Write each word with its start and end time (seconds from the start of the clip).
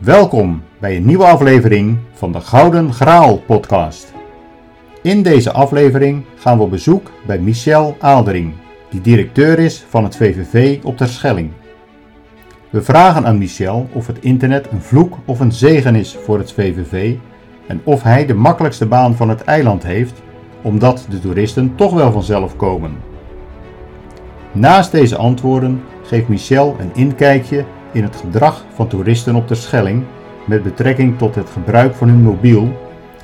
Welkom 0.00 0.62
bij 0.78 0.96
een 0.96 1.04
nieuwe 1.04 1.24
aflevering 1.24 1.98
van 2.12 2.32
de 2.32 2.40
Gouden 2.40 2.92
Graal 2.92 3.38
podcast. 3.38 4.12
In 5.02 5.22
deze 5.22 5.52
aflevering 5.52 6.24
gaan 6.36 6.56
we 6.56 6.62
op 6.62 6.70
bezoek 6.70 7.10
bij 7.26 7.38
Michel 7.38 7.96
Aaldering, 7.98 8.52
die 8.90 9.00
directeur 9.00 9.58
is 9.58 9.84
van 9.88 10.04
het 10.04 10.16
VVV 10.16 10.78
op 10.84 10.96
Terschelling. 10.96 11.50
We 12.70 12.82
vragen 12.82 13.26
aan 13.26 13.38
Michel 13.38 13.88
of 13.92 14.06
het 14.06 14.18
internet 14.20 14.68
een 14.70 14.82
vloek 14.82 15.16
of 15.24 15.40
een 15.40 15.52
zegen 15.52 15.94
is 15.94 16.16
voor 16.24 16.38
het 16.38 16.52
VVV 16.52 17.14
en 17.66 17.80
of 17.84 18.02
hij 18.02 18.26
de 18.26 18.34
makkelijkste 18.34 18.86
baan 18.86 19.14
van 19.14 19.28
het 19.28 19.44
eiland 19.44 19.82
heeft, 19.82 20.22
omdat 20.62 21.06
de 21.10 21.20
toeristen 21.20 21.74
toch 21.74 21.92
wel 21.92 22.12
vanzelf 22.12 22.56
komen. 22.56 22.96
Naast 24.52 24.92
deze 24.92 25.16
antwoorden 25.16 25.82
geeft 26.02 26.28
Michel 26.28 26.76
een 26.78 26.90
inkijkje 26.94 27.64
in 27.92 28.02
het 28.02 28.16
gedrag 28.16 28.64
van 28.74 28.88
toeristen 28.88 29.34
op 29.34 29.48
de 29.48 29.54
Schelling 29.54 30.04
met 30.44 30.62
betrekking 30.62 31.18
tot 31.18 31.34
het 31.34 31.50
gebruik 31.50 31.94
van 31.94 32.08
hun 32.08 32.22
mobiel 32.22 32.72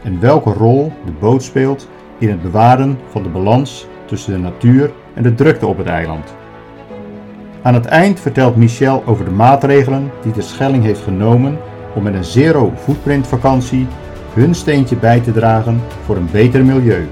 en 0.02 0.20
welke 0.20 0.52
rol 0.52 0.92
de 1.04 1.12
boot 1.20 1.42
speelt 1.42 1.88
in 2.18 2.28
het 2.28 2.42
bewaren 2.42 2.98
van 3.10 3.22
de 3.22 3.28
balans 3.28 3.86
tussen 4.04 4.32
de 4.32 4.38
natuur 4.38 4.90
en 5.14 5.22
de 5.22 5.34
drukte 5.34 5.66
op 5.66 5.78
het 5.78 5.86
eiland. 5.86 6.34
Aan 7.62 7.74
het 7.74 7.86
eind 7.86 8.20
vertelt 8.20 8.56
Michel 8.56 9.02
over 9.06 9.24
de 9.24 9.30
maatregelen 9.30 10.10
die 10.22 10.32
de 10.32 10.42
Schelling 10.42 10.84
heeft 10.84 11.02
genomen 11.02 11.58
om 11.94 12.02
met 12.02 12.14
een 12.14 12.24
zero 12.24 12.72
footprint 12.76 13.26
vakantie 13.26 13.86
hun 14.32 14.54
steentje 14.54 14.96
bij 14.96 15.20
te 15.20 15.32
dragen 15.32 15.80
voor 16.04 16.16
een 16.16 16.28
beter 16.32 16.64
milieu. 16.64 17.08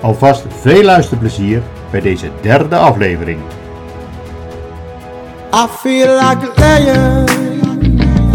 Alvast 0.00 0.44
veel 0.48 0.82
luisterplezier 0.82 1.62
bij 1.90 2.00
deze 2.00 2.30
derde 2.40 2.76
aflevering. 2.76 3.38
I 5.52 5.66
feel 5.82 6.14
like 6.16 6.42
a 6.42 6.52
lion. 6.60 7.26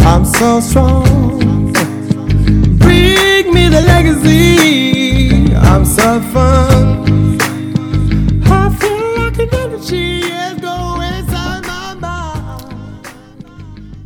I'm 0.06 0.26
so 0.26 0.60
strong. 0.60 1.74
Bring 2.80 3.54
me 3.54 3.70
the 3.70 3.82
legacy. 3.86 5.56
I'm 5.56 5.86
so 5.86 6.20
fun. 6.34 7.38
I 8.46 8.70
feel 8.80 9.18
like 9.18 9.40
an 9.40 9.50
energy 9.54 10.22
my. 12.00 12.58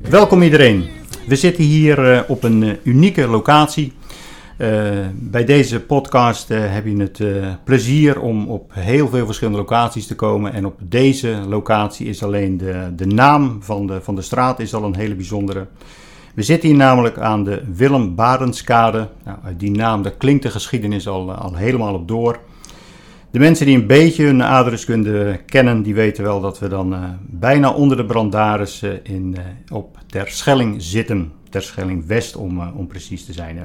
Welkom 0.10 0.42
iedereen. 0.42 0.86
We 1.28 1.36
zitten 1.36 1.64
hier 1.64 2.12
eh, 2.12 2.22
op 2.28 2.44
een 2.44 2.64
eh, 2.64 2.70
unieke 2.84 3.28
locatie. 3.28 3.94
Eh, 4.58 4.70
bij 5.14 5.46
deze 5.46 5.82
podcast 5.82 6.52
eh, 6.52 6.74
heb 6.74 6.86
je 6.86 6.98
het 6.98 7.20
eh, 7.20 7.54
plezier 7.64 8.20
om 8.20 8.48
op 8.48 8.72
heel 8.74 9.08
veel 9.08 9.26
verschillende 9.26 9.60
locaties 9.60 10.08
te 10.08 10.16
komen. 10.16 10.54
En 10.54 10.66
op 10.66 10.80
deze 10.84 11.40
locatie 11.48 12.08
is 12.08 12.24
alleen 12.24 12.58
de, 12.58 12.92
de 12.96 13.08
naam 13.08 13.58
van 13.62 13.88
de, 13.88 14.02
van 14.02 14.16
de 14.16 14.22
straat 14.22 14.60
is 14.60 14.74
al 14.74 14.84
een 14.84 14.96
hele 14.96 15.16
bijzondere. 15.16 15.68
We 16.36 16.44
zitten 16.44 16.70
hier 16.70 16.78
namelijk 16.78 17.18
aan 17.18 17.44
de 17.44 17.64
Willem 17.74 18.16
Barenskade. 18.16 19.10
Nou, 19.24 19.38
uit 19.44 19.60
die 19.60 19.72
naam, 19.72 20.02
daar 20.02 20.12
klinkt 20.12 20.44
de 20.44 20.52
geschiedenis 20.52 21.08
al, 21.08 21.32
al 21.32 21.56
helemaal 21.56 21.94
op 21.94 22.08
door. 22.08 22.40
De 23.36 23.42
mensen 23.42 23.66
die 23.66 23.76
een 23.76 23.88
beetje 23.88 24.24
hun 24.24 24.44
aardrijkskunde 24.44 25.40
kennen, 25.46 25.84
die 25.84 25.94
weten 25.94 26.24
wel 26.24 26.42
dat 26.42 26.60
we 26.60 26.68
dan 26.68 27.18
bijna 27.22 27.72
onder 27.72 27.98
de 27.98 28.06
Brandaris 28.06 28.82
eh, 28.82 28.92
in, 29.04 29.38
eh, 29.38 29.76
op 29.76 29.98
Terschelling 30.06 30.82
zitten. 30.82 31.32
Terschelling 31.50 32.06
West 32.06 32.36
om, 32.36 32.60
om 32.70 32.88
precies 32.88 33.26
te 33.26 33.34
zijn. 33.34 33.58
hè. 33.58 33.64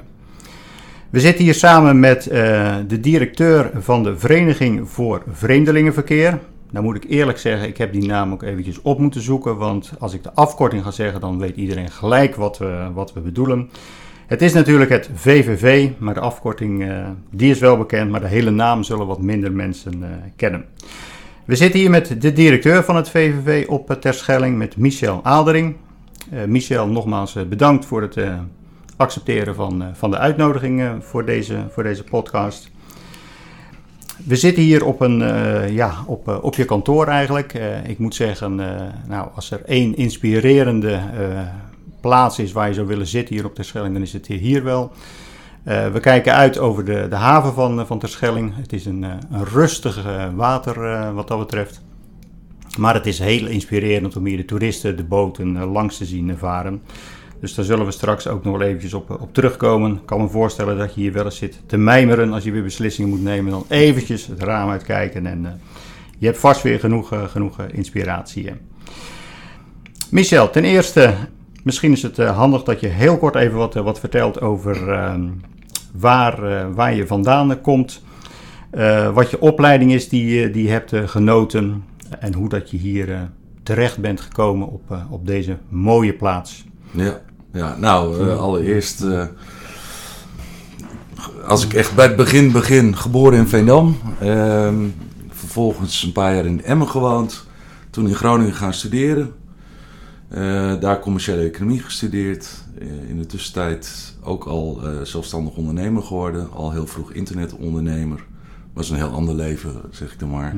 We 1.10 1.20
zitten 1.20 1.44
hier 1.44 1.54
samen 1.54 2.00
met 2.00 2.26
eh, 2.26 2.76
de 2.86 3.00
directeur 3.00 3.70
van 3.74 4.02
de 4.02 4.18
Vereniging 4.18 4.88
voor 4.88 5.22
Vreemdelingenverkeer. 5.32 6.38
Nou 6.70 6.84
moet 6.84 6.96
ik 6.96 7.10
eerlijk 7.10 7.38
zeggen, 7.38 7.68
ik 7.68 7.78
heb 7.78 7.92
die 7.92 8.06
naam 8.06 8.32
ook 8.32 8.42
eventjes 8.42 8.82
op 8.82 8.98
moeten 8.98 9.20
zoeken, 9.20 9.56
want 9.56 9.92
als 9.98 10.14
ik 10.14 10.22
de 10.22 10.32
afkorting 10.34 10.82
ga 10.82 10.90
zeggen, 10.90 11.20
dan 11.20 11.38
weet 11.38 11.56
iedereen 11.56 11.90
gelijk 11.90 12.34
wat 12.34 12.58
we, 12.58 12.88
wat 12.94 13.12
we 13.12 13.20
bedoelen. 13.20 13.70
Het 14.26 14.42
is 14.42 14.52
natuurlijk 14.52 14.90
het 14.90 15.10
VVV, 15.14 15.90
maar 15.98 16.14
de 16.14 16.20
afkorting 16.20 16.88
eh, 16.88 17.08
die 17.30 17.50
is 17.50 17.58
wel 17.58 17.76
bekend, 17.76 18.10
maar 18.10 18.20
de 18.20 18.28
hele 18.28 18.50
naam 18.50 18.82
zullen 18.82 19.06
wat 19.06 19.22
minder 19.22 19.52
mensen 19.52 20.02
eh, 20.02 20.08
kennen. 20.36 20.64
We 21.44 21.56
zitten 21.56 21.80
hier 21.80 21.90
met 21.90 22.20
de 22.20 22.32
directeur 22.32 22.84
van 22.84 22.96
het 22.96 23.08
VVV 23.08 23.66
op 23.68 23.96
Terschelling, 24.00 24.58
met 24.58 24.76
Michel 24.76 25.20
Aaldering. 25.22 25.76
Michel, 26.46 26.86
nogmaals 26.86 27.36
bedankt 27.48 27.84
voor 27.84 28.02
het 28.02 28.16
accepteren 29.00 29.54
van, 29.54 29.82
eh, 29.82 29.88
van 29.92 30.10
de 30.10 30.18
uitnodiging 30.18 30.80
eh, 30.80 30.92
voor, 31.00 31.24
deze, 31.24 31.56
voor 31.70 31.82
deze 31.82 32.04
podcast. 32.04 32.70
We 34.26 34.36
zitten 34.36 34.62
hier 34.62 34.84
op, 34.84 35.00
een, 35.00 35.22
eh, 35.22 35.74
ja, 35.74 35.94
op, 36.06 36.28
eh, 36.28 36.44
op 36.44 36.54
je 36.54 36.64
kantoor 36.64 37.06
eigenlijk. 37.06 37.52
Ik 37.86 37.98
moet 37.98 38.14
zeggen, 38.14 38.54
nou, 39.08 39.28
als 39.34 39.50
er 39.50 39.62
één 39.64 39.96
inspirerende 39.96 41.00
plaats 42.00 42.38
is 42.38 42.52
waar 42.52 42.68
je 42.68 42.74
zou 42.74 42.86
willen 42.86 43.06
zitten 43.06 43.34
hier 43.34 43.44
op 43.44 43.54
Terschelling, 43.54 43.92
dan 43.92 44.02
is 44.02 44.12
het 44.12 44.26
hier 44.26 44.64
wel. 44.64 44.92
We 45.62 45.98
kijken 46.00 46.34
uit 46.34 46.58
over 46.58 46.84
de, 46.84 47.06
de 47.08 47.16
haven 47.16 47.52
van, 47.52 47.86
van 47.86 47.98
Terschelling. 47.98 48.52
Het 48.56 48.72
is 48.72 48.86
een, 48.86 49.02
een 49.02 49.44
rustig 49.52 50.06
water 50.34 51.14
wat 51.14 51.28
dat 51.28 51.38
betreft. 51.38 51.82
Maar 52.78 52.94
het 52.94 53.06
is 53.06 53.18
heel 53.18 53.46
inspirerend 53.46 54.16
om 54.16 54.26
hier 54.26 54.36
de 54.36 54.44
toeristen, 54.44 54.96
de 54.96 55.04
boten 55.04 55.64
langs 55.64 55.96
te 55.96 56.04
zien 56.04 56.38
varen. 56.38 56.82
Dus 57.40 57.54
daar 57.54 57.64
zullen 57.64 57.84
we 57.84 57.90
straks 57.90 58.28
ook 58.28 58.44
nog 58.44 58.58
wel 58.58 58.66
eventjes 58.66 58.94
op, 58.94 59.10
op 59.20 59.34
terugkomen. 59.34 59.92
Ik 59.94 60.06
kan 60.06 60.20
me 60.20 60.28
voorstellen 60.28 60.78
dat 60.78 60.94
je 60.94 61.00
hier 61.00 61.12
wel 61.12 61.24
eens 61.24 61.36
zit 61.36 61.60
te 61.66 61.76
mijmeren 61.76 62.32
als 62.32 62.44
je 62.44 62.50
weer 62.50 62.62
beslissingen 62.62 63.10
moet 63.10 63.22
nemen. 63.22 63.50
Dan 63.50 63.64
eventjes 63.68 64.26
het 64.26 64.42
raam 64.42 64.70
uitkijken 64.70 65.26
en 65.26 65.46
eh, 65.46 65.52
je 66.18 66.26
hebt 66.26 66.38
vast 66.38 66.62
weer 66.62 66.80
genoeg, 66.80 67.12
eh, 67.12 67.24
genoeg 67.24 67.58
eh, 67.58 67.64
inspiratie. 67.72 68.50
Michel, 70.10 70.50
ten 70.50 70.64
eerste, 70.64 71.14
misschien 71.62 71.92
is 71.92 72.02
het 72.02 72.16
handig 72.16 72.62
dat 72.62 72.80
je 72.80 72.86
heel 72.86 73.18
kort 73.18 73.34
even 73.34 73.58
wat, 73.58 73.74
wat 73.74 74.00
vertelt 74.00 74.40
over 74.40 74.92
ehm, 74.92 75.28
waar, 75.92 76.74
waar 76.74 76.94
je 76.94 77.06
vandaan 77.06 77.60
komt. 77.60 78.02
wat 79.12 79.30
je 79.30 79.40
opleiding 79.40 79.92
is 79.92 80.08
die, 80.08 80.50
die 80.50 80.62
je 80.62 80.70
hebt 80.70 80.92
genoten 81.10 81.84
en 82.18 82.34
hoe 82.34 82.48
dat 82.48 82.70
je 82.70 82.76
hier 82.76 83.30
terecht 83.62 83.98
bent 83.98 84.20
gekomen 84.20 84.68
op, 84.68 84.96
op 85.10 85.26
deze 85.26 85.56
mooie 85.68 86.12
plaats. 86.12 86.64
Ja, 86.90 87.20
ja 87.52 87.76
nou, 87.78 88.28
eh, 88.30 88.38
allereerst. 88.38 89.02
eh, 89.02 89.24
als 91.46 91.64
ik 91.64 91.72
echt 91.72 91.94
bij 91.94 92.06
het 92.06 92.16
begin 92.16 92.52
begin, 92.52 92.96
geboren 92.96 93.38
in 93.38 93.46
Veendam. 93.46 93.96
ehm, 94.20 94.86
vervolgens 95.28 96.02
een 96.02 96.12
paar 96.12 96.34
jaar 96.34 96.44
in 96.46 96.64
Emmen 96.64 96.88
gewoond. 96.88 97.46
Toen 97.90 98.08
in 98.08 98.14
Groningen 98.14 98.54
gaan 98.54 98.74
studeren. 98.74 99.32
Eh, 100.28 100.80
daar 100.80 101.00
commerciële 101.00 101.42
economie 101.42 101.80
gestudeerd. 101.80 102.48
In 103.08 103.18
de 103.18 103.26
tussentijd 103.26 104.14
ook 104.22 104.44
al 104.44 104.80
zelfstandig 105.02 105.54
ondernemer 105.54 106.02
geworden. 106.02 106.52
Al 106.52 106.72
heel 106.72 106.86
vroeg 106.86 107.12
internetondernemer. 107.12 108.24
Was 108.72 108.90
een 108.90 108.96
heel 108.96 109.10
ander 109.10 109.34
leven, 109.34 109.72
zeg 109.90 110.12
ik 110.12 110.18
dan 110.18 110.30
maar. 110.30 110.54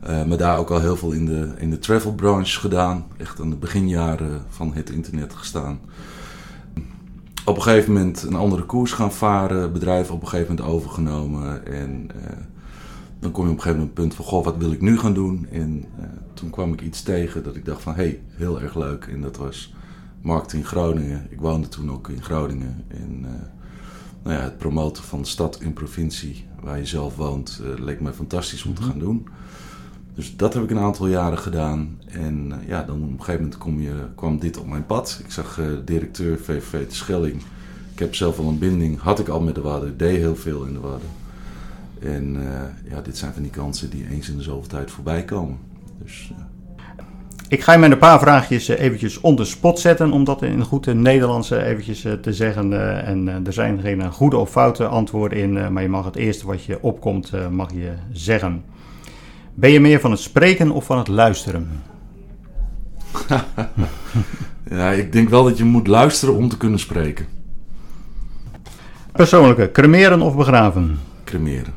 Eh, 0.00 0.24
maar 0.24 0.36
daar 0.36 0.58
ook 0.58 0.70
al 0.70 0.80
heel 0.80 0.96
veel 0.96 1.12
in 1.12 1.26
de, 1.26 1.52
in 1.56 1.70
de 1.70 1.78
travel 1.78 2.12
branche 2.14 2.60
gedaan. 2.60 3.04
Echt 3.16 3.40
aan 3.40 3.50
de 3.50 3.56
beginjaren 3.56 4.42
van 4.48 4.72
het 4.74 4.90
internet 4.90 5.32
gestaan. 5.34 5.80
Op 7.48 7.56
een 7.56 7.62
gegeven 7.62 7.92
moment 7.92 8.22
een 8.22 8.34
andere 8.34 8.62
koers 8.62 8.92
gaan 8.92 9.12
varen. 9.12 9.72
Bedrijf 9.72 10.10
op 10.10 10.22
een 10.22 10.28
gegeven 10.28 10.54
moment 10.54 10.74
overgenomen. 10.74 11.66
En 11.66 12.10
eh, 12.24 12.36
dan 13.18 13.30
kom 13.30 13.44
je 13.44 13.50
op 13.50 13.56
een 13.56 13.62
gegeven 13.62 13.78
moment 13.78 13.80
op 13.80 13.86
het 13.86 13.94
punt 13.94 14.14
van... 14.14 14.24
Goh, 14.24 14.44
wat 14.44 14.56
wil 14.56 14.72
ik 14.72 14.80
nu 14.80 14.98
gaan 14.98 15.14
doen? 15.14 15.46
En 15.50 15.84
eh, 15.98 16.04
toen 16.34 16.50
kwam 16.50 16.72
ik 16.72 16.80
iets 16.80 17.02
tegen 17.02 17.42
dat 17.42 17.56
ik 17.56 17.64
dacht 17.64 17.82
van... 17.82 17.94
Hé, 17.94 18.02
hey, 18.02 18.20
heel 18.30 18.60
erg 18.60 18.74
leuk. 18.74 19.04
En 19.04 19.20
dat 19.20 19.36
was 19.36 19.74
marketing 20.20 20.66
Groningen. 20.66 21.26
Ik 21.30 21.40
woonde 21.40 21.68
toen 21.68 21.90
ook 21.90 22.08
in 22.08 22.22
Groningen. 22.22 22.84
En 22.88 23.20
eh, 23.24 23.30
nou 24.22 24.36
ja, 24.36 24.42
het 24.42 24.58
promoten 24.58 25.02
van 25.02 25.22
de 25.22 25.28
stad 25.28 25.58
en 25.58 25.72
provincie 25.72 26.46
waar 26.62 26.78
je 26.78 26.86
zelf 26.86 27.16
woont... 27.16 27.62
leek 27.78 28.00
mij 28.00 28.12
fantastisch 28.12 28.64
om 28.64 28.74
te 28.74 28.82
gaan 28.82 28.98
doen. 28.98 29.28
Dus 30.18 30.36
dat 30.36 30.54
heb 30.54 30.62
ik 30.62 30.70
een 30.70 30.78
aantal 30.78 31.06
jaren 31.06 31.38
gedaan. 31.38 31.98
En 32.06 32.52
eh, 32.52 32.68
ja, 32.68 32.82
dan 32.82 33.02
op 33.02 33.10
een 33.10 33.24
gegeven 33.24 33.52
moment 33.58 33.82
je, 33.82 33.94
kwam 34.14 34.38
dit 34.38 34.58
op 34.58 34.66
mijn 34.66 34.86
pad. 34.86 35.20
Ik 35.24 35.30
zag 35.30 35.58
eh, 35.58 35.66
directeur 35.84 36.38
VVV 36.38 36.88
de 36.88 36.94
Schelling. 36.94 37.42
Ik 37.92 37.98
heb 37.98 38.14
zelf 38.14 38.38
al 38.38 38.48
een 38.48 38.58
binding, 38.58 39.00
had 39.00 39.18
ik 39.18 39.28
al 39.28 39.40
met 39.40 39.54
de 39.54 39.60
Wadden, 39.60 39.96
deed 39.96 40.16
heel 40.16 40.36
veel 40.36 40.64
in 40.64 40.72
de 40.72 40.80
Wadden. 40.80 41.08
En 42.02 42.36
eh, 42.36 42.90
ja, 42.90 43.00
dit 43.00 43.16
zijn 43.16 43.32
van 43.32 43.42
die 43.42 43.50
kansen 43.50 43.90
die 43.90 44.08
eens 44.10 44.28
in 44.28 44.36
de 44.36 44.42
zoveel 44.42 44.68
tijd 44.68 44.90
voorbij 44.90 45.24
komen. 45.24 45.58
Dus 46.02 46.32
Ik 47.48 47.62
ga 47.62 47.72
je 47.72 47.78
met 47.78 47.90
een 47.90 47.98
paar 47.98 48.20
vraagjes 48.20 48.68
eventjes 48.68 49.20
on 49.20 49.36
the 49.36 49.44
spot 49.44 49.78
zetten, 49.78 50.12
om 50.12 50.24
dat 50.24 50.42
in 50.42 50.64
goed 50.64 50.94
Nederlands 50.94 51.50
eventjes 51.50 52.06
te 52.22 52.32
zeggen. 52.32 52.72
En 53.04 53.46
er 53.46 53.52
zijn 53.52 53.80
geen 53.80 54.12
goede 54.12 54.36
of 54.36 54.50
foute 54.50 54.86
antwoorden 54.86 55.38
in, 55.38 55.72
maar 55.72 55.82
je 55.82 55.88
mag 55.88 56.04
het 56.04 56.16
eerste 56.16 56.46
wat 56.46 56.64
je 56.64 56.82
opkomt, 56.82 57.32
mag 57.50 57.72
je 57.72 57.92
zeggen. 58.12 58.62
Ben 59.58 59.70
je 59.70 59.80
meer 59.80 60.00
van 60.00 60.10
het 60.10 60.20
spreken 60.20 60.70
of 60.70 60.84
van 60.84 60.98
het 60.98 61.08
luisteren? 61.08 61.82
ja, 64.70 64.90
ik 64.90 65.12
denk 65.12 65.28
wel 65.28 65.44
dat 65.44 65.58
je 65.58 65.64
moet 65.64 65.86
luisteren 65.86 66.34
om 66.34 66.48
te 66.48 66.56
kunnen 66.56 66.78
spreken. 66.78 67.26
Persoonlijke, 69.12 69.70
cremeren 69.72 70.20
of 70.22 70.36
begraven? 70.36 70.98
Cremeren. 71.24 71.74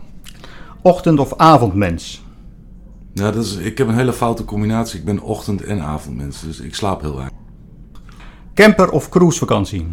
Ochtend- 0.81 1.19
of 1.19 1.37
avondmens? 1.37 2.23
Ja, 3.13 3.31
dat 3.31 3.43
is, 3.45 3.55
ik 3.55 3.77
heb 3.77 3.87
een 3.87 3.95
hele 3.95 4.13
foute 4.13 4.45
combinatie. 4.45 4.99
Ik 4.99 5.05
ben 5.05 5.19
ochtend- 5.19 5.63
en 5.63 5.81
avondmens, 5.81 6.41
dus 6.41 6.59
ik 6.59 6.75
slaap 6.75 7.01
heel 7.01 7.15
weinig. 7.15 7.37
Camper 8.53 8.89
of 8.89 9.09
cruisevakantie? 9.09 9.87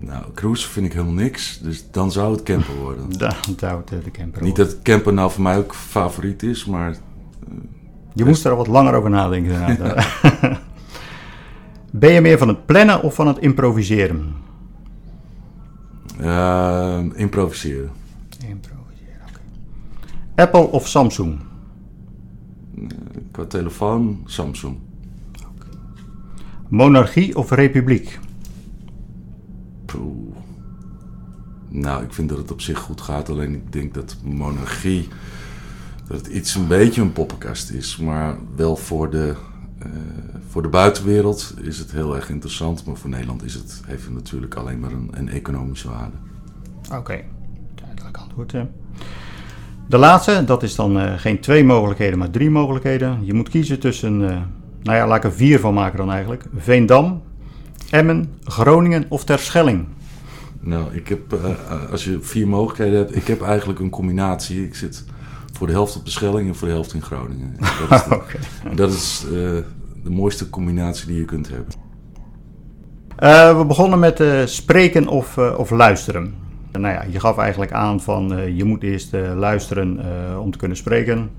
Nou, 0.00 0.24
cruise 0.34 0.68
vind 0.68 0.86
ik 0.86 0.92
helemaal 0.92 1.12
niks, 1.14 1.58
dus 1.62 1.90
dan 1.90 2.12
zou 2.12 2.32
het 2.32 2.42
camper 2.42 2.74
worden. 2.76 3.12
Daar 3.18 3.36
houdt 3.60 3.90
eh, 3.92 3.98
de 4.04 4.10
camper 4.10 4.42
Niet 4.42 4.50
op. 4.50 4.56
dat 4.56 4.82
camper 4.82 5.12
nou 5.12 5.30
voor 5.30 5.42
mij 5.42 5.56
ook 5.58 5.74
favoriet 5.74 6.42
is, 6.42 6.64
maar 6.64 6.96
Je 8.14 8.24
moest 8.24 8.44
er 8.44 8.50
al 8.50 8.56
wat 8.56 8.66
langer 8.66 8.94
over 8.94 9.10
nadenken. 9.10 9.52
inderdaad. 9.68 10.06
ben 11.90 12.12
je 12.12 12.20
meer 12.20 12.38
van 12.38 12.48
het 12.48 12.66
plannen 12.66 13.02
of 13.02 13.14
van 13.14 13.26
het 13.26 13.38
improviseren? 13.38 14.34
eh, 16.20 17.00
improviseren. 17.14 17.90
Improviseren, 18.48 19.20
oké. 19.28 19.40
Apple 20.42 20.60
of 20.70 20.88
Samsung? 20.88 21.38
Qua 23.30 23.44
telefoon, 23.44 24.20
Samsung. 24.24 24.76
Monarchie 26.68 27.36
of 27.36 27.50
republiek? 27.50 28.18
Nou, 31.68 32.04
ik 32.04 32.12
vind 32.12 32.28
dat 32.28 32.38
het 32.38 32.52
op 32.52 32.60
zich 32.60 32.78
goed 32.78 33.00
gaat. 33.00 33.28
Alleen 33.28 33.54
ik 33.54 33.72
denk 33.72 33.94
dat 33.94 34.16
monarchie. 34.22 35.08
dat 36.08 36.16
het 36.16 36.26
iets 36.26 36.54
een 36.54 36.66
beetje 36.66 37.02
een 37.02 37.12
poppenkast 37.12 37.70
is. 37.70 37.96
Maar 37.96 38.36
wel 38.56 38.76
voor 38.76 39.10
de, 39.10 39.34
eh, 39.78 39.88
voor 40.48 40.62
de 40.62 40.68
buitenwereld 40.68 41.54
is 41.60 41.78
het 41.78 41.92
heel 41.92 42.16
erg 42.16 42.30
interessant. 42.30 42.84
Maar 42.84 42.96
voor 42.96 43.10
Nederland 43.10 43.44
is 43.44 43.54
het, 43.54 43.82
heeft 43.86 44.10
natuurlijk 44.10 44.54
alleen 44.54 44.80
maar 44.80 44.92
een, 44.92 45.08
een 45.10 45.28
economische 45.28 45.88
waarde. 45.88 46.16
Oké, 46.92 47.20
duidelijk 47.74 48.16
antwoord. 48.16 48.54
De 49.90 49.98
laatste, 49.98 50.44
dat 50.44 50.62
is 50.62 50.74
dan 50.74 50.98
eh, 51.00 51.12
geen 51.16 51.40
twee 51.40 51.64
mogelijkheden, 51.64 52.18
maar 52.18 52.30
drie 52.30 52.50
mogelijkheden. 52.50 53.18
Je 53.22 53.34
moet 53.34 53.48
kiezen 53.48 53.80
tussen, 53.80 54.30
eh, 54.30 54.36
nou 54.82 54.96
ja, 54.96 55.06
laat 55.06 55.16
ik 55.16 55.24
er 55.24 55.32
vier 55.32 55.60
van 55.60 55.74
maken 55.74 55.98
dan 55.98 56.10
eigenlijk. 56.10 56.44
Veendam, 56.56 57.22
Emmen, 57.90 58.32
Groningen 58.44 59.04
of 59.08 59.24
Terschelling. 59.24 59.86
Nou, 60.60 60.94
ik 60.94 61.08
heb, 61.08 61.32
eh, 61.32 61.90
als 61.90 62.04
je 62.04 62.18
vier 62.20 62.48
mogelijkheden 62.48 62.98
hebt, 62.98 63.16
ik 63.16 63.26
heb 63.26 63.42
eigenlijk 63.42 63.78
een 63.80 63.90
combinatie. 63.90 64.64
Ik 64.64 64.74
zit 64.74 65.04
voor 65.52 65.66
de 65.66 65.72
helft 65.72 65.96
op 65.96 66.04
de 66.04 66.10
Schelling 66.10 66.48
en 66.48 66.54
voor 66.54 66.68
de 66.68 66.74
helft 66.74 66.94
in 66.94 67.02
Groningen. 67.02 67.56
En 67.58 67.66
Dat 67.88 68.00
is, 68.00 68.04
de, 68.04 68.74
dat 68.74 68.92
is 68.92 69.24
eh, 69.24 69.30
de 70.02 70.10
mooiste 70.10 70.50
combinatie 70.50 71.06
die 71.06 71.18
je 71.18 71.24
kunt 71.24 71.48
hebben. 71.48 71.74
Eh, 73.16 73.58
we 73.58 73.64
begonnen 73.64 73.98
met 73.98 74.20
eh, 74.20 74.40
spreken 74.44 75.08
of, 75.08 75.36
eh, 75.36 75.54
of 75.58 75.70
luisteren. 75.70 76.34
Nou 76.72 76.94
ja, 76.94 77.04
je 77.10 77.20
gaf 77.20 77.38
eigenlijk 77.38 77.72
aan 77.72 78.00
van 78.00 78.34
eh, 78.34 78.56
je 78.56 78.64
moet 78.64 78.82
eerst 78.82 79.14
eh, 79.14 79.32
luisteren 79.36 79.98
eh, 79.98 80.40
om 80.40 80.50
te 80.50 80.58
kunnen 80.58 80.76
spreken. 80.76 81.30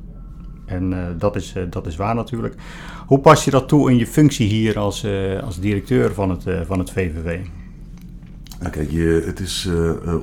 En 0.71 0.93
eh, 0.93 1.05
dat, 1.17 1.35
is, 1.35 1.53
eh, 1.55 1.63
dat 1.69 1.87
is 1.87 1.95
waar 1.95 2.15
natuurlijk. 2.15 2.55
Hoe 3.07 3.19
pas 3.19 3.45
je 3.45 3.51
dat 3.51 3.67
toe 3.67 3.91
in 3.91 3.97
je 3.97 4.07
functie 4.07 4.47
hier 4.47 4.79
als, 4.79 5.03
eh, 5.03 5.43
als 5.43 5.59
directeur 5.59 6.13
van 6.13 6.29
het, 6.29 6.43
van 6.65 6.79
het 6.79 6.91
VVV? 6.91 7.39
Nou, 8.59 8.71
kijk, 8.71 8.91
je, 8.91 9.23
het 9.25 9.39
is 9.39 9.69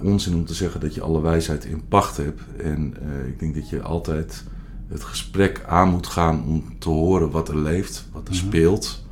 onzin 0.02 0.34
om 0.34 0.44
te 0.44 0.54
zeggen 0.54 0.80
dat 0.80 0.94
je 0.94 1.00
alle 1.00 1.20
wijsheid 1.20 1.64
in 1.64 1.82
pacht 1.88 2.16
hebt. 2.16 2.40
En 2.62 2.94
ik 3.26 3.38
denk 3.38 3.54
dat 3.54 3.68
je 3.68 3.82
altijd 3.82 4.44
het 4.88 5.04
gesprek 5.04 5.64
aan 5.66 5.88
moet 5.88 6.06
gaan 6.06 6.44
om 6.44 6.64
te 6.78 6.88
horen 6.88 7.30
wat 7.30 7.48
er 7.48 7.58
leeft, 7.58 8.08
wat 8.12 8.28
er 8.28 8.34
speelt. 8.34 9.04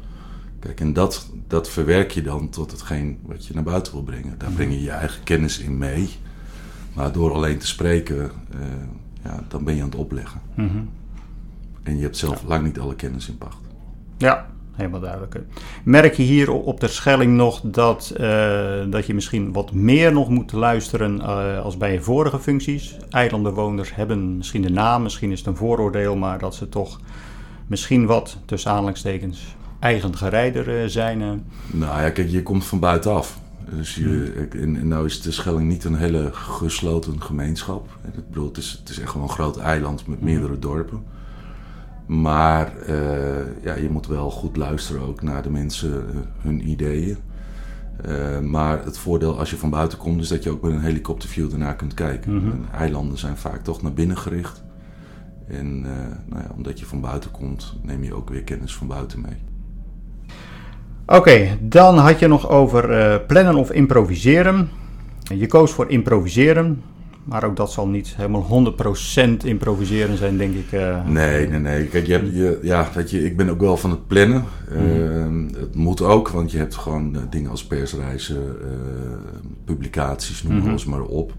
Kijk, 0.58 0.80
en 0.80 0.92
dat, 0.92 1.28
dat 1.48 1.70
verwerk 1.70 2.10
je 2.10 2.22
dan 2.22 2.48
tot 2.48 2.70
hetgeen 2.70 3.18
wat 3.22 3.46
je 3.46 3.54
naar 3.54 3.62
buiten 3.62 3.92
wil 3.92 4.02
brengen. 4.02 4.34
Daar 4.38 4.50
breng 4.50 4.72
je 4.72 4.82
je 4.82 4.90
eigen 4.90 5.22
kennis 5.22 5.58
in 5.58 5.78
mee. 5.78 6.08
Maar 6.94 7.12
door 7.12 7.32
alleen 7.32 7.58
te 7.58 7.66
spreken, 7.66 8.30
ja, 9.26 9.44
dan 9.48 9.64
ben 9.64 9.74
je 9.74 9.82
aan 9.82 9.88
het 9.88 9.98
opleggen. 9.98 10.40
En 11.86 11.96
je 11.96 12.02
hebt 12.02 12.16
zelf 12.16 12.42
lang 12.46 12.64
niet 12.64 12.78
alle 12.78 12.94
kennis 12.94 13.28
in 13.28 13.38
pacht. 13.38 13.58
Ja, 14.16 14.46
helemaal 14.72 15.00
duidelijk. 15.00 15.40
Merk 15.84 16.14
je 16.14 16.22
hier 16.22 16.50
op 16.50 16.80
de 16.80 16.88
Schelling 16.88 17.36
nog 17.36 17.60
dat, 17.64 18.12
eh, 18.16 18.90
dat 18.90 19.06
je 19.06 19.14
misschien 19.14 19.52
wat 19.52 19.72
meer 19.72 20.12
nog 20.12 20.28
moet 20.28 20.52
luisteren 20.52 21.20
eh, 21.20 21.60
als 21.60 21.76
bij 21.76 21.92
je 21.92 22.00
vorige 22.00 22.38
functies? 22.38 22.96
Eilandbewoners 23.10 23.94
hebben 23.94 24.36
misschien 24.36 24.62
de 24.62 24.70
naam, 24.70 25.02
misschien 25.02 25.30
is 25.30 25.38
het 25.38 25.48
een 25.48 25.56
vooroordeel, 25.56 26.16
maar 26.16 26.38
dat 26.38 26.54
ze 26.54 26.68
toch 26.68 27.00
misschien 27.66 28.06
wat, 28.06 28.38
tussen 28.44 28.70
aanhalingstekens, 28.70 29.56
eigen 29.78 30.16
gerijder 30.16 30.80
eh, 30.80 30.88
zijn. 30.88 31.18
Nou 31.66 32.00
ja, 32.02 32.10
kijk, 32.10 32.28
je 32.28 32.42
komt 32.42 32.64
van 32.64 32.80
buitenaf. 32.80 33.38
Dus 33.70 33.94
je, 33.94 34.48
en, 34.50 34.76
en 34.76 34.88
nou 34.88 35.06
is 35.06 35.22
de 35.22 35.32
Schelling 35.32 35.68
niet 35.68 35.84
een 35.84 35.96
hele 35.96 36.28
gesloten 36.32 37.22
gemeenschap. 37.22 37.88
Ik 38.04 38.28
bedoel, 38.28 38.46
het, 38.46 38.56
is, 38.56 38.76
het 38.78 38.88
is 38.88 39.00
echt 39.00 39.14
wel 39.14 39.22
een 39.22 39.28
groot 39.28 39.56
eiland 39.56 40.06
met 40.06 40.22
meerdere 40.22 40.58
dorpen. 40.58 41.02
Maar 42.06 42.76
eh, 42.76 43.62
ja, 43.62 43.74
je 43.74 43.90
moet 43.90 44.06
wel 44.06 44.30
goed 44.30 44.56
luisteren 44.56 45.02
ook 45.02 45.22
naar 45.22 45.42
de 45.42 45.50
mensen, 45.50 46.08
eh, 46.08 46.16
hun 46.38 46.68
ideeën. 46.68 47.16
Eh, 48.02 48.40
maar 48.40 48.84
het 48.84 48.98
voordeel 48.98 49.38
als 49.38 49.50
je 49.50 49.56
van 49.56 49.70
buiten 49.70 49.98
komt 49.98 50.20
is 50.20 50.28
dat 50.28 50.42
je 50.42 50.50
ook 50.50 50.62
met 50.62 50.72
een 50.72 50.80
helikopterview 50.80 51.52
ernaar 51.52 51.76
kunt 51.76 51.94
kijken. 51.94 52.32
En 52.32 52.64
eilanden 52.78 53.18
zijn 53.18 53.36
vaak 53.36 53.64
toch 53.64 53.82
naar 53.82 53.92
binnen 53.92 54.18
gericht. 54.18 54.64
En 55.48 55.80
nou 56.26 56.42
ja, 56.42 56.50
omdat 56.56 56.78
je 56.78 56.86
van 56.86 57.00
buiten 57.00 57.30
komt, 57.30 57.76
neem 57.82 58.04
je 58.04 58.14
ook 58.14 58.30
weer 58.30 58.42
kennis 58.42 58.74
van 58.74 58.86
buiten 58.86 59.20
mee. 59.20 59.36
Oké, 61.06 61.58
dan 61.60 61.98
had 61.98 62.18
je 62.18 62.26
nog 62.26 62.48
over 62.48 63.20
plannen 63.20 63.54
of 63.54 63.70
improviseren. 63.70 64.68
Je 65.34 65.46
koos 65.46 65.72
voor 65.72 65.90
improviseren, 65.90 66.82
maar 67.26 67.44
ook 67.44 67.56
dat 67.56 67.72
zal 67.72 67.88
niet 67.88 68.14
helemaal 68.16 68.74
100% 69.38 69.44
improviseren 69.44 70.16
zijn, 70.16 70.36
denk 70.38 70.54
ik. 70.54 70.72
eh. 70.72 71.06
Nee, 71.06 71.48
nee, 71.48 71.58
nee. 71.60 71.86
Kijk, 71.86 72.06
je 72.06 72.12
hebt, 72.12 72.32
je, 72.34 72.58
ja, 72.62 72.88
weet 72.94 73.10
je, 73.10 73.24
ik 73.24 73.36
ben 73.36 73.48
ook 73.48 73.60
wel 73.60 73.76
van 73.76 73.90
het 73.90 74.06
plannen. 74.06 74.44
Eh, 74.70 75.58
het 75.60 75.74
moet 75.74 76.00
ook, 76.02 76.28
want 76.28 76.50
je 76.50 76.58
hebt 76.58 76.74
gewoon 76.74 77.16
eh, 77.16 77.22
dingen 77.30 77.50
als 77.50 77.64
persreizen, 77.66 78.56
eh, 78.62 78.68
publicaties, 79.64 80.42
noem 80.42 80.56
Mhm. 80.56 80.68
alles 80.68 80.84
maar 80.84 81.02
op. 81.02 81.32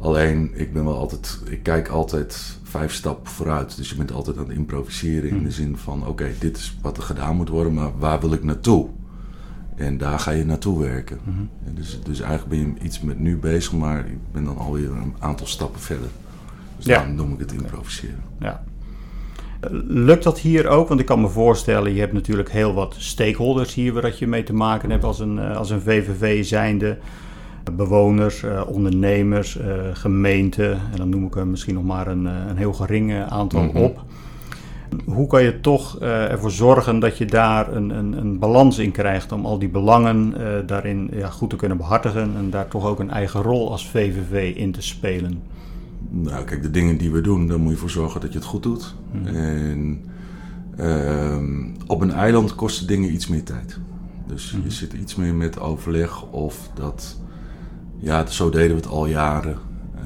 Alleen, 0.00 0.50
ik 0.54 0.72
ben 0.72 0.84
wel 0.84 0.96
altijd, 0.98 1.40
ik 1.50 1.62
kijk 1.62 1.88
altijd 1.88 2.58
vijf 2.62 2.92
stappen 2.92 3.32
vooruit. 3.32 3.76
Dus 3.76 3.90
je 3.90 3.96
bent 3.96 4.12
altijd 4.12 4.36
aan 4.38 4.48
het 4.48 4.56
improviseren 4.56 5.30
in 5.30 5.42
de 5.42 5.50
zin 5.50 5.76
van, 5.76 6.06
oké, 6.06 6.26
dit 6.38 6.56
is 6.56 6.78
wat 6.82 6.96
er 6.96 7.02
gedaan 7.02 7.36
moet 7.36 7.48
worden, 7.48 7.74
maar 7.74 7.90
waar 7.98 8.20
wil 8.20 8.32
ik 8.32 8.44
naartoe? 8.44 8.86
En 9.76 9.98
daar 9.98 10.18
ga 10.18 10.30
je 10.30 10.44
naartoe 10.44 10.78
werken. 10.82 11.18
En 11.66 11.74
dus, 11.74 12.00
dus 12.04 12.20
eigenlijk 12.20 12.50
ben 12.50 12.58
je 12.78 12.84
iets 12.84 13.00
met 13.00 13.18
nu 13.18 13.36
bezig, 13.36 13.72
maar 13.72 13.98
ik 13.98 14.18
ben 14.32 14.44
dan 14.44 14.56
alweer 14.58 14.90
een 14.90 15.14
aantal 15.18 15.46
stappen 15.46 15.80
verder. 15.80 16.08
Dus 16.76 16.86
Ja. 16.86 16.94
daarom 16.96 17.14
noem 17.14 17.32
ik 17.32 17.38
het 17.38 17.52
improviseren. 17.52 18.22
Ja. 18.38 18.62
Lukt 19.86 20.24
dat 20.24 20.38
hier 20.38 20.66
ook? 20.68 20.88
Want 20.88 21.00
ik 21.00 21.06
kan 21.06 21.20
me 21.20 21.28
voorstellen, 21.28 21.94
je 21.94 22.00
hebt 22.00 22.12
natuurlijk 22.12 22.50
heel 22.50 22.74
wat 22.74 22.94
stakeholders 22.98 23.74
hier 23.74 23.92
waar 23.92 24.02
dat 24.02 24.18
je 24.18 24.26
mee 24.26 24.42
te 24.42 24.54
maken 24.54 24.90
hebt 24.90 25.04
als 25.04 25.18
een, 25.20 25.38
eh, 25.38 25.56
als 25.56 25.70
een 25.70 25.80
VVV 25.80 26.44
zijnde. 26.44 26.98
Bewoners, 27.72 28.42
eh, 28.42 28.62
ondernemers, 28.66 29.56
eh, 29.58 29.66
gemeenten. 29.92 30.72
En 30.72 30.96
dan 30.96 31.08
noem 31.08 31.24
ik 31.26 31.36
er 31.36 31.46
misschien 31.46 31.74
nog 31.74 31.84
maar 31.84 32.06
een, 32.06 32.24
een 32.24 32.56
heel 32.56 32.72
gering 32.72 33.22
aantal 33.22 33.62
Mhm. 33.62 33.76
op. 33.76 34.02
Hoe 35.04 35.26
kan 35.26 35.42
je 35.42 35.60
toch 35.60 35.98
eh, 35.98 36.30
ervoor 36.30 36.50
zorgen 36.50 36.98
dat 36.98 37.18
je 37.18 37.26
daar 37.26 37.74
een, 37.74 37.90
een, 37.90 38.12
een 38.12 38.38
balans 38.38 38.78
in 38.78 38.92
krijgt 38.92 39.32
om 39.32 39.46
al 39.46 39.58
die 39.58 39.68
belangen 39.68 40.34
eh, 40.36 40.66
daarin 40.66 41.10
ja, 41.12 41.28
goed 41.28 41.50
te 41.50 41.56
kunnen 41.56 41.76
behartigen 41.76 42.36
en 42.36 42.50
daar 42.50 42.68
toch 42.68 42.86
ook 42.86 42.98
een 42.98 43.10
eigen 43.10 43.42
rol 43.42 43.70
als 43.70 43.88
VVV 43.88 44.56
in 44.56 44.72
te 44.72 44.82
spelen? 44.82 45.42
Nou, 46.10 46.44
kijk, 46.44 46.62
de 46.62 46.70
dingen 46.70 46.96
die 46.96 47.10
we 47.10 47.20
doen, 47.20 47.48
daar 47.48 47.60
moet 47.60 47.72
je 47.72 47.78
voor 47.78 47.90
zorgen 47.90 48.20
dat 48.20 48.32
je 48.32 48.38
het 48.38 48.46
goed 48.46 48.62
doet. 48.62 48.94
En 49.24 50.04
ehm, 50.76 51.68
op 51.86 52.00
een 52.00 52.12
eiland 52.12 52.54
kosten 52.54 52.86
dingen 52.86 53.12
iets 53.12 53.28
meer 53.28 53.44
tijd. 53.44 53.78
Dus 54.26 54.56
je 54.64 54.70
zit 54.70 54.92
iets 54.92 55.14
meer 55.14 55.34
met 55.34 55.60
overleg 55.60 56.30
of 56.30 56.70
dat, 56.74 57.20
ja, 57.98 58.26
zo 58.26 58.50
deden 58.50 58.70
we 58.76 58.82
het 58.82 58.86
al 58.86 59.06
jaren. 59.06 59.58
Eh, 59.94 60.02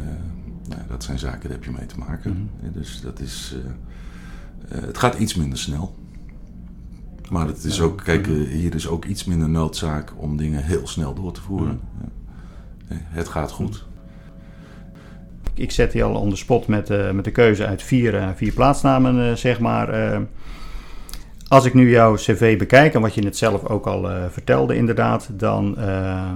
nou, 0.69 0.81
dat 0.89 1.05
zijn 1.05 1.19
zaken, 1.19 1.41
daar 1.41 1.59
heb 1.59 1.65
je 1.65 1.71
mee 1.79 1.87
te 1.87 1.99
maken. 1.99 2.51
Eh, 2.63 2.69
Dus 2.73 3.01
dat 3.01 3.21
is, 3.21 3.57
het 4.75 4.99
gaat 4.99 5.19
iets 5.19 5.35
minder 5.35 5.59
snel. 5.59 5.95
Maar 7.31 7.47
het 7.47 7.65
is 7.65 7.81
ook, 7.81 8.03
kijk, 8.05 8.27
eh, 8.27 8.35
hier 8.35 8.75
is 8.75 8.89
ook 8.89 9.05
iets 9.05 9.25
minder 9.25 9.49
noodzaak 9.49 10.13
om 10.17 10.37
dingen 10.37 10.65
heel 10.65 10.87
snel 10.87 11.15
door 11.15 11.33
te 11.33 11.41
voeren. 11.41 11.81
Ja. 12.01 12.09
Eh, 12.89 12.97
Het 13.03 13.29
gaat 13.29 13.51
goed. 13.51 13.87
Ik 15.55 15.71
zet 15.71 15.93
die 15.93 16.05
al 16.05 16.15
on 16.15 16.31
the 16.31 16.37
spot 16.37 16.67
met, 16.67 16.91
eh, 16.91 17.11
met 17.11 17.25
de 17.25 17.31
keuze 17.31 17.67
uit 17.67 17.83
vier, 17.83 18.15
eh, 18.17 18.29
vier 18.35 18.53
plaatsnamen, 18.53 19.29
eh, 19.31 19.37
zeg 19.37 19.61
maar. 19.61 19.89
Eh, 19.89 20.21
als 21.49 21.65
ik 21.65 21.75
nu 21.75 21.91
jouw 21.91 22.15
cv 22.15 22.59
bekijk 22.59 22.95
en 22.95 23.01
wat 23.01 23.15
je 23.15 23.23
net 23.23 23.37
zelf 23.37 23.65
ook 23.65 23.87
al 23.87 24.11
eh, 24.11 24.25
vertelde 24.31 24.77
inderdaad, 24.77 25.29
dan, 25.33 25.79
eh, 25.79 26.31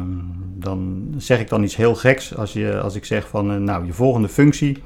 dan 0.58 1.06
zeg 1.16 1.40
ik 1.40 1.48
dan 1.48 1.62
iets 1.62 1.76
heel 1.76 1.94
geks 1.94 2.36
als, 2.36 2.52
je, 2.52 2.80
als 2.80 2.94
ik 2.94 3.04
zeg 3.04 3.28
van, 3.28 3.50
eh, 3.50 3.56
nou, 3.56 3.86
je 3.86 3.92
volgende 3.92 4.28
functie, 4.28 4.82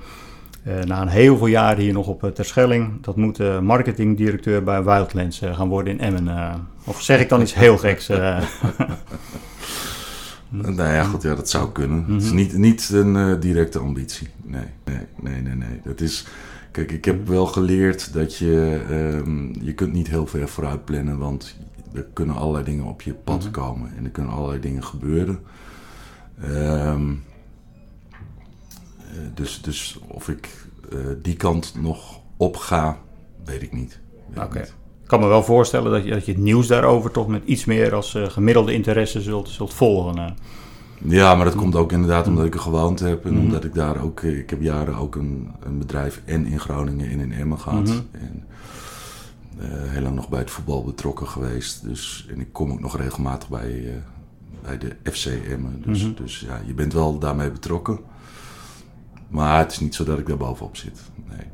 eh, 0.66 0.85
na 0.85 1.02
een 1.02 1.08
heel 1.08 1.37
veel 1.37 1.46
jaren 1.46 1.82
hier 1.82 1.92
nog 1.92 2.06
op 2.06 2.25
uh, 2.25 2.30
Terschelling, 2.30 3.02
dat 3.02 3.16
moet 3.16 3.40
eh, 3.40 3.61
marketingdirecteur 3.61 4.62
bij 4.64 4.85
Wildlands 4.85 5.40
eh, 5.40 5.56
gaan 5.56 5.68
worden 5.68 5.92
in 5.92 6.00
Emmen. 6.00 6.28
eh. 6.28 6.54
of 6.85 7.02
zeg 7.02 7.20
ik 7.20 7.28
dan 7.28 7.40
iets 7.40 7.54
heel 7.54 7.78
geks? 7.78 8.08
eh? 8.08 8.42
Nou 10.49 10.76
ja, 10.92 11.04
goed, 11.04 11.23
ja, 11.23 11.35
dat 11.35 11.49
zou 11.50 11.73
kunnen. 11.73 12.04
Het 12.08 12.23
is 12.23 12.30
niet, 12.32 12.56
niet 12.58 12.88
een 12.92 13.16
eh, 13.16 13.40
directe 13.40 13.78
ambitie. 13.78 14.28
Nee, 14.42 14.64
nee, 14.85 14.96
nee, 15.20 15.42
nee, 15.42 15.54
nee. 15.54 15.80
Dat 15.85 16.00
is, 16.00 16.26
kijk, 16.70 16.92
ik 16.92 17.04
heb 17.04 17.28
wel 17.28 17.46
geleerd 17.46 18.12
dat 18.12 18.37
je, 18.37 18.80
ehm, 18.90 19.64
je 19.64 19.73
kunt 19.75 19.92
niet 19.92 20.08
heel 20.08 20.26
ver 20.26 20.49
vooruit 20.49 20.85
plannen, 20.85 21.18
want 21.18 21.56
er 21.94 22.06
kunnen 22.12 22.37
allerlei 22.37 22.64
dingen 22.64 22.85
op 22.85 23.02
je 23.02 23.12
pad 23.14 23.42
Mhm. 23.42 23.50
komen 23.50 23.92
en 23.96 24.04
er 24.04 24.11
kunnen 24.11 24.32
allerlei 24.32 24.61
dingen 24.61 24.85
gebeuren. 24.85 25.38
Ehm, 26.42 26.52
eh, 27.11 27.11
dus, 29.35 29.61
dus 29.62 29.99
of 30.06 30.28
ik 30.28 30.49
eh, 30.92 30.99
die 31.23 31.37
kant 31.37 31.75
nog 31.80 32.20
op 32.37 32.56
ga, 32.56 32.99
weet 33.44 33.62
ik 33.62 33.73
niet. 33.73 33.99
Oké. 34.42 34.58
Ik 34.61 35.12
kan 35.12 35.20
me 35.20 35.26
wel 35.26 35.42
voorstellen 35.42 35.92
dat 35.92 36.04
je, 36.04 36.11
dat 36.11 36.25
je 36.26 36.32
het 36.32 36.40
nieuws 36.40 36.66
daarover 36.66 37.11
toch 37.11 37.26
met 37.28 37.42
iets 37.44 37.64
meer 37.64 37.94
als 37.94 38.14
eh, 38.14 38.28
gemiddelde 38.28 38.73
interesse 38.73 39.20
zult, 39.20 39.49
zult 39.49 39.75
volgen. 39.75 40.18
eh. 40.18 40.30
Ja, 41.04 41.35
maar 41.35 41.44
dat 41.44 41.54
komt 41.54 41.75
ook 41.75 41.92
inderdaad 41.92 42.26
omdat 42.28 42.44
ik 42.44 42.54
er 42.54 42.61
gewoond 42.61 43.00
heb. 43.00 43.25
En 43.25 43.32
Mhm. 43.32 43.42
omdat 43.42 43.64
ik 43.64 43.75
daar 43.75 44.02
ook... 44.02 44.20
eh, 44.20 44.38
Ik 44.38 44.50
heb 44.50 44.62
jaren 44.62 44.94
ook 44.94 45.14
een, 45.14 45.50
een 45.62 45.78
bedrijf 45.78 46.23
en 46.25 46.46
in 46.46 46.61
Groningen 46.61 47.11
en 47.11 47.20
in 47.20 47.32
Emmen 47.32 47.58
gehad. 47.58 47.82
Mhm. 47.88 47.99
En 48.12 48.44
eh, 49.58 49.66
heel 49.70 50.02
lang 50.02 50.14
nog 50.14 50.28
bij 50.28 50.38
het 50.38 50.50
voetbal 50.50 50.85
betrokken 50.85 51.26
geweest. 51.26 51.82
Dus, 51.85 52.26
en 52.30 52.40
ik 52.40 52.52
kom 52.52 52.73
ook 52.73 52.80
nog 52.80 52.96
regelmatig 52.96 53.49
bij, 53.49 53.85
eh, 53.85 53.92
bij 54.62 54.78
de 54.78 55.11
FC 55.12 55.26
Emmen. 55.26 55.82
Dus, 55.87 56.02
Mhm. 56.02 56.14
dus 56.23 56.40
ja, 56.40 56.61
je 56.66 56.75
bent 56.75 56.92
wel 56.92 57.18
daarmee 57.18 57.50
betrokken. 57.50 57.99
Maar 59.28 59.59
het 59.59 59.73
is 59.73 59.80
niet 59.80 59.95
zo 59.95 60.04
dat 60.04 60.18
ik 60.18 60.26
daar 60.26 60.37
bovenop 60.37 60.76
zit. 60.76 61.00
Nee. 61.28 61.47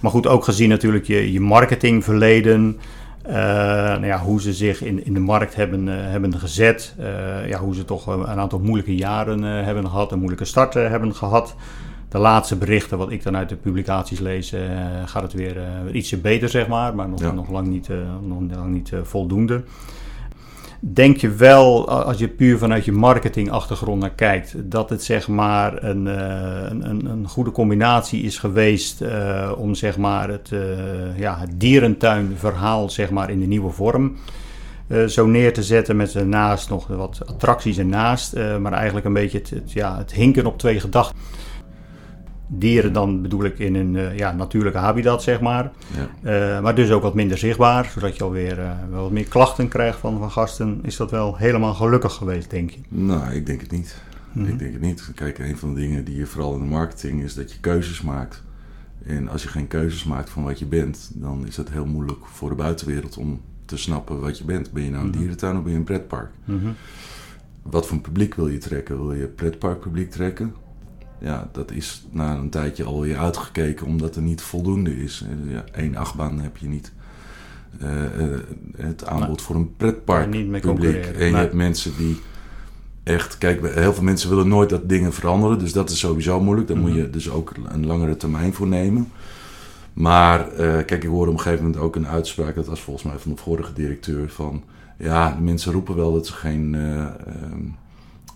Maar 0.00 0.10
goed, 0.10 0.26
ook 0.26 0.44
gezien 0.44 0.68
natuurlijk 0.68 1.06
je, 1.06 1.32
je 1.32 1.40
marketingverleden. 1.40 2.76
eh, 3.22 3.34
nou 3.34 4.06
ja, 4.06 4.18
hoe 4.18 4.40
ze 4.40 4.52
zich 4.52 4.82
in, 4.82 5.04
in 5.04 5.14
de 5.14 5.20
markt 5.20 5.54
hebben, 5.54 5.88
eh, 5.88 5.94
hebben 6.10 6.38
gezet. 6.38 6.94
eh, 6.98 7.48
ja, 7.48 7.58
hoe 7.58 7.74
ze 7.74 7.84
toch 7.84 8.06
een 8.06 8.26
aantal 8.26 8.58
moeilijke 8.58 8.94
jaren 8.96 9.42
hebben 9.42 9.86
gehad. 9.88 10.12
Een 10.12 10.18
moeilijke 10.18 10.44
start 10.44 10.74
hebben 10.74 11.14
gehad. 11.14 11.54
De 12.08 12.18
laatste 12.18 12.56
berichten, 12.56 12.98
wat 12.98 13.10
ik 13.10 13.22
dan 13.22 13.36
uit 13.36 13.48
de 13.48 13.56
publicaties 13.56 14.18
lees, 14.18 14.54
gaat 15.04 15.22
het 15.22 15.32
weer 15.32 15.56
ietsje 15.92 16.16
beter, 16.18 16.48
zeg 16.48 16.68
maar. 16.68 16.94
Maar 16.94 17.08
nog, 17.08 17.20
Ja. 17.20 17.32
nog 17.32 17.50
lang 17.50 17.66
niet, 17.66 17.88
nog 18.26 18.42
lang 18.54 18.72
niet 18.72 18.92
voldoende. 19.02 19.62
Denk 20.80 21.16
je 21.16 21.30
wel, 21.30 21.88
als 21.88 22.18
je 22.18 22.28
puur 22.28 22.58
vanuit 22.58 22.84
je 22.84 22.92
marketingachtergrond 22.92 24.00
naar 24.00 24.14
kijkt, 24.14 24.54
dat 24.70 24.90
het 24.90 25.02
zeg 25.02 25.28
maar 25.28 25.82
een, 25.82 26.06
eh, 26.06 26.70
een, 26.70 27.06
een, 27.06 27.28
goede 27.28 27.50
combinatie 27.50 28.22
is 28.22 28.38
geweest 28.38 29.00
eh, 29.00 29.52
om 29.56 29.74
zeg 29.74 29.96
maar 29.96 30.28
het, 30.28 30.52
eh, 30.52 31.18
ja, 31.18 31.38
het 31.38 31.60
dierentuinverhaal 31.60 32.90
zeg 32.90 33.10
maar 33.10 33.30
in 33.30 33.40
de 33.40 33.46
nieuwe 33.46 33.70
vorm 33.70 34.16
zo 35.08 35.26
neer 35.26 35.52
te 35.52 35.62
zetten 35.62 35.96
met 35.96 36.12
daarnaast 36.12 36.68
nog 36.68 36.86
wat 36.86 37.20
attracties 37.26 37.78
ernaast, 37.78 38.36
maar 38.60 38.72
eigenlijk 38.72 39.06
een 39.06 39.12
beetje 39.12 39.38
het, 39.38 39.72
ja, 39.72 39.98
het 39.98 40.12
hinken 40.12 40.46
op 40.46 40.58
twee 40.58 40.80
gedachten. 40.80 41.18
Dieren 42.48 42.92
dan 42.92 43.22
bedoel 43.22 43.44
ik 43.44 43.58
in 43.58 43.74
een 43.74 43.96
eh, 43.96 44.16
ja, 44.18 44.32
natuurlijke 44.32 44.78
habitat 44.78 45.22
zeg 45.22 45.40
maar. 45.40 45.72
Ja. 46.22 46.30
Eh, 46.56 46.62
maar 46.62 46.74
dus 46.74 46.90
ook 46.90 47.02
wat 47.02 47.14
minder 47.14 47.38
zichtbaar, 47.38 47.84
zodat 47.94 48.16
je 48.16 48.24
alweer 48.24 48.58
eh, 48.58 48.70
wel 48.90 49.02
wat 49.02 49.10
meer 49.10 49.24
klachten 49.28 49.68
krijgt 49.68 49.98
van, 49.98 50.18
van 50.18 50.30
gasten. 50.30 50.78
Is 50.82 50.96
dat 50.96 51.10
wel 51.10 51.36
helemaal 51.36 51.74
gelukkig 51.74 52.12
geweest, 52.14 52.50
denk 52.50 52.70
je? 52.70 52.78
Nou, 52.88 53.32
ik 53.32 53.46
denk 53.46 53.60
het 53.60 53.70
niet. 53.70 53.96
Mhm. 54.32 54.46
Ik 54.46 54.58
denk 54.58 54.72
het 54.72 54.82
niet. 54.82 55.10
Kijk, 55.14 55.38
een 55.38 55.58
van 55.58 55.74
de 55.74 55.80
dingen 55.80 56.04
die 56.04 56.16
je 56.16 56.26
vooral 56.26 56.54
in 56.54 56.60
de 56.60 56.66
marketing 56.66 57.22
is 57.22 57.34
dat 57.34 57.52
je 57.52 57.60
keuzes 57.60 58.02
maakt. 58.02 58.42
En 59.06 59.28
als 59.28 59.42
je 59.42 59.48
geen 59.48 59.66
keuzes 59.68 60.04
maakt 60.04 60.30
van 60.30 60.42
wat 60.44 60.58
je 60.58 60.66
bent, 60.66 61.10
dan 61.14 61.46
is 61.46 61.56
het 61.56 61.70
heel 61.70 61.86
moeilijk 61.86 62.26
voor 62.26 62.48
de 62.48 62.54
buitenwereld 62.54 63.16
om 63.16 63.40
te 63.64 63.76
snappen 63.76 64.20
wat 64.20 64.38
je 64.38 64.44
bent. 64.44 64.72
Ben 64.72 64.82
je 64.82 64.90
nou 64.90 65.02
een 65.04 65.08
Mhm. 65.10 65.18
dierentuin 65.18 65.56
of 65.56 65.62
ben 65.62 65.72
je 65.72 65.78
een 65.78 65.84
pretpark? 65.84 66.30
Mhm. 66.44 66.66
Wat 67.62 67.86
voor 67.86 67.98
publiek 67.98 68.34
wil 68.34 68.48
je 68.48 68.58
trekken? 68.58 68.96
Wil 68.96 69.12
je 69.12 69.26
pretparkpubliek 69.26 70.10
trekken? 70.10 70.54
Ja, 71.18 71.48
dat 71.52 71.70
is 71.70 72.06
na 72.10 72.34
een 72.36 72.50
tijdje 72.50 72.84
alweer 72.84 73.18
uitgekeken 73.18 73.86
omdat 73.86 74.16
er 74.16 74.22
niet 74.22 74.40
voldoende 74.42 75.02
is. 75.02 75.24
Eh, 75.46 75.52
Ja, 75.52 75.64
één 75.72 75.96
achtbaan 75.96 76.38
heb 76.40 76.56
je 76.56 76.68
niet. 76.68 76.92
eh, 77.80 78.04
eh, 78.04 78.40
het 78.76 79.06
aanbod 79.06 79.42
voor 79.42 79.56
een 79.56 79.74
Ja, 80.06 80.24
niet 80.24 80.48
concurreren. 80.62 81.14
En 81.20 81.28
je 81.30 81.36
hebt 81.36 81.54
mensen 81.54 81.92
die 81.96 82.20
echt... 83.02 83.38
Kijk, 83.38 83.74
heel 83.74 83.94
veel 83.94 84.02
mensen 84.02 84.28
willen 84.28 84.48
nooit 84.48 84.68
dat 84.70 84.88
dingen 84.88 85.12
veranderen. 85.12 85.58
Dus 85.58 85.72
dat 85.72 85.90
is 85.90 85.98
sowieso 85.98 86.40
moeilijk. 86.40 86.68
Daar 86.68 86.76
moet 86.76 86.90
Mhm. 86.90 86.98
je 86.98 87.10
dus 87.10 87.30
ook 87.30 87.52
een 87.68 87.86
langere 87.86 88.16
termijn 88.16 88.54
voor 88.54 88.66
nemen. 88.66 89.08
Maar 89.92 90.48
eh, 90.52 90.56
kijk, 90.84 91.02
ik 91.04 91.08
hoorde 91.08 91.30
op 91.30 91.36
een 91.36 91.42
gegeven 91.42 91.64
moment 91.64 91.82
ook 91.82 91.96
een 91.96 92.06
uitspraak... 92.06 92.54
dat 92.54 92.66
was 92.66 92.80
volgens 92.80 93.04
mij 93.06 93.18
van 93.18 93.30
de 93.30 93.36
vorige 93.36 93.72
directeur 93.72 94.28
van... 94.30 94.62
Ja, 94.98 95.34
de 95.34 95.42
mensen 95.42 95.72
roepen 95.72 95.96
wel 95.96 96.12
dat 96.12 96.26
ze 96.26 96.32
geen 96.32 96.74
eh, 96.74 97.02
ehm, 97.02 97.62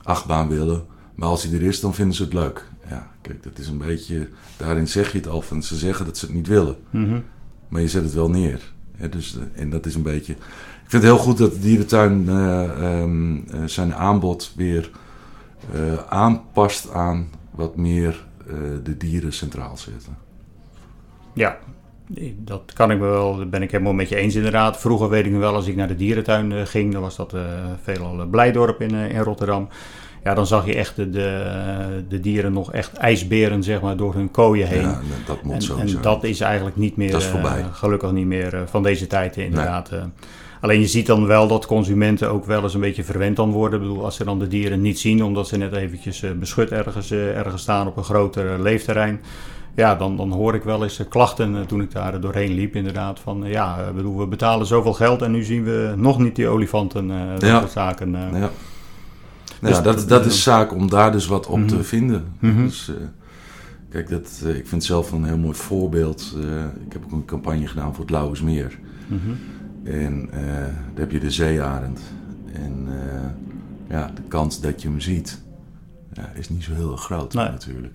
achtbaan 0.03 0.49
willen. 0.49 0.85
Maar 1.15 1.29
als 1.29 1.43
die 1.43 1.55
er 1.61 1.67
is, 1.67 1.81
dan 1.81 1.95
vinden 1.95 2.15
ze 2.15 2.23
het 2.23 2.33
leuk. 2.33 2.70
Ja, 2.91 3.11
kijk, 3.21 3.43
dat 3.43 3.59
is 3.59 3.69
een 3.69 3.79
beetje... 3.79 4.29
Daarin 4.57 4.89
zeg 4.89 5.13
je 5.13 5.19
het 5.19 5.29
al 5.29 5.43
van 5.43 5.63
ze 5.63 5.77
zeggen 5.77 6.05
dat 6.05 6.19
ze 6.19 6.27
het 6.27 6.35
niet 6.35 6.47
willen. 6.47 6.77
Mhm. 6.91 7.21
Maar 7.69 7.81
je 7.81 7.89
zet 7.89 8.05
het 8.05 8.15
wel 8.15 8.31
neer. 8.31 8.73
Hè, 8.97 9.09
dus, 9.09 9.37
eh, 9.37 9.63
en 9.63 9.71
dat 9.71 9.87
is 9.87 9.95
een 9.95 10.03
beetje... 10.03 10.33
Ik 10.33 10.97
vind 10.97 11.03
het 11.03 11.13
heel 11.13 11.23
goed 11.23 11.39
dat 11.39 11.53
de 11.53 11.59
dierentuin 11.59 12.29
eh, 12.29 12.63
ehm, 12.63 13.37
eh, 13.37 13.65
zijn 13.65 13.95
aanbod 13.95 14.53
weer 14.57 14.91
aanpast 16.09 16.91
aan 16.93 17.29
wat 17.51 17.77
meer 17.77 18.27
de 18.83 18.97
dieren 18.97 19.33
centraal 19.33 19.77
zetten. 19.77 20.17
Ja, 21.33 21.59
dat 22.37 22.73
kan 22.73 22.91
ik 22.91 22.99
me 22.99 23.07
wel, 23.07 23.37
dat 23.37 23.51
ben 23.51 23.63
ik 23.63 23.71
helemaal 23.71 23.93
met 23.93 24.09
je 24.09 24.17
eens 24.17 24.35
inderdaad. 24.35 24.81
Vroeger 24.81 25.09
weet 25.09 25.27
ik 25.27 25.31
nog 25.31 25.41
wel, 25.41 25.55
als 25.55 25.67
ik 25.67 25.77
naar 25.77 25.89
de 25.89 25.97
dierentuin 25.97 26.67
ging, 26.67 26.93
dan 26.93 27.03
was 27.03 27.17
dat 27.17 27.35
eh, 27.35 27.43
veelal 27.83 28.27
Blijdorp 28.27 28.81
in, 28.81 28.95
in 28.95 29.21
Rotterdam. 29.21 29.69
Ja, 30.25 30.35
dan 30.35 30.47
zag 30.47 30.67
je 30.67 30.75
echt 30.75 30.97
de, 30.97 31.11
de, 31.11 31.45
de 32.09 32.21
dieren 32.21 32.53
nog 32.53 32.73
echt 32.73 32.93
ijsberen, 32.97 33.62
zeg 33.62 33.81
maar, 33.81 33.97
door 33.97 34.15
hun 34.15 34.31
kooien 34.31 34.69
heen. 34.69 34.81
Ja, 34.81 34.89
en 34.93 35.23
dat 35.27 35.43
moet 35.43 35.55
En, 35.55 35.62
sowieso. 35.62 35.97
en 35.97 36.03
dat 36.03 36.25
is 36.25 36.41
eigenlijk 36.41 36.77
niet 36.77 36.97
meer, 36.97 37.11
Dat 37.11 37.21
is 37.21 37.27
eh, 37.27 37.33
voorbij. 37.33 37.65
gelukkig 37.73 38.12
niet 38.12 38.27
meer 38.27 38.55
eh, 38.55 38.61
van 38.67 38.83
deze 38.83 39.07
tijd 39.07 39.37
eh, 39.37 39.45
inderdaad. 39.45 39.91
Alleen 40.61 40.81
je 40.81 40.87
ziet 40.87 41.07
dan 41.07 41.27
wel 41.27 41.49
dat 41.49 41.67
consumenten 41.67 42.31
ook 42.31 42.45
wel 42.45 42.62
eens 42.62 42.75
een 42.75 42.81
beetje 42.81 43.05
verwend 43.05 43.37
dan 43.37 43.50
worden. 43.50 43.81
Ik 43.83 43.87
bedoel, 43.89 44.05
als 44.05 44.17
ze 44.17 44.25
dan 44.25 44.39
de 44.39 44.49
dieren 44.49 44.81
niet 44.81 44.99
zien, 44.99 45.25
omdat 45.25 45.49
ze 45.49 45.57
net 45.57 45.73
eventjes 45.73 46.25
beschut 46.39 46.71
ergens, 46.73 47.11
ergens 47.12 47.62
staan 47.62 47.87
op 47.87 47.97
een 47.97 48.05
groter 48.05 48.62
leefterrein. 48.62 49.21
Ja, 49.75 49.95
dan, 49.95 50.17
dan 50.17 50.33
hoor 50.33 50.55
ik 50.55 50.62
wel 50.62 50.83
eens 50.83 51.00
klachten 51.09 51.67
toen 51.67 51.81
ik 51.83 51.93
daar 51.93 52.21
doorheen 52.21 52.53
liep 52.55 52.75
inderdaad. 52.77 53.21
Van 53.21 53.43
ja, 53.47 53.93
bedoel, 53.95 54.19
we 54.19 54.27
betalen 54.27 54.67
zoveel 54.67 54.93
geld 54.93 55.23
en 55.23 55.31
nu 55.31 55.43
zien 55.43 55.65
we 55.65 55.93
nog 55.97 56.19
niet 56.19 56.37
die 56.37 56.49
olifanten. 56.49 57.09
dat 57.09 57.41
Ja. 57.50 57.59
soort 57.59 57.71
zaken. 57.71 58.15
eh. 58.15 58.45
Dus 59.61 59.76
ja, 59.76 59.83
dat, 59.83 59.97
dat- 59.99 60.09
dat 60.09 60.26
is 60.26 60.43
zaak 60.43 60.73
om 60.75 60.88
daar 60.90 61.12
dus 61.12 61.26
wat 61.26 61.47
op 61.47 61.59
Mhm. 61.59 61.67
te 61.69 61.85
vinden. 61.85 62.25
Mhm. 62.38 62.62
Dus, 62.64 62.88
eh, 62.88 62.95
kijk, 63.88 64.09
dat, 64.09 64.40
eh, 64.45 64.57
ik 64.57 64.67
vind 64.67 64.85
zelf 64.85 65.12
een 65.12 65.25
heel 65.25 65.38
mooi 65.38 65.55
voorbeeld. 65.55 66.35
Eh, 66.43 66.64
ik 66.87 66.93
heb 66.93 67.05
ook 67.05 67.12
een 67.12 67.25
campagne 67.25 67.67
gedaan 67.67 67.95
voor 67.95 68.05
het 68.05 68.11
Lauwersmeer. 68.11 68.79
Mhm. 69.07 69.31
En 69.85 70.29
daar 70.33 70.73
heb 70.95 71.11
je 71.11 71.21
de 71.21 71.31
zeearend. 71.31 72.00
En 72.52 72.88
ja, 73.88 74.11
de 74.14 74.23
kans 74.29 74.61
dat 74.61 74.83
je 74.83 74.88
hem 74.88 75.00
ziet 75.00 75.43
ja, 76.12 76.31
is 76.35 76.49
niet 76.49 76.62
zo 76.64 76.73
heel 76.75 76.93
erg 76.93 77.00
groot 77.02 77.35
Nee. 77.35 77.49
natuurlijk. 77.49 77.95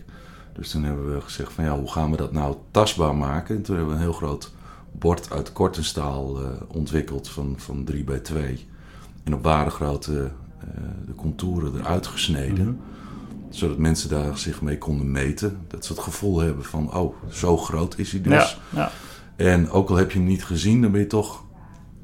Dus 0.53 0.69
toen 0.71 0.83
hebben 0.83 1.13
we 1.15 1.21
gezegd 1.21 1.51
van 1.53 1.63
ja, 1.63 1.79
hoe 1.79 1.91
gaan 1.91 2.11
we 2.11 2.17
dat 2.17 2.31
nou 2.31 2.55
tastbaar 2.71 3.15
maken? 3.15 3.55
En 3.55 3.61
toen 3.61 3.75
hebben 3.75 3.93
we 3.93 3.99
een 3.99 4.05
heel 4.07 4.17
groot 4.17 4.53
bord 4.91 5.31
uit 5.31 5.51
kortenstaal 5.53 6.41
eh, 6.41 6.47
ontwikkeld 6.67 7.29
van, 7.29 7.53
van 7.57 7.83
3 7.83 8.03
bij 8.03 8.19
2. 8.19 8.65
En 9.23 9.33
op 9.33 9.43
eh 10.07 10.23
de 11.05 11.15
contouren 11.15 11.79
eruit 11.79 12.07
gesneden. 12.07 12.65
Mhm. 12.65 12.75
Zodat 13.49 13.77
mensen 13.77 14.09
daar 14.09 14.37
zich 14.37 14.61
mee 14.61 14.77
konden 14.77 15.11
meten. 15.11 15.57
Dat 15.67 15.85
ze 15.85 15.93
het 15.93 16.01
gevoel 16.01 16.39
hebben 16.39 16.65
van, 16.65 16.93
oh, 16.95 17.15
zo 17.29 17.57
groot 17.57 17.97
is 17.97 18.11
hij 18.11 18.21
dus. 18.21 18.57
Ja, 18.69 18.79
ja. 18.79 18.91
En 19.35 19.69
ook 19.69 19.89
al 19.89 19.95
heb 19.95 20.11
je 20.11 20.17
hem 20.17 20.27
niet 20.27 20.43
gezien, 20.45 20.81
dan 20.81 20.91
ben 20.91 20.99
je 21.01 21.07
toch, 21.07 21.43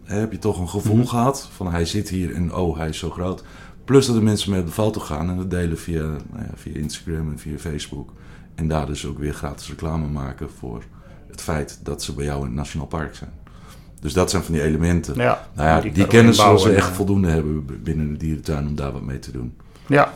heb 0.03 0.31
je 0.31 0.39
toch 0.39 0.59
een 0.59 0.69
gevoel 0.69 0.95
Mhm. 0.95 1.05
gehad 1.05 1.49
van 1.55 1.71
hij 1.71 1.85
zit 1.85 2.09
hier 2.09 2.35
en 2.35 2.55
oh, 2.55 2.77
hij 2.77 2.89
is 2.89 2.97
zo 2.97 3.09
groot. 3.09 3.43
Plus 3.85 4.05
dat 4.05 4.15
de 4.15 4.21
mensen 4.21 4.51
mee 4.51 4.59
op 4.59 4.65
de 4.65 4.71
foto 4.71 5.01
gaan 5.01 5.29
en 5.29 5.37
dat 5.37 5.49
delen 5.49 5.77
via, 5.77 6.01
nou 6.01 6.19
ja, 6.37 6.51
via 6.55 6.75
Instagram 6.75 7.31
en 7.31 7.39
via 7.39 7.57
Facebook. 7.57 8.13
En 8.55 8.67
daar 8.67 8.85
dus 8.85 9.05
ook 9.05 9.19
weer 9.19 9.33
gratis 9.33 9.67
reclame 9.69 10.07
maken 10.07 10.49
voor 10.49 10.83
het 11.27 11.41
feit 11.41 11.79
dat 11.83 12.03
ze 12.03 12.13
bij 12.13 12.25
jou 12.25 12.39
in 12.39 12.45
het 12.45 12.55
Nationaal 12.55 12.87
Park 12.87 13.15
zijn. 13.15 13.31
Dus 14.01 14.13
dat 14.13 14.29
zijn 14.29 14.43
van 14.43 14.53
die 14.53 14.63
elementen. 14.63 15.15
Ja, 15.15 15.47
nou 15.53 15.67
ja, 15.67 15.91
die 15.93 16.07
kennis 16.07 16.37
zullen 16.37 16.59
ze 16.59 16.73
echt 16.73 16.89
eh. 16.89 16.93
voldoende 16.93 17.27
hebben 17.27 17.65
binnen 17.83 18.11
de 18.11 18.17
dierentuin 18.17 18.67
om 18.67 18.75
daar 18.75 18.91
wat 18.91 19.01
mee 19.01 19.19
te 19.19 19.31
doen. 19.31 19.53
Ja. 19.87 20.13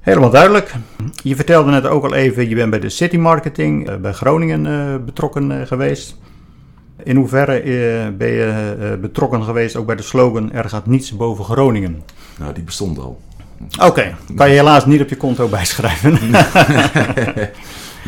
Helemaal 0.00 0.30
duidelijk. 0.30 0.74
Je 1.22 1.36
vertelde 1.36 1.70
net 1.70 1.86
ook 1.86 2.04
al 2.04 2.14
even, 2.14 2.48
je 2.48 2.54
bent 2.54 2.70
bij 2.70 2.80
de 2.80 2.88
City 2.88 3.16
Marketing 3.16 3.88
eh, 3.88 3.96
bij 3.96 4.12
Groningen 4.12 4.66
eh, 4.66 5.04
betrokken 5.04 5.60
eh, 5.60 5.66
geweest. 5.66 6.16
In 7.02 7.16
hoeverre 7.16 7.52
eh, 7.60 8.08
ben 8.16 8.28
je 8.28 8.76
eh, 8.80 9.00
betrokken 9.00 9.42
geweest 9.42 9.76
ook 9.76 9.86
bij 9.86 9.96
de 9.96 10.02
slogan 10.02 10.52
Er 10.52 10.68
gaat 10.68 10.86
niets 10.86 11.16
boven 11.16 11.44
Groningen? 11.44 12.02
Nou, 12.38 12.52
die 12.52 12.62
bestond 12.62 12.98
al. 12.98 13.20
Oké, 13.82 14.16
kan 14.36 14.48
je 14.48 14.54
helaas 14.54 14.86
niet 14.86 15.00
op 15.00 15.08
je 15.08 15.16
konto 15.16 15.48
bijschrijven. 15.48 16.18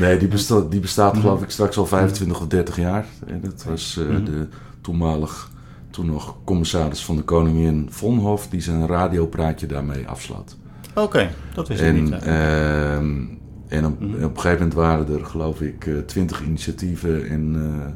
Nee, 0.00 0.16
die 0.18 0.28
bestaat, 0.28 0.70
die 0.70 0.80
bestaat 0.80 1.12
Mhm. 1.12 1.20
geloof 1.22 1.42
ik 1.42 1.50
straks 1.50 1.76
al 1.78 1.86
25 1.86 2.40
of 2.40 2.46
30 2.46 2.76
jaar. 2.76 3.06
En 3.26 3.40
dat 3.40 3.64
was 3.64 3.96
eh, 4.00 4.06
Mhm. 4.08 4.24
de 4.24 4.48
toenmalig, 4.80 5.50
toen 5.90 6.06
nog 6.06 6.36
commissaris 6.44 7.04
van 7.04 7.16
de 7.16 7.22
koningin 7.22 7.86
Vonhof, 7.90 8.48
die 8.48 8.60
zijn 8.60 8.86
radiopraatje 8.86 9.66
daarmee 9.66 10.06
afsloot. 10.08 10.56
Oké, 10.94 11.30
dat 11.54 11.70
is 11.70 11.80
het 11.80 11.88
En 11.88 12.02
niet. 12.04 12.12
ehm, 12.12 13.38
En 13.68 13.86
op, 13.86 14.00
Mhm. 14.00 14.14
op 14.14 14.20
een 14.34 14.40
gegeven 14.40 14.52
moment 14.58 14.74
waren 14.74 15.08
er, 15.18 15.26
geloof 15.26 15.60
ik, 15.60 15.86
eh, 15.86 15.98
20 15.98 16.42
initiatieven 16.44 17.28
en 17.28 17.54
eh 17.56 17.86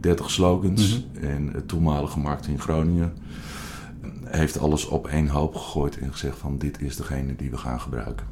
30 0.00 0.30
slogans. 0.30 1.04
Mhm. 1.14 1.24
En 1.24 1.50
het 1.52 1.68
toenmalige 1.68 2.18
markt 2.18 2.46
in 2.46 2.60
Groningen 2.60 3.12
heeft 4.24 4.58
alles 4.58 4.86
op 4.86 5.06
één 5.06 5.28
hoop 5.28 5.54
gegooid 5.56 5.98
en 5.98 6.12
gezegd 6.12 6.38
van 6.38 6.58
dit 6.58 6.80
is 6.80 6.96
degene 6.96 7.36
die 7.36 7.50
we 7.50 7.56
gaan 7.56 7.80
gebruiken. 7.80 8.26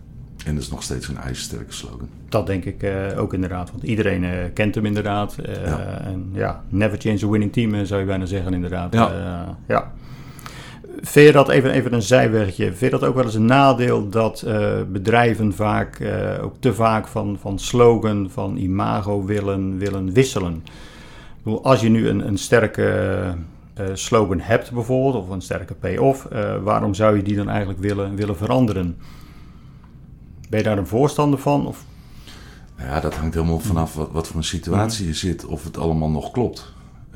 En 0.48 0.54
dat 0.54 0.62
is 0.62 0.70
nog 0.70 0.82
steeds 0.82 1.08
een 1.08 1.16
ijzersterke 1.16 1.72
slogan. 1.72 2.08
Dat 2.28 2.46
denk 2.46 2.64
ik 2.64 2.82
eh, 2.82 3.20
ook 3.20 3.34
inderdaad. 3.34 3.70
Want 3.70 3.82
iedereen 3.82 4.24
eh, 4.24 4.30
kent 4.54 4.74
hem 4.74 4.86
inderdaad. 4.86 5.36
Eh, 5.38 5.64
Ja. 5.64 6.00
En 6.04 6.30
ja, 6.32 6.62
never 6.68 6.98
change 6.98 7.24
a 7.24 7.28
winning 7.28 7.52
team 7.52 7.84
zou 7.84 8.00
je 8.00 8.06
bijna 8.06 8.26
zeggen 8.26 8.52
inderdaad. 8.54 8.92
Ja. 8.92 9.56
Ja. 9.66 9.92
Vind 11.00 11.26
je 11.26 11.32
dat, 11.32 11.48
even, 11.48 11.70
even 11.70 11.92
een 11.92 12.02
zijwegje, 12.02 12.64
vind 12.64 12.80
je 12.92 12.98
dat 12.98 13.04
ook 13.04 13.14
wel 13.14 13.24
eens 13.24 13.34
een 13.34 13.44
nadeel 13.44 14.08
dat 14.08 14.46
bedrijven 14.92 15.54
vaak, 15.54 16.02
ook 16.42 16.54
te 16.60 16.74
vaak 16.74 17.06
van, 17.06 17.36
van 17.40 17.58
slogan, 17.58 18.30
van 18.30 18.56
imago 18.56 19.24
willen, 19.24 19.78
willen 19.78 20.12
wisselen? 20.12 20.54
Ik 21.36 21.44
bedoel, 21.44 21.64
als 21.64 21.80
je 21.80 21.88
nu 21.88 22.08
een, 22.08 22.26
een 22.26 22.38
sterke 22.38 23.34
slogan 23.92 24.40
hebt 24.40 24.72
bijvoorbeeld, 24.72 25.24
of 25.24 25.28
een 25.28 25.40
sterke 25.40 25.74
payoff, 25.74 26.28
waarom 26.62 26.94
zou 26.94 27.16
je 27.16 27.22
die 27.22 27.36
dan 27.36 27.48
eigenlijk 27.48 27.80
willen, 27.80 28.14
willen 28.16 28.36
veranderen? 28.36 28.96
Ben 30.48 30.58
je 30.58 30.64
daar 30.64 30.78
een 30.78 30.86
voorstander 30.86 31.38
van? 31.38 31.66
Of 31.66 31.84
Ja, 32.78 33.00
dat 33.00 33.14
hangt 33.14 33.34
helemaal 33.34 33.60
vanaf 33.60 33.94
wat, 33.94 34.10
wat 34.10 34.26
voor 34.26 34.36
een 34.36 34.44
situatie 34.44 35.06
je 35.06 35.14
zit, 35.14 35.44
of 35.44 35.64
het 35.64 35.78
allemaal 35.78 36.10
nog 36.10 36.30
klopt. 36.30 36.72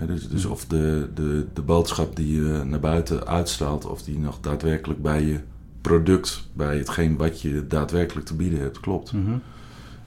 Dus, 0.06 0.28
dus 0.28 0.44
of 0.44 0.66
de, 0.66 1.10
de, 1.14 1.46
de 1.52 1.62
boodschap 1.62 2.16
die 2.16 2.34
je 2.34 2.64
naar 2.64 2.80
buiten 2.80 3.26
uitstraalt, 3.26 3.86
of 3.86 4.02
die 4.02 4.18
nog 4.18 4.40
daadwerkelijk 4.40 5.02
bij 5.02 5.22
je 5.22 5.40
product, 5.80 6.48
bij 6.52 6.76
hetgeen 6.76 7.16
wat 7.16 7.40
je 7.40 7.66
daadwerkelijk 7.66 8.26
te 8.26 8.36
bieden 8.36 8.60
hebt, 8.60 8.80
klopt. 8.80 9.12
Mhm. 9.12 9.36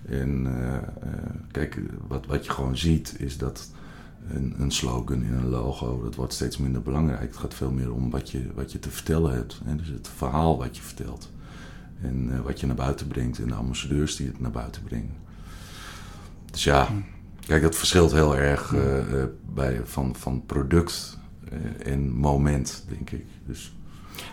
En 0.10 0.46
eh, 0.46 0.76
eh, 0.76 0.82
kijk, 1.52 1.80
wat, 2.08 2.26
wat 2.26 2.46
je 2.46 2.52
gewoon 2.52 2.78
ziet 2.78 3.16
is 3.18 3.38
dat 3.38 3.70
een, 4.30 4.56
een 4.58 4.72
slogan 4.72 5.24
in 5.24 5.34
een 5.34 5.50
logo, 5.50 6.02
dat 6.04 6.16
wordt 6.16 6.34
steeds 6.34 6.58
minder 6.58 6.82
belangrijk. 6.82 7.22
Het 7.22 7.38
gaat 7.38 7.54
veel 7.54 7.72
meer 7.72 7.94
om 7.94 8.10
wat 8.10 8.32
je, 8.32 8.42
wat 8.56 8.72
je 8.72 8.80
te 8.80 8.90
vertellen 8.90 9.34
hebt. 9.34 9.62
Hè? 9.66 9.76
Dus 9.76 9.88
het 9.88 10.10
verhaal 10.16 10.58
wat 10.58 10.78
je 10.78 10.84
vertelt. 10.84 11.32
En 12.02 12.30
eh, 12.34 12.40
wat 12.40 12.60
je 12.60 12.68
naar 12.68 12.76
buiten 12.76 13.08
brengt 13.08 13.40
en 13.40 13.48
de 13.48 13.54
ambassadeurs 13.54 14.16
die 14.16 14.28
het 14.28 14.40
naar 14.40 14.52
buiten 14.52 14.84
brengen. 14.84 15.14
Dus 16.52 16.64
ja, 16.64 16.88
kijk, 17.48 17.62
dat 17.62 17.76
verschilt 17.76 18.12
heel 18.12 18.38
erg 18.38 18.74
eh, 18.74 18.98
eh, 18.98 19.28
bij, 19.54 19.82
van, 19.84 20.16
van 20.16 20.44
product 20.46 21.20
en 21.84 22.12
moment, 22.12 22.86
denk 22.90 23.10
ik. 23.10 23.26
Dus 23.46 23.74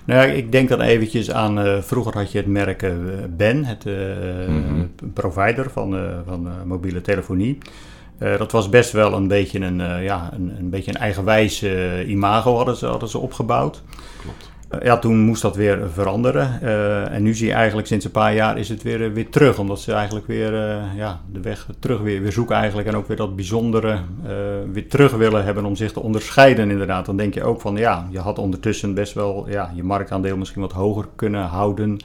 Nou 0.04 0.26
ja, 0.26 0.32
ik 0.34 0.52
denk 0.52 0.68
dan 0.68 0.80
eventjes 0.80 1.30
aan, 1.30 1.82
vroeger 1.82 2.14
had 2.14 2.32
je 2.32 2.38
het 2.38 2.46
merk 2.46 2.92
Ben, 3.36 3.64
het 3.64 3.84
Mhm. 3.84 4.86
provider 5.12 5.70
van, 5.70 5.96
van 6.26 6.48
mobiele 6.66 7.00
telefonie. 7.00 7.58
Dat 8.18 8.52
was 8.52 8.68
best 8.68 8.92
wel 8.92 9.12
een 9.12 9.28
beetje 9.28 9.60
een, 9.60 10.02
ja, 10.02 10.30
een, 10.32 10.58
een, 10.58 10.70
beetje 10.70 10.90
een 10.90 11.00
eigenwijs 11.00 11.62
imago 12.06 12.56
hadden 12.56 12.76
ze, 12.76 12.86
hadden 12.86 13.08
ze 13.08 13.18
opgebouwd. 13.18 13.82
klopt. 14.20 14.51
Eh, 14.72 14.86
ja, 14.86 14.98
toen 14.98 15.18
moest 15.18 15.42
dat 15.42 15.56
weer 15.56 15.90
veranderen. 15.92 16.62
Eh, 16.62 17.12
en 17.14 17.22
nu 17.22 17.34
zie 17.34 17.46
je 17.46 17.52
eigenlijk 17.52 17.86
sinds 17.86 18.04
een 18.04 18.10
paar 18.10 18.34
jaar 18.34 18.58
is 18.58 18.68
het 18.68 18.82
weer, 18.82 19.04
eh, 19.04 19.12
weer 19.12 19.28
terug. 19.28 19.58
Omdat 19.58 19.80
ze 19.80 19.92
eigenlijk 19.92 20.26
weer 20.26 20.52
ja, 20.96 21.20
de 21.32 21.40
weg 21.40 21.66
terug 21.78 22.00
weer, 22.00 22.22
weer 22.22 22.32
zoeken 22.32 22.56
eigenlijk. 22.56 22.88
En 22.88 22.96
ook 22.96 23.08
weer 23.08 23.16
dat 23.16 23.36
bijzondere 23.36 23.98
weer 24.72 24.88
terug 24.88 25.12
willen 25.12 25.44
hebben 25.44 25.64
om 25.64 25.76
zich 25.76 25.92
te 25.92 26.00
onderscheiden 26.00 26.70
inderdaad. 26.70 27.06
Dan 27.06 27.16
denk 27.16 27.34
je 27.34 27.44
ook 27.44 27.60
van 27.60 27.76
ja, 27.76 28.06
je 28.10 28.18
had 28.18 28.38
ondertussen 28.38 28.94
best 28.94 29.12
wel 29.12 29.46
ja, 29.48 29.72
je 29.74 29.82
marktaandeel 29.82 30.36
misschien 30.36 30.62
wat 30.62 30.72
hoger 30.72 31.08
kunnen 31.16 31.44
houden. 31.44 31.96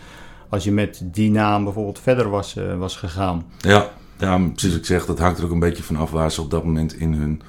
Als 0.49 0.63
je 0.63 0.71
met 0.71 1.01
die 1.03 1.31
naam 1.31 1.63
bijvoorbeeld 1.63 1.99
verder 1.99 2.29
was, 2.29 2.55
was 2.77 2.95
gegaan. 2.95 3.45
Ja, 3.57 3.89
ja, 4.17 4.37
precies 4.37 4.69
wat 4.69 4.79
ik 4.79 4.85
zeg, 4.85 5.05
dat 5.05 5.19
hangt 5.19 5.37
er 5.37 5.45
ook 5.45 5.51
een 5.51 5.59
beetje 5.59 5.83
vanaf 5.83 6.11
waar 6.11 6.31
ze 6.31 6.41
op 6.41 6.51
dat 6.51 6.63
moment 6.63 6.93
in 6.93 7.13
hun 7.13 7.41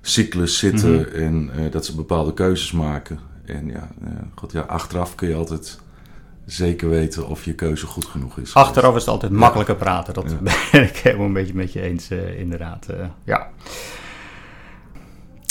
cyclus 0.00 0.58
zitten 0.58 0.92
Mhm. 0.94 1.14
en 1.14 1.50
dat 1.70 1.84
ze 1.84 1.94
bepaalde 1.94 2.34
keuzes 2.34 2.72
maken. 2.72 3.29
En 3.50 3.66
ja, 3.66 3.88
eh, 4.04 4.10
god, 4.34 4.52
ja, 4.52 4.60
achteraf 4.60 5.14
kun 5.14 5.28
je 5.28 5.34
altijd 5.34 5.80
zeker 6.46 6.88
weten 6.88 7.28
of 7.28 7.44
je 7.44 7.54
keuze 7.54 7.86
goed 7.86 8.04
genoeg 8.04 8.38
is. 8.38 8.54
Achteraf 8.54 8.94
is 8.94 9.00
het 9.00 9.10
altijd 9.10 9.32
makkelijker 9.32 9.76
praten. 9.76 10.14
Dat 10.14 10.30
Ja. 10.30 10.52
ben 10.72 10.82
ik 10.82 10.96
helemaal 10.96 11.26
een 11.26 11.32
beetje 11.32 11.54
met 11.54 11.72
je 11.72 11.80
eens, 11.80 12.10
eh, 12.10 12.38
inderdaad. 12.40 12.86
eh, 12.88 13.06
ja. 13.24 13.48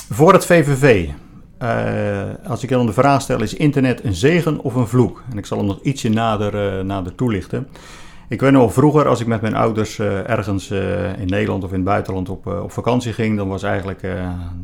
Voor 0.09 0.33
het 0.33 0.45
VVV. 0.45 1.09
als 2.47 2.63
ik 2.63 2.69
dan 2.69 2.85
de 2.85 2.93
vraag 2.93 3.21
stel, 3.21 3.41
is 3.41 3.53
internet 3.53 4.03
een 4.03 4.13
zegen 4.13 4.59
of 4.59 4.75
een 4.75 4.87
vloek? 4.87 5.23
En 5.31 5.37
ik 5.37 5.45
zal 5.45 5.57
hem 5.57 5.67
nog 5.67 5.79
ietsje 5.81 6.09
nader, 6.09 6.85
nader 6.85 7.15
toelichten. 7.15 7.67
Ik 8.29 8.41
weet 8.41 8.51
nog 8.51 8.73
vroeger, 8.73 9.07
als 9.07 9.19
ik 9.19 9.27
met 9.27 9.41
mijn 9.41 9.55
ouders 9.55 9.99
eh, 9.99 10.29
ergens 10.29 10.69
eh, 10.69 11.19
in 11.19 11.27
Nederland 11.27 11.63
of 11.63 11.69
in 11.69 11.75
het 11.75 11.85
buitenland 11.85 12.29
op, 12.29 12.47
eh, 12.47 12.63
op 12.63 12.71
vakantie 12.71 13.13
ging, 13.13 13.37
dan 13.37 13.47
was 13.47 13.63
eigenlijk 13.63 14.01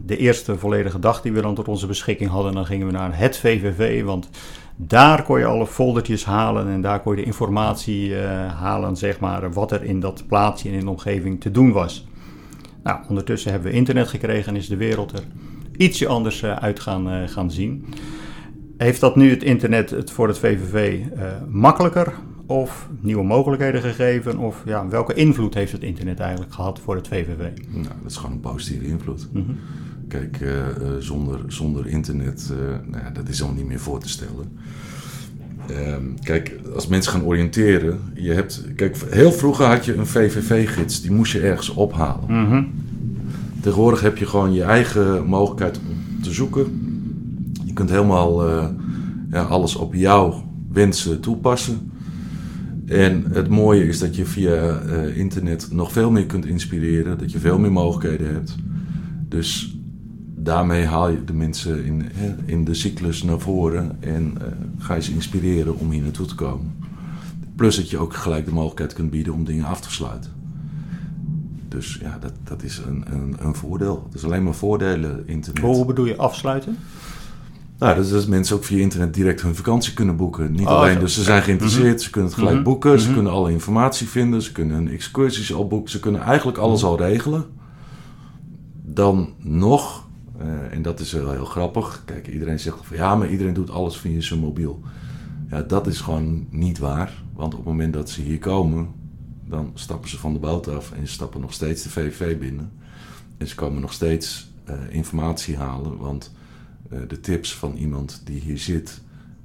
de 0.05 0.17
eerste 0.17 0.57
volledige 0.57 0.99
dag 0.99 1.21
die 1.21 1.31
we 1.31 1.41
dan 1.41 1.55
tot 1.55 1.67
onze 1.67 1.87
beschikking 1.87 2.29
hadden. 2.29 2.53
Dan 2.53 2.65
gingen 2.65 2.87
we 2.87 2.93
naar 2.93 3.17
het 3.17 3.37
VVV, 3.37 4.03
want 4.03 4.29
daar 4.75 5.23
kon 5.23 5.39
je 5.39 5.45
alle 5.45 5.67
foldertjes 5.67 6.25
halen 6.25 6.67
en 6.67 6.81
daar 6.81 6.99
kon 6.99 7.15
je 7.15 7.21
de 7.21 7.27
informatie 7.27 8.15
halen, 8.59 8.95
zeg 8.95 9.19
maar, 9.19 9.53
wat 9.53 9.71
er 9.71 9.83
in 9.83 9.99
dat 9.99 10.23
plaatsje 10.27 10.69
en 10.69 10.73
in 10.73 10.79
de 10.85 10.89
omgeving 10.89 11.41
te 11.41 11.51
doen 11.51 11.71
was. 11.71 12.07
Nou, 12.83 12.99
ondertussen 13.09 13.51
hebben 13.51 13.71
we 13.71 13.77
internet 13.77 14.07
gekregen 14.07 14.53
en 14.53 14.59
is 14.59 14.67
de 14.67 14.77
wereld 14.77 15.11
er 15.11 15.23
ietsje 15.77 16.07
anders 16.07 16.45
uit 16.45 16.79
gaan, 16.79 17.29
gaan 17.29 17.51
zien. 17.51 17.85
Heeft 18.77 18.99
dat 18.99 19.15
nu 19.15 19.29
het 19.29 19.43
internet 19.43 19.89
het 19.89 20.11
voor 20.11 20.27
het 20.27 20.39
VVV 20.39 20.99
makkelijker 21.47 22.13
of 22.45 22.89
nieuwe 22.99 23.23
mogelijkheden 23.23 23.81
gegeven? 23.81 24.37
Of 24.37 24.61
ja, 24.65 24.87
welke 24.87 25.13
invloed 25.13 25.53
heeft 25.53 25.71
het 25.71 25.83
internet 25.83 26.19
eigenlijk 26.19 26.53
gehad 26.53 26.79
voor 26.79 26.95
het 26.95 27.07
VVV? 27.07 27.49
Nou, 27.67 27.83
dat 28.01 28.11
is 28.11 28.17
gewoon 28.17 28.31
een 28.31 28.39
positieve 28.39 28.85
invloed. 28.85 29.27
Mhm. 29.31 29.51
Kijk, 30.07 30.41
eh, 30.41 30.69
eh, 30.69 30.75
zonder, 30.99 31.39
zonder 31.47 31.87
internet, 31.87 32.51
eh, 32.51 32.89
nou 32.91 33.03
ja, 33.03 33.09
dat 33.09 33.29
is 33.29 33.43
al 33.43 33.51
niet 33.51 33.65
meer 33.65 33.79
voor 33.79 33.99
te 33.99 34.09
stellen. 34.09 34.57
Ehm, 35.69 36.03
kijk, 36.23 36.59
als 36.73 36.87
mensen 36.87 37.11
gaan 37.11 37.23
oriënteren, 37.23 37.99
je 38.13 38.31
hebt, 38.31 38.63
kijk, 38.75 38.97
heel 39.09 39.31
vroeger 39.31 39.65
had 39.65 39.85
je 39.85 39.95
een 39.95 40.07
VVV-gids, 40.07 41.01
die 41.01 41.11
moest 41.11 41.31
je 41.31 41.39
ergens 41.39 41.69
ophalen. 41.69 42.43
Mhm. 42.43 42.63
Tegenwoordig 43.61 44.01
heb 44.01 44.17
je 44.17 44.25
gewoon 44.25 44.53
je 44.53 44.63
eigen 44.63 45.25
mogelijkheid 45.25 45.77
om 45.77 46.21
te 46.21 46.33
zoeken. 46.33 46.65
Je 47.65 47.73
kunt 47.73 47.89
helemaal 47.89 48.49
ja, 49.31 49.41
alles 49.41 49.75
op 49.75 49.93
jouw 49.93 50.43
wensen 50.71 51.19
toepassen. 51.21 51.91
En 52.85 53.25
het 53.31 53.47
mooie 53.47 53.87
is 53.87 53.99
dat 53.99 54.15
je 54.15 54.25
via 54.25 54.79
eh, 54.79 55.17
internet 55.17 55.71
nog 55.71 55.91
veel 55.91 56.11
meer 56.11 56.25
kunt 56.25 56.45
inspireren, 56.45 57.17
dat 57.17 57.31
je 57.31 57.39
veel 57.39 57.59
meer 57.59 57.71
mogelijkheden 57.71 58.33
hebt. 58.33 58.55
Dus 59.27 59.77
daarmee 60.35 60.85
haal 60.85 61.09
je 61.09 61.23
de 61.23 61.33
mensen 61.33 61.85
in, 61.85 62.09
in 62.45 62.63
de 62.63 62.73
cyclus 62.73 63.23
naar 63.23 63.39
voren 63.39 63.97
en 63.99 64.33
eh, 64.41 64.47
ga 64.77 64.95
je 64.95 65.01
ze 65.01 65.11
inspireren 65.11 65.77
om 65.77 65.91
hier 65.91 66.01
naartoe 66.01 66.25
te 66.25 66.35
komen. 66.35 66.73
Plus 67.55 67.75
dat 67.75 67.89
je 67.89 67.97
ook 67.97 68.13
gelijk 68.13 68.45
de 68.45 68.51
mogelijkheid 68.51 68.93
kunt 68.93 69.09
bieden 69.09 69.33
om 69.33 69.45
dingen 69.45 69.65
af 69.65 69.81
te 69.81 69.91
sluiten. 69.91 70.31
Dus 71.67 71.99
ja, 72.01 72.17
dat, 72.19 72.33
dat 72.43 72.63
is 72.63 72.81
een, 72.87 73.03
een, 73.09 73.35
een 73.39 73.55
voordeel. 73.55 74.03
Het 74.05 74.15
is 74.15 74.23
alleen 74.23 74.43
maar 74.43 74.53
voordelen, 74.53 75.27
internet. 75.27 75.63
Hoe 75.63 75.85
bedoel 75.85 76.05
je 76.05 76.15
afsluiten? 76.15 76.77
Nou, 77.85 77.97
dat 77.97 78.05
is 78.05 78.11
dat 78.11 78.27
mensen 78.27 78.55
ook 78.55 78.63
via 78.63 78.79
internet 78.81 79.13
direct 79.13 79.41
hun 79.41 79.55
vakantie 79.55 79.93
kunnen 79.93 80.15
boeken. 80.15 80.51
Niet 80.51 80.67
Oh, 80.67 80.73
alleen, 80.77 80.99
dus 80.99 81.13
ze 81.13 81.23
zijn 81.23 81.41
geïnteresseerd, 81.41 82.01
ze 82.01 82.09
kunnen 82.09 82.29
het 82.29 82.39
gelijk 82.39 82.55
Mhm. 82.55 82.65
boeken, 82.65 82.99
ze 82.99 83.05
Mhm. 83.05 83.13
kunnen 83.13 83.31
alle 83.31 83.51
informatie 83.51 84.07
vinden, 84.07 84.41
ze 84.41 84.51
kunnen 84.51 84.75
hun 84.75 84.89
excursies 84.89 85.53
al 85.53 85.67
boeken, 85.67 85.91
ze 85.91 85.99
kunnen 85.99 86.21
eigenlijk 86.21 86.57
alles 86.57 86.81
Mhm. 86.81 86.89
al 86.89 86.97
regelen. 86.97 87.45
Dan 88.85 89.33
nog, 89.39 90.07
eh, 90.39 90.47
en 90.71 90.81
dat 90.81 90.99
is 90.99 91.11
wel 91.11 91.31
heel 91.31 91.45
grappig, 91.45 92.01
kijk, 92.05 92.27
iedereen 92.27 92.59
zegt 92.59 92.77
van 92.81 92.97
ja, 92.97 93.15
maar 93.15 93.29
iedereen 93.29 93.53
doet 93.53 93.69
alles 93.69 93.97
via 93.97 94.21
zijn 94.21 94.39
mobiel. 94.39 94.81
Ja, 95.49 95.61
dat 95.61 95.87
is 95.87 96.01
gewoon 96.01 96.47
niet 96.49 96.77
waar, 96.77 97.23
want 97.35 97.53
op 97.53 97.59
het 97.59 97.67
moment 97.67 97.93
dat 97.93 98.09
ze 98.09 98.21
hier 98.21 98.39
komen, 98.39 98.87
dan 99.47 99.71
stappen 99.73 100.09
ze 100.09 100.17
van 100.19 100.33
de 100.33 100.39
boot 100.39 100.67
af 100.67 100.91
en 100.91 101.07
ze 101.07 101.13
stappen 101.13 101.41
nog 101.41 101.53
steeds 101.53 101.83
de 101.83 101.89
VVV 101.89 102.37
binnen. 102.39 102.71
En 103.37 103.47
ze 103.47 103.55
komen 103.55 103.81
nog 103.81 103.93
steeds 103.93 104.53
eh, 104.65 104.75
informatie 104.89 105.57
halen, 105.57 105.97
want 105.97 106.31
de 107.07 107.19
tips 107.19 107.55
van 107.55 107.75
iemand 107.75 108.21
die 108.25 108.39
hier 108.39 108.57
zit 108.57 109.01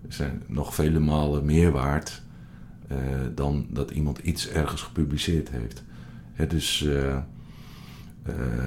zijn 0.09 0.43
nog 0.47 0.75
vele 0.75 0.99
malen 0.99 1.45
meer 1.45 1.71
waard 1.71 2.23
eh, 2.89 2.99
dan 3.35 3.67
dat 3.69 3.91
iemand 3.91 4.19
iets 4.19 4.49
ergens 4.49 4.83
gepubliceerd 4.83 5.51
heeft. 5.51 5.83
Hè, 6.33 6.47
dus, 6.47 6.87
eh, 6.87 7.15
eh, 7.15 7.23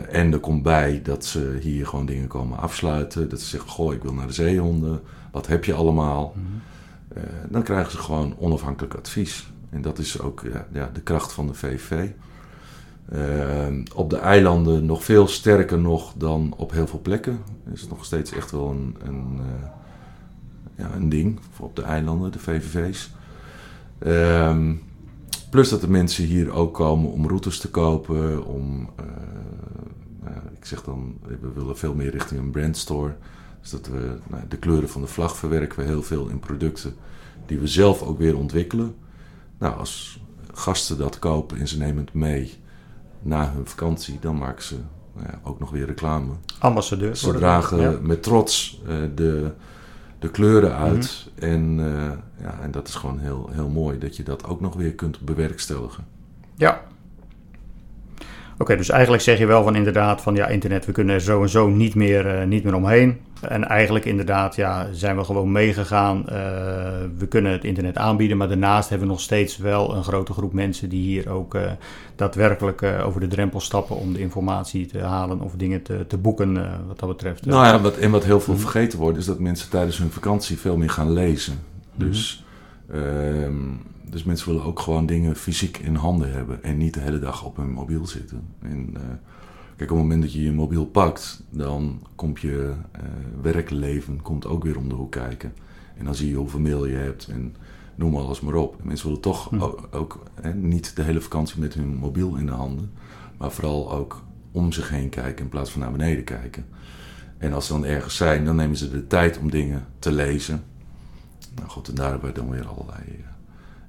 en 0.10 0.34
er 0.34 0.40
komt 0.40 0.64
bij 0.64 1.02
dat 1.02 1.26
ze 1.26 1.58
hier 1.62 1.88
gewoon 1.88 2.06
dingen 2.06 2.28
komen 2.28 2.58
afsluiten. 2.58 3.30
Dat 3.30 3.42
ze 3.42 3.48
zeggen, 3.48 3.70
goh, 3.70 3.94
ik 3.94 4.04
wil 4.04 4.14
naar 4.14 4.28
de 4.28 4.34
zeehonden. 4.34 5.02
Wat 5.32 5.48
heb 5.48 5.66
je 5.66 5.74
allemaal? 5.74 6.36
Eh, 7.08 7.24
dan 7.50 7.64
krijgen 7.64 7.92
ze 7.92 7.98
gewoon 7.98 8.36
onafhankelijk 8.38 8.94
advies. 8.94 9.52
En 9.70 9.82
dat 9.82 10.00
is 10.00 10.20
ook 10.20 10.44
ja, 10.72 10.90
de 10.94 11.02
kracht 11.02 11.34
van 11.34 11.48
de 11.48 11.54
VVV. 11.54 12.10
Eh, 13.10 13.68
op 13.96 14.10
de 14.10 14.18
eilanden 14.18 14.86
nog 14.86 15.04
veel 15.04 15.28
sterker 15.28 15.80
nog 15.80 16.14
dan 16.18 16.54
op 16.58 16.72
heel 16.72 16.88
veel 16.88 17.02
plekken. 17.02 17.40
Is 17.74 17.82
het 17.82 17.90
nog 17.90 18.06
steeds 18.06 18.32
echt 18.32 18.52
wel 18.52 18.70
een, 18.70 18.96
een, 19.04 19.40
eh, 19.40 19.70
ja, 20.76 20.96
een 20.96 21.10
ding 21.10 21.40
voor 21.52 21.66
op 21.66 21.76
de 21.76 21.82
eilanden, 21.82 22.32
de 22.32 22.40
VVV's. 22.40 23.12
Ehm, 24.00 24.72
Plus 25.54 25.70
dat 25.70 25.82
de 25.82 25.90
mensen 25.90 26.26
hier 26.26 26.52
ook 26.52 26.74
komen 26.74 27.12
om 27.12 27.28
routes 27.28 27.60
te 27.60 27.70
kopen, 27.70 28.46
om, 28.46 28.90
eh, 28.96 29.06
nou, 30.24 30.36
ik 30.58 30.66
zeg 30.66 30.84
dan, 30.84 31.18
we 31.22 31.52
willen 31.56 31.78
veel 31.78 31.94
meer 31.94 32.10
richting 32.10 32.40
een 32.40 32.52
brandstore. 32.52 33.16
Dus 33.62 33.70
dat 33.70 33.88
we 33.88 34.18
nou, 34.30 34.44
de 34.48 34.58
kleuren 34.58 34.90
van 34.90 35.02
de 35.02 35.08
vlag 35.08 35.38
verwerken 35.38 35.80
we 35.80 35.86
heel 35.86 36.04
veel 36.04 36.28
in 36.28 36.40
producten 36.40 36.96
die 37.46 37.60
we 37.60 37.68
zelf 37.68 38.02
ook 38.02 38.18
weer 38.18 38.38
ontwikkelen. 38.38 38.96
Nou, 39.58 39.78
als 39.78 40.22
gasten 40.54 40.98
dat 40.98 41.20
kopen 41.20 41.60
en 41.60 41.68
ze 41.68 41.78
nemen 41.78 42.04
het 42.04 42.14
mee 42.14 42.54
na 43.24 43.52
hun 43.54 43.66
vakantie, 43.66 44.20
dan 44.20 44.38
maken 44.38 44.64
ze 44.64 44.76
nou 45.14 45.28
ja, 45.28 45.40
ook 45.44 45.60
nog 45.60 45.70
weer 45.70 45.86
reclame. 45.86 46.34
Ambassadeur. 46.60 47.16
Ze 47.16 47.34
dragen 47.34 47.80
ja. 47.80 47.98
met 48.02 48.24
trots 48.24 48.82
uh, 48.88 48.96
de, 49.16 49.52
de 50.20 50.30
kleuren 50.30 50.76
uit. 50.76 51.30
Mhm. 51.36 51.46
en, 51.46 51.80
uh, 51.80 52.12
ja, 52.42 52.60
en 52.62 52.72
dat 52.72 52.88
is 52.88 52.96
gewoon 52.96 53.20
heel, 53.20 53.50
heel 53.52 53.70
mooi 53.70 53.98
dat 53.98 54.16
je 54.16 54.24
dat 54.24 54.46
ook 54.46 54.62
nog 54.62 54.76
weer 54.76 54.94
kunt 54.94 55.20
bewerkstelligen. 55.20 56.06
Ja. 56.56 56.82
Oké, 58.58 58.78
dus 58.78 58.90
eigenlijk 58.90 59.24
zeg 59.24 59.38
je 59.38 59.46
wel 59.46 59.64
van 59.64 59.76
inderdaad 59.76 60.22
van 60.22 60.36
ja, 60.36 60.48
internet, 60.48 60.86
we 60.86 60.92
kunnen 60.92 61.16
er 61.16 61.22
zo 61.22 61.42
en 61.42 61.50
zo 61.50 61.68
niet 61.68 61.96
meer, 61.96 62.40
uh, 62.40 62.48
niet 62.48 62.64
meer 62.64 62.76
omheen. 62.76 63.18
En 63.42 63.68
eigenlijk 63.68 64.06
inderdaad, 64.06 64.56
ja, 64.56 64.88
zijn 64.92 65.18
we 65.18 65.24
gewoon 65.24 65.52
meegegaan. 65.52 66.18
Uh, 66.18 66.36
we 67.18 67.28
kunnen 67.30 67.52
het 67.52 67.64
internet 67.64 67.98
aanbieden, 67.98 68.38
maar 68.38 68.48
daarnaast 68.48 68.90
hebben 68.90 69.08
we 69.08 69.14
nog 69.14 69.22
steeds 69.22 69.58
wel 69.58 69.96
een 69.96 70.04
grote 70.04 70.34
groep 70.34 70.54
mensen 70.54 70.90
die 70.90 71.02
hier 71.02 71.30
ook 71.30 71.56
uh, 71.56 71.62
daadwerkelijk 72.16 72.84
over 73.06 73.20
de 73.20 73.28
drempel 73.28 73.60
stappen 73.60 73.96
om 73.96 74.14
de 74.14 74.20
informatie 74.20 74.86
te 74.86 75.00
halen 75.00 75.42
of 75.42 75.54
dingen 75.56 75.82
te, 75.82 76.06
te 76.08 76.18
boeken 76.18 76.54
wat 76.88 77.00
dat 77.00 77.10
betreft. 77.10 77.46
Nou 77.46 77.66
ja, 77.66 77.82
wat, 77.82 77.98
en 77.98 78.12
wat 78.12 78.24
heel 78.24 78.42
veel 78.42 78.58
vergeten 78.58 79.00
wordt, 79.00 79.18
is 79.18 79.26
dat 79.26 79.40
mensen 79.40 79.70
tijdens 79.70 79.98
hun 79.98 80.12
vakantie 80.12 80.58
veel 80.58 80.78
meer 80.78 80.90
gaan 80.90 81.14
lezen. 81.14 81.60
Dus, 81.96 82.44
mm 82.88 83.00
-hmm. 83.00 83.80
Dus 84.10 84.24
mensen 84.24 84.48
willen 84.48 84.64
ook 84.64 84.80
gewoon 84.80 85.06
dingen 85.06 85.36
fysiek 85.36 85.78
in 85.78 85.96
handen 85.96 86.32
hebben 86.32 86.64
en 86.64 86.78
niet 86.78 86.94
de 86.94 87.00
hele 87.00 87.20
dag 87.20 87.46
op 87.46 87.58
hun 87.58 87.72
mobiel 87.72 88.08
zitten. 88.08 88.48
En, 88.62 88.90
uh, 88.94 89.02
Kijk, 89.76 89.92
op 89.92 89.98
het 89.98 90.08
moment 90.08 90.22
dat 90.22 90.34
je 90.34 90.44
je 90.44 90.52
mobiel 90.52 90.86
pakt, 90.86 91.44
dan 91.50 92.02
komt 92.16 92.40
je 92.40 92.74
uh, 92.96 93.04
werkleven 93.42 94.22
komt 94.22 94.46
ook 94.46 94.64
weer 94.64 94.78
om 94.78 94.90
de 94.90 94.96
hoek 94.96 95.12
kijken. 95.12 95.54
En 95.98 96.06
dan 96.06 96.16
zie 96.16 96.30
je 96.30 96.36
hoeveel 96.36 96.60
mail 96.60 96.86
je 96.86 96.96
hebt 96.96 97.28
en 97.28 97.56
noem 97.96 98.16
alles 98.16 98.42
maar 98.42 98.54
op. 98.54 98.80
En 98.80 98.88
mensen 98.88 99.06
willen 99.06 99.22
toch 99.22 99.50
hm. 99.50 99.62
ook, 99.62 99.88
ook 99.92 100.24
hè, 100.42 100.54
niet 100.54 100.96
de 100.96 101.04
hele 101.04 101.22
vakantie 101.22 101.60
met 101.60 101.74
hun 101.74 101.96
mobiel 101.96 102.36
in 102.36 102.46
de 102.46 102.52
handen, 102.52 102.92
maar 103.38 103.52
vooral 103.52 103.92
ook 103.92 104.24
om 104.52 104.72
zich 104.72 104.90
heen 104.90 105.10
kijken 105.10 105.44
in 105.44 105.50
plaats 105.50 105.72
van 105.72 105.82
naar 105.82 105.92
beneden 105.92 106.24
kijken. 106.24 106.66
En 107.38 107.54
als 107.54 107.66
ze 107.66 107.74
dan 107.74 107.86
ergens 107.86 108.16
zijn, 108.16 108.46
dan 108.46 108.56
nemen 108.56 108.78
ze 108.78 108.90
de 108.90 109.08
tijd 109.08 109.38
om 109.38 109.50
dingen 109.50 109.86
te 110.00 110.12
lezen. 110.12 110.64
Nou 111.56 111.70
goed, 111.70 111.88
en 111.88 111.96
daar 111.96 112.10
hebben 112.10 112.30
we 112.30 112.40
dan 112.40 112.50
weer 112.50 112.68
allerlei 112.68 113.04
uh, 113.08 113.33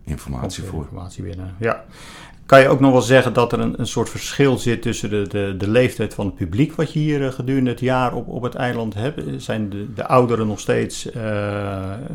informatie 0.05 0.64
voor. 0.64 0.83
Informatie 0.83 1.23
binnen, 1.23 1.55
ja. 1.59 1.85
Kan 2.47 2.61
je 2.61 2.69
ook 2.69 2.81
nog 2.81 2.93
wel 2.93 3.03
zeggen 3.03 3.33
dat 3.33 3.53
er 3.53 3.61
een, 3.61 3.81
een 3.81 3.87
soort 3.87 4.11
verschil 4.11 4.59
zit 4.59 4.83
tussen 4.83 5.11
de, 5.11 5.27
de, 5.29 5.55
de 5.59 5.71
leeftijd 5.71 6.14
van 6.14 6.27
het 6.27 6.35
publiek 6.35 6.73
wat 6.73 6.93
je 6.93 6.99
hier 6.99 7.21
uh, 7.21 7.33
gedurende 7.33 7.71
het 7.71 7.81
jaar 7.81 8.14
op, 8.14 8.29
op 8.29 8.43
het 8.43 8.55
eiland 8.55 8.95
hebt? 8.95 9.43
Zijn 9.43 9.71
de, 9.71 9.93
de 9.95 10.07
ouderen 10.07 10.47
nog 10.47 10.61
steeds 10.61 11.07
uh, 11.07 11.12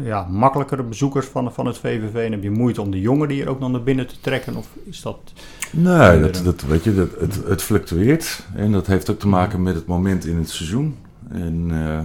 ja, 0.03 0.27
makkelijkere 0.29 0.83
bezoekers 0.83 1.25
van, 1.25 1.53
van 1.53 1.65
het 1.65 1.77
VVV 1.77 2.15
en 2.15 2.31
heb 2.31 2.43
je 2.43 2.49
moeite 2.49 2.81
om 2.81 2.91
de 2.91 2.99
jongeren 2.99 3.35
hier 3.35 3.49
ook 3.49 3.59
nog 3.59 3.71
naar 3.71 3.83
binnen 3.83 4.07
te 4.07 4.19
trekken? 4.21 4.55
Of 4.55 4.67
is 4.83 5.01
dat... 5.01 5.33
Nee, 5.71 6.19
dat, 6.19 6.41
dat, 6.43 6.61
weet 6.61 6.83
je, 6.83 6.95
dat, 6.95 7.09
het, 7.19 7.41
het 7.45 7.61
fluctueert 7.61 8.45
en 8.55 8.71
dat 8.71 8.87
heeft 8.87 9.09
ook 9.09 9.19
te 9.19 9.27
maken 9.27 9.63
met 9.63 9.75
het 9.75 9.85
moment 9.85 10.25
in 10.25 10.37
het 10.37 10.49
seizoen. 10.49 10.97
En... 11.31 11.69
Uh, 11.71 11.99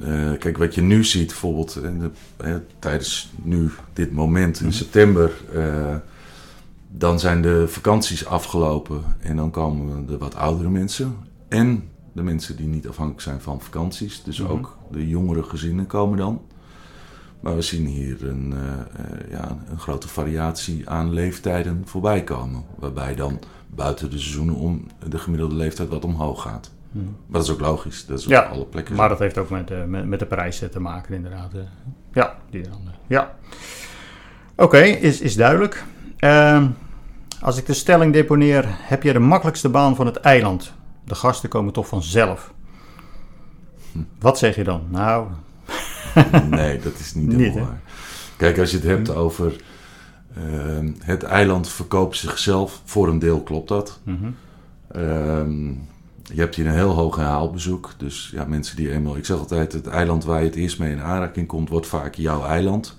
uh, 0.00 0.32
kijk, 0.38 0.58
wat 0.58 0.74
je 0.74 0.80
nu 0.80 1.04
ziet, 1.04 1.26
bijvoorbeeld 1.26 1.72
de, 1.72 2.10
uh, 2.44 2.54
tijdens 2.78 3.32
nu 3.42 3.70
dit 3.92 4.12
moment 4.12 4.60
in 4.60 4.72
september, 4.72 5.30
uh, 5.54 5.94
dan 6.88 7.20
zijn 7.20 7.42
de 7.42 7.68
vakanties 7.68 8.26
afgelopen 8.26 9.02
en 9.20 9.36
dan 9.36 9.50
komen 9.50 10.06
de 10.06 10.18
wat 10.18 10.34
oudere 10.34 10.70
mensen 10.70 11.16
en 11.48 11.88
de 12.12 12.22
mensen 12.22 12.56
die 12.56 12.66
niet 12.66 12.88
afhankelijk 12.88 13.22
zijn 13.22 13.40
van 13.40 13.60
vakanties. 13.60 14.22
Dus 14.22 14.38
mm 14.38 14.46
-hmm. 14.46 14.56
ook 14.56 14.78
de 14.90 15.08
jongere 15.08 15.42
gezinnen 15.42 15.86
komen 15.86 16.18
dan. 16.18 16.40
Maar 17.40 17.54
we 17.54 17.62
zien 17.62 17.86
hier 17.86 18.28
een, 18.28 18.54
ja, 19.30 19.58
een 19.70 19.78
grote 19.78 20.08
variatie 20.08 20.88
aan 20.88 21.12
leeftijden 21.12 21.82
voorbij 21.84 22.24
komen. 22.24 22.64
Waarbij 22.78 23.14
dan 23.14 23.38
buiten 23.74 24.10
de 24.10 24.18
seizoenen 24.18 24.54
om 24.54 24.86
de 25.08 25.18
gemiddelde 25.18 25.54
leeftijd 25.54 25.88
wat 25.88 26.04
omhoog 26.04 26.42
gaat. 26.42 26.70
Maar 26.92 27.04
dat 27.26 27.42
is 27.42 27.50
ook 27.50 27.60
logisch. 27.60 28.06
Dat 28.06 28.18
is 28.18 28.24
op 28.24 28.30
ja, 28.30 28.40
alle 28.40 28.64
plekken. 28.64 28.94
Maar 28.94 29.08
dat 29.08 29.18
heeft 29.18 29.38
ook 29.38 29.50
met, 29.50 29.70
uh, 29.70 29.84
met, 29.84 30.06
met, 30.06 30.18
de 30.18 30.26
prijzen 30.26 30.70
te 30.70 30.80
maken, 30.80 31.14
inderdaad. 31.14 31.54
Uh, 31.54 31.60
ja, 32.12 32.36
die 32.50 32.62
dan. 32.62 32.80
Uh, 32.84 32.90
ja. 33.06 33.34
Oké, 34.50 34.62
okay, 34.62 34.90
is, 34.90 35.20
is 35.20 35.36
duidelijk. 35.36 35.84
Uh, 36.20 36.64
als 37.40 37.56
ik 37.56 37.66
de 37.66 37.74
stelling 37.74 38.12
deponeer, 38.12 38.64
heb 38.68 39.02
je 39.02 39.12
de 39.12 39.18
makkelijkste 39.18 39.68
baan 39.68 39.96
van 39.96 40.06
het 40.06 40.16
eiland? 40.16 40.72
De 41.04 41.14
gasten 41.14 41.48
komen 41.48 41.72
toch 41.72 41.88
vanzelf. 41.88 42.52
Hm. 43.92 43.98
Wat 44.18 44.38
zeg 44.38 44.56
je 44.56 44.64
dan? 44.64 44.82
Nou. 44.88 45.28
nee, 46.50 46.78
dat 46.78 46.98
is 46.98 47.14
niet 47.14 47.32
helemaal 47.36 47.64
waar. 47.64 47.80
Kijk, 48.36 48.58
als 48.58 48.70
je 48.70 48.76
het 48.76 48.86
hebt 48.86 49.14
over. 49.14 49.56
ehm, 50.36 50.92
het 50.98 51.22
eiland 51.22 51.68
verkoopt 51.68 52.16
zichzelf. 52.16 52.82
Voor 52.84 53.08
een 53.08 53.18
deel 53.18 53.42
klopt 53.42 53.68
dat. 53.68 54.00
Mm 54.02 54.18
-hmm. 54.18 54.36
Je 56.32 56.40
hebt 56.40 56.54
hier 56.54 56.66
een 56.66 56.72
heel 56.72 56.94
hoog 56.94 57.16
herhaalbezoek. 57.16 57.94
Dus 57.96 58.30
ja, 58.32 58.44
mensen 58.44 58.76
die 58.76 58.92
eenmaal... 58.92 59.16
Ik 59.16 59.24
zeg 59.24 59.38
altijd, 59.38 59.72
het 59.72 59.86
eiland 59.86 60.24
waar 60.24 60.38
je 60.38 60.46
het 60.46 60.54
eerst 60.54 60.78
mee 60.78 60.92
in 60.92 61.00
aanraking 61.00 61.46
komt... 61.46 61.68
wordt 61.68 61.86
vaak 61.86 62.14
jouw 62.14 62.44
eiland. 62.44 62.96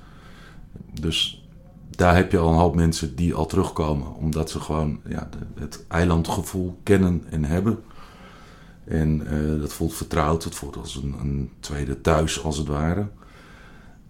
Dus 1.00 1.50
daar 1.90 2.16
heb 2.16 2.32
je 2.32 2.38
al 2.38 2.50
een 2.50 2.60
hoop 2.60 2.76
mensen 2.76 3.16
die 3.16 3.34
al 3.34 3.46
terugkomen. 3.46 4.16
Omdat 4.16 4.50
ze 4.50 4.60
gewoon 4.60 5.00
ja, 5.08 5.30
het 5.60 5.86
eilandgevoel 5.88 6.80
kennen 6.84 7.24
en 7.30 7.44
hebben. 7.44 7.80
En 8.84 9.22
uh, 9.34 9.62
dat 9.62 9.74
voelt 9.74 9.94
vertrouwd. 9.94 10.44
Het 10.44 10.56
voelt 10.56 10.78
als 10.78 10.96
een, 10.96 11.16
een 11.22 11.52
tweede 11.60 12.02
thuis, 12.02 12.44
als 12.44 12.58
het 12.58 12.68
ware. 12.68 13.08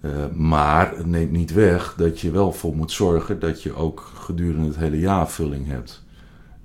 Uh, 0.02 0.12
maar 0.34 0.96
het 0.96 1.06
neemt 1.06 1.32
niet 1.32 1.54
weg 1.54 1.94
dat 1.98 2.20
je 2.20 2.32
wel 2.32 2.54
voor 2.54 2.76
moet 2.76 2.92
zorgen... 2.92 3.40
dat 3.40 3.64
je 3.64 3.74
ook 3.74 4.12
gedurende 4.16 4.68
het 4.68 4.78
hele 4.78 5.00
jaar 5.00 5.30
vulling 5.30 5.68
hebt... 5.68 6.04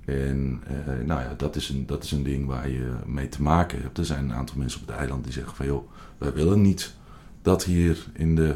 En 0.07 0.61
uh, 0.69 1.05
nou 1.05 1.21
ja, 1.21 1.33
dat 1.37 1.55
is, 1.55 1.69
een, 1.69 1.85
dat 1.85 2.03
is 2.03 2.11
een 2.11 2.23
ding 2.23 2.45
waar 2.45 2.69
je 2.69 2.91
mee 3.05 3.29
te 3.29 3.41
maken 3.41 3.81
hebt. 3.81 3.97
Er 3.97 4.05
zijn 4.05 4.23
een 4.23 4.33
aantal 4.33 4.57
mensen 4.57 4.81
op 4.81 4.87
het 4.87 4.95
eiland 4.95 5.23
die 5.23 5.33
zeggen 5.33 5.55
van 5.55 5.65
joh, 5.65 5.89
wij 6.17 6.33
willen 6.33 6.61
niet 6.61 6.93
dat 7.41 7.63
hier 7.63 8.05
in 8.13 8.35
de 8.35 8.55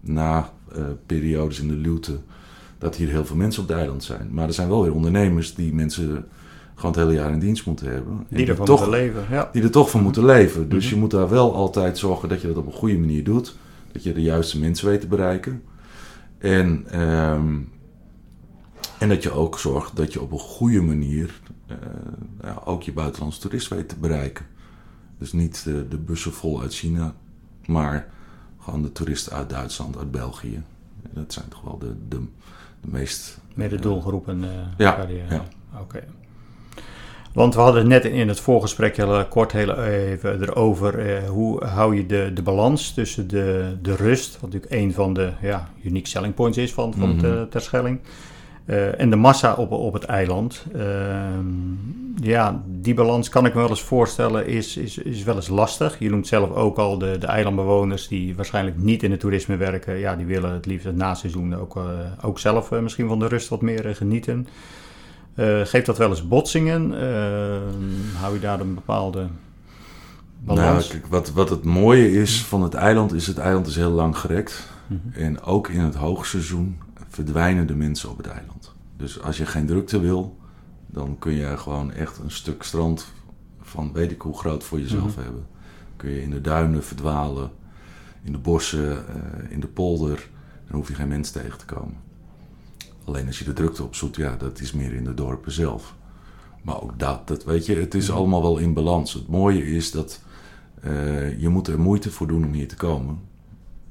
na-periodes 0.00 1.56
uh, 1.56 1.62
in 1.62 1.68
de 1.68 1.74
luwte, 1.74 2.18
dat 2.78 2.96
hier 2.96 3.08
heel 3.08 3.24
veel 3.24 3.36
mensen 3.36 3.62
op 3.62 3.68
het 3.68 3.76
eiland 3.76 4.04
zijn. 4.04 4.28
Maar 4.30 4.46
er 4.46 4.54
zijn 4.54 4.68
wel 4.68 4.82
weer 4.82 4.94
ondernemers 4.94 5.54
die 5.54 5.74
mensen 5.74 6.24
gewoon 6.74 6.90
het 6.92 7.00
hele 7.00 7.14
jaar 7.14 7.32
in 7.32 7.38
dienst 7.38 7.66
moeten 7.66 7.90
hebben. 7.90 8.26
Die, 8.28 8.38
die 8.38 8.46
ervan 8.46 8.66
toch, 8.66 8.80
moeten 8.80 9.00
leven. 9.00 9.24
Ja. 9.30 9.48
Die 9.52 9.62
er 9.62 9.70
toch 9.70 9.90
van 9.90 10.02
moeten 10.02 10.24
leven. 10.24 10.68
Dus 10.68 10.84
mm 10.84 10.88
-hmm. 10.88 10.94
je 10.94 11.00
moet 11.00 11.10
daar 11.10 11.28
wel 11.28 11.54
altijd 11.54 11.98
zorgen 11.98 12.28
dat 12.28 12.40
je 12.40 12.46
dat 12.46 12.56
op 12.56 12.66
een 12.66 12.72
goede 12.72 12.98
manier 12.98 13.24
doet. 13.24 13.56
Dat 13.92 14.02
je 14.02 14.12
de 14.12 14.22
juiste 14.22 14.58
mensen 14.58 14.88
weet 14.88 15.00
te 15.00 15.06
bereiken. 15.06 15.62
En... 16.38 17.00
Um, 17.00 17.74
en 18.98 19.08
dat 19.08 19.22
je 19.22 19.30
ook 19.30 19.58
zorgt 19.58 19.96
dat 19.96 20.12
je 20.12 20.20
op 20.20 20.32
een 20.32 20.38
goede 20.38 20.82
manier 20.82 21.40
uh, 21.70 21.76
ja, 22.42 22.62
ook 22.64 22.82
je 22.82 22.92
buitenlandse 22.92 23.40
toerist 23.40 23.68
weet 23.68 23.88
te 23.88 23.96
bereiken. 23.96 24.46
Dus 25.18 25.32
niet 25.32 25.64
uh, 25.68 25.74
de 25.90 25.98
bussen 25.98 26.32
vol 26.32 26.60
uit 26.60 26.74
China, 26.74 27.14
maar 27.66 28.08
gewoon 28.58 28.82
de 28.82 28.92
toeristen 28.92 29.32
uit 29.32 29.50
Duitsland, 29.50 29.98
uit 29.98 30.10
België. 30.10 30.62
Dat 31.10 31.32
zijn 31.32 31.48
toch 31.48 31.60
wel 31.60 31.78
de, 31.78 31.94
de, 32.08 32.20
de 32.80 32.88
meest... 32.88 33.38
Met 33.54 33.70
de 33.70 33.78
doelgroepen. 33.78 34.42
Uh, 34.42 34.50
ja, 34.76 35.06
ja. 35.28 35.44
Oké. 35.72 35.80
Okay. 35.80 36.04
Want 37.32 37.54
we 37.54 37.60
hadden 37.60 37.80
het 37.80 38.04
net 38.04 38.12
in 38.12 38.28
het 38.28 38.40
voorgesprek 38.40 38.96
heel 38.96 39.26
kort 39.26 39.52
heel 39.52 39.82
even 39.82 40.42
erover. 40.42 41.26
Hoe 41.26 41.64
hou 41.64 41.96
je 41.96 42.06
de, 42.06 42.30
de 42.34 42.42
balans 42.42 42.94
tussen 42.94 43.28
de, 43.28 43.76
de 43.82 43.96
rust, 43.96 44.32
wat 44.40 44.52
natuurlijk 44.52 44.72
een 44.72 44.92
van 44.92 45.14
de 45.14 45.32
ja, 45.40 45.70
unique 45.82 46.08
selling 46.08 46.34
points 46.34 46.58
is 46.58 46.72
van, 46.72 46.94
van 46.94 47.08
mm 47.08 47.18
-hmm. 47.18 47.20
de 47.20 47.46
Terschelling. 47.50 48.00
Uh, 48.66 49.00
en 49.00 49.10
de 49.10 49.16
massa 49.16 49.54
op, 49.54 49.70
op 49.70 49.92
het 49.92 50.04
eiland. 50.04 50.66
Uh, 50.76 50.82
ja, 52.20 52.62
die 52.66 52.94
balans 52.94 53.28
kan 53.28 53.46
ik 53.46 53.54
me 53.54 53.60
wel 53.60 53.68
eens 53.68 53.82
voorstellen, 53.82 54.46
is, 54.46 54.76
is, 54.76 54.98
is 54.98 55.22
wel 55.22 55.34
eens 55.34 55.48
lastig. 55.48 55.98
Je 55.98 56.10
noemt 56.10 56.26
zelf 56.26 56.50
ook 56.50 56.76
al 56.76 56.98
de, 56.98 57.18
de 57.18 57.26
eilandbewoners 57.26 58.08
die 58.08 58.36
waarschijnlijk 58.36 58.76
niet 58.78 59.02
in 59.02 59.10
het 59.10 59.20
toerisme 59.20 59.56
werken. 59.56 59.98
Ja, 59.98 60.16
die 60.16 60.26
willen 60.26 60.52
het 60.52 60.66
liefst 60.66 60.86
het 60.86 60.96
naseizoen 60.96 61.54
ook, 61.54 61.76
uh, 61.76 61.84
ook 62.22 62.38
zelf 62.38 62.70
misschien 62.70 63.08
van 63.08 63.18
de 63.18 63.28
rust 63.28 63.48
wat 63.48 63.62
meer 63.62 63.94
genieten. 63.94 64.46
geeft 65.64 65.86
dat 65.86 65.98
wel 65.98 66.08
eens 66.08 66.28
botsingen? 66.28 66.90
hou 68.20 68.34
je 68.34 68.40
daar 68.40 68.60
een 68.60 68.74
bepaalde 68.74 69.26
balans? 70.44 70.88
Nou, 70.88 71.00
kijk, 71.00 71.06
wat, 71.06 71.32
wat 71.32 71.50
het 71.50 71.64
mooie 71.64 72.12
is 72.12 72.44
van 72.44 72.62
het 72.62 72.74
eiland, 72.74 73.14
is 73.14 73.26
het 73.26 73.38
eiland 73.38 73.66
is 73.66 73.76
heel 73.76 73.90
lang 73.90 74.18
gerekt. 74.18 74.68
Mhm. 74.86 74.94
Mm 74.94 75.12
-hmm. 75.12 75.22
En 75.22 75.42
ook 75.42 75.68
in 75.68 75.80
het 75.80 75.94
hoogseizoen 75.94 76.76
verdwijnen 77.16 77.66
de 77.66 77.74
mensen 77.74 78.10
op 78.10 78.16
het 78.16 78.26
eiland. 78.26 78.74
Dus 78.96 79.22
als 79.22 79.36
je 79.36 79.46
geen 79.46 79.66
drukte 79.66 80.00
wil, 80.00 80.36
dan 80.86 81.18
kun 81.18 81.32
je 81.32 81.56
gewoon 81.56 81.92
echt 81.92 82.18
een 82.18 82.30
stuk 82.30 82.62
strand 82.62 83.06
van 83.60 83.92
weet 83.92 84.10
ik 84.10 84.20
hoe 84.20 84.38
groot 84.38 84.64
voor 84.64 84.80
jezelf 84.80 85.02
mm-hmm. 85.02 85.22
hebben. 85.22 85.46
Kun 85.96 86.10
je 86.10 86.22
in 86.22 86.30
de 86.30 86.40
duinen 86.40 86.84
verdwalen, 86.84 87.50
in 88.22 88.32
de 88.32 88.38
bossen, 88.38 88.92
uh, 88.92 89.50
in 89.50 89.60
de 89.60 89.66
polder. 89.66 90.28
Dan 90.66 90.76
hoef 90.76 90.88
je 90.88 90.94
geen 90.94 91.08
mens 91.08 91.30
tegen 91.30 91.58
te 91.58 91.64
komen. 91.64 91.96
Alleen 93.04 93.26
als 93.26 93.38
je 93.38 93.44
de 93.44 93.52
drukte 93.52 93.84
opzoekt, 93.84 94.16
ja, 94.16 94.36
dat 94.36 94.60
is 94.60 94.72
meer 94.72 94.92
in 94.92 95.04
de 95.04 95.14
dorpen 95.14 95.52
zelf. 95.52 95.94
Maar 96.62 96.82
ook 96.82 96.98
dat, 96.98 97.28
dat 97.28 97.44
weet 97.44 97.66
je, 97.66 97.76
het 97.76 97.94
is 97.94 98.10
allemaal 98.10 98.42
wel 98.42 98.58
in 98.58 98.74
balans. 98.74 99.12
Het 99.12 99.28
mooie 99.28 99.66
is 99.66 99.90
dat 99.90 100.22
eh, 100.80 101.40
je 101.40 101.48
moet 101.48 101.68
er 101.68 101.80
moeite 101.80 102.10
voor 102.10 102.26
doen 102.26 102.44
om 102.44 102.52
hier 102.52 102.68
te 102.68 102.76
komen. 102.76 103.20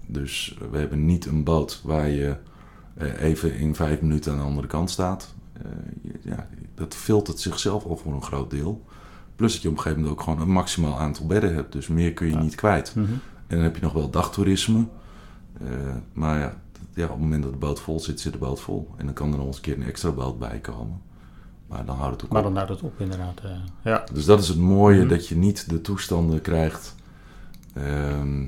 Dus 0.08 0.58
we 0.72 0.78
hebben 0.78 1.06
niet 1.06 1.26
een 1.26 1.44
boot 1.44 1.82
waar 1.84 2.10
je 2.10 2.30
eh, 2.30 2.36
even 2.98 3.56
in 3.56 3.76
vijf 3.76 4.02
minuten 4.02 4.32
aan 4.32 4.38
de 4.38 4.44
andere 4.44 4.68
kant 4.68 4.90
staat. 4.90 5.34
Eh, 5.54 5.62
ja, 6.22 6.48
dat 6.76 6.94
filtert 6.96 7.40
zichzelf 7.40 7.86
al 7.86 7.98
voor 7.98 8.14
een 8.14 8.24
groot 8.24 8.50
deel. 8.50 8.84
Plus 9.36 9.54
dat 9.54 9.62
je 9.62 9.68
op 9.70 9.74
een 9.76 9.82
gegeven 9.82 10.02
moment 10.04 10.20
ook 10.20 10.26
gewoon 10.26 10.42
een 10.42 10.52
maximaal 10.52 11.00
aantal 11.00 11.26
bedden 11.26 11.54
hebt. 11.54 11.72
Dus 11.72 11.88
meer 11.88 12.14
kun 12.14 12.28
je 12.28 12.34
Ja. 12.34 12.42
niet 12.42 12.56
kwijt. 12.56 12.96
Mhm. 12.96 13.12
En 13.48 13.56
dan 13.56 13.60
heb 13.60 13.76
je 13.76 13.82
nog 13.82 13.94
wel 13.94 14.10
dagtoerisme. 14.10 14.86
Eh, 15.62 15.68
maar 16.14 16.40
ja, 16.40 16.54
ja, 16.94 17.04
op 17.04 17.10
het 17.10 17.20
moment 17.20 17.44
dat 17.44 17.52
de 17.52 17.58
boot 17.58 17.80
vol 17.80 18.00
zit, 18.00 18.20
zit 18.20 18.32
de 18.34 18.40
boot 18.40 18.60
vol. 18.62 18.90
En 18.98 19.06
dan 19.06 19.14
kan 19.14 19.32
er 19.32 19.38
nog 19.38 19.48
eens 19.48 19.56
een 19.56 19.62
keer 19.62 19.76
een 19.78 19.84
extra 19.84 20.12
boot 20.12 20.40
bij 20.40 20.60
komen. 20.60 21.02
Maar 21.68 21.86
dan 21.86 21.96
houdt 21.96 22.14
het 22.16 22.24
ook 22.26 22.30
Maar 22.32 22.40
op. 22.46 22.48
dan 22.48 22.56
houdt 22.56 22.72
het 22.82 22.82
op 22.92 23.00
inderdaad. 23.02 23.40
eh, 23.44 23.52
ja. 23.84 24.04
Dus 24.14 24.26
dat 24.26 24.42
is 24.42 24.48
het 24.48 24.58
mooie, 24.58 25.00
Mhm. 25.00 25.08
dat 25.08 25.28
je 25.28 25.36
niet 25.38 25.70
de 25.70 25.82
toestanden 25.82 26.42
krijgt... 26.42 26.96
ehm, 27.74 28.44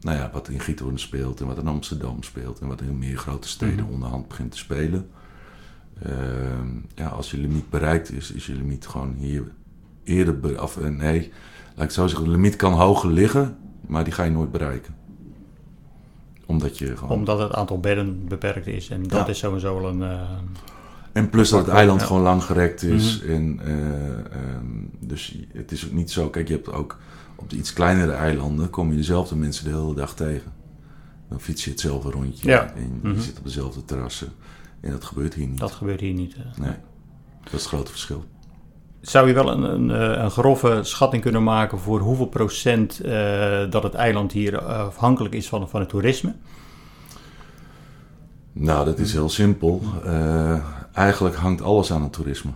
nou 0.00 0.16
ja, 0.18 0.30
wat 0.32 0.48
in 0.48 0.60
Giethoorn 0.60 0.98
speelt 0.98 1.40
en 1.40 1.46
wat 1.46 1.58
in 1.58 1.66
Amsterdam 1.66 2.22
speelt... 2.22 2.58
en 2.58 2.66
wat 2.68 2.80
in 2.80 2.98
meer 2.98 3.16
grote 3.16 3.48
steden 3.48 3.84
Mhm. 3.84 3.92
onderhand 3.92 4.28
begint 4.28 4.50
te 4.52 4.58
spelen. 4.58 5.08
Ehm, 6.02 6.68
ja, 6.94 7.06
als 7.08 7.30
je 7.30 7.38
limiet 7.38 7.70
bereikt 7.70 8.12
is, 8.12 8.32
is 8.32 8.46
je 8.46 8.54
limiet 8.54 8.86
gewoon 8.86 9.14
hier 9.18 9.42
eerder... 10.04 10.62
Of, 10.62 10.76
eh, 10.76 10.88
nee, 10.88 11.18
laat 11.20 11.74
ik 11.74 11.82
het 11.82 11.92
zo 11.92 12.06
zeggen, 12.06 12.26
de 12.26 12.32
limiet 12.32 12.56
kan 12.56 12.72
hoger 12.72 13.10
liggen... 13.10 13.56
maar 13.86 14.04
die 14.04 14.12
ga 14.12 14.22
je 14.22 14.30
nooit 14.30 14.52
bereiken. 14.52 14.94
Omdat 16.46 16.78
je 16.78 16.96
gewoon... 16.96 17.18
Omdat 17.18 17.38
het 17.38 17.52
aantal 17.52 17.80
bedden 17.80 18.24
beperkt 18.28 18.66
is. 18.66 18.88
En 18.90 19.02
dat 19.02 19.10
Ja. 19.18 19.26
is 19.26 19.38
sowieso 19.38 19.80
wel 19.80 19.90
een... 19.90 20.02
eh, 20.02 20.20
En 21.12 21.30
plus 21.30 21.48
dat 21.50 21.66
het 21.66 21.74
eiland 21.74 22.02
gewoon 22.02 22.22
lang 22.22 22.42
gerekt 22.42 22.82
is. 22.82 23.22
Mhm. 23.22 23.30
En, 23.32 23.60
eh, 23.64 24.18
ehm, 24.18 24.66
dus 25.00 25.38
het 25.52 25.72
is 25.72 25.86
ook 25.86 25.92
niet 25.92 26.10
zo... 26.10 26.28
Kijk, 26.30 26.48
je 26.48 26.54
hebt 26.54 26.72
ook 26.72 26.98
op 27.36 27.50
de 27.50 27.56
iets 27.56 27.72
kleinere 27.72 28.12
eilanden... 28.12 28.70
kom 28.70 28.90
je 28.90 28.96
dezelfde 28.96 29.36
mensen 29.36 29.64
de 29.64 29.70
hele 29.70 29.94
dag 29.94 30.14
tegen. 30.14 30.52
Dan 31.28 31.40
fiets 31.40 31.64
je 31.64 31.70
hetzelfde 31.70 32.10
rondje. 32.10 32.48
Ja. 32.48 32.72
En 32.74 32.98
Mhm. 33.02 33.14
je 33.14 33.22
zit 33.22 33.38
op 33.38 33.44
dezelfde 33.44 33.84
terrassen. 33.84 34.28
En 34.80 34.90
dat 34.90 35.04
gebeurt 35.04 35.34
hier 35.34 35.46
niet. 35.46 35.58
dat 35.58 35.72
gebeurt 35.72 36.00
hier 36.00 36.14
niet. 36.14 36.34
eh. 36.34 36.58
Nee. 36.58 36.74
Dat 37.44 37.52
is 37.52 37.60
het 37.60 37.62
grote 37.68 37.90
verschil. 37.90 38.24
Zou 39.00 39.28
je 39.28 39.34
wel 39.34 39.50
een, 39.52 39.62
een, 39.62 39.90
eh, 39.90 40.22
een 40.22 40.30
grove 40.30 40.78
schatting 40.82 41.22
kunnen 41.22 41.42
maken 41.42 41.78
voor 41.78 42.00
hoeveel 42.00 42.26
procent 42.26 43.00
eh, 43.00 43.70
dat 43.70 43.82
het 43.82 43.94
eiland 43.94 44.32
hier 44.32 44.60
afhankelijk 44.62 45.34
is 45.34 45.48
van, 45.48 45.68
van 45.68 45.80
het 45.80 45.88
toerisme? 45.88 46.34
Nou, 48.52 48.84
dat 48.84 48.98
is 48.98 49.12
heel 49.12 49.28
simpel. 49.28 49.82
Eigenlijk 50.92 51.34
hangt 51.36 51.62
alles 51.62 51.92
aan 51.92 52.02
het 52.02 52.12
toerisme. 52.12 52.50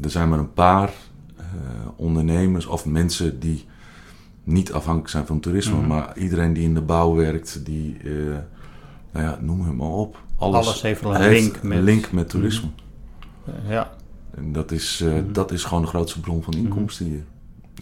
Er 0.00 0.10
zijn 0.10 0.28
maar 0.28 0.38
een 0.38 0.52
paar 0.52 0.90
ondernemers 1.96 2.66
of 2.66 2.86
mensen 2.86 3.40
die 3.40 3.66
niet 4.44 4.72
afhankelijk 4.72 5.10
zijn 5.10 5.26
van 5.26 5.40
toerisme, 5.40 5.76
Mhm. 5.76 5.86
maar 5.86 6.18
iedereen 6.18 6.52
die 6.52 6.62
in 6.62 6.74
de 6.74 6.80
bouw 6.82 7.14
werkt, 7.14 7.64
die, 7.64 7.96
eh, 8.04 8.10
nou 9.12 9.26
ja, 9.26 9.38
noem 9.40 9.64
hem 9.64 9.76
maar 9.76 9.88
op. 9.88 10.16
Alles, 10.36 10.66
Alles 10.66 10.82
heeft 10.82 11.00
wel 11.00 11.14
een 11.14 11.28
link 11.30 11.62
met- 11.62 11.82
link 11.82 12.12
met 12.12 12.28
toerisme. 12.28 12.68
Eh, 13.46 13.52
ja, 13.70 13.90
En 14.36 14.52
dat 14.52 14.70
is, 14.70 15.00
eh, 15.04 15.12
Mhm. 15.12 15.32
dat 15.32 15.50
is 15.52 15.64
gewoon 15.64 15.82
de 15.82 15.88
grootste 15.88 16.20
bron 16.20 16.42
van 16.42 16.54
inkomsten 16.54 17.06
hier. 17.06 17.22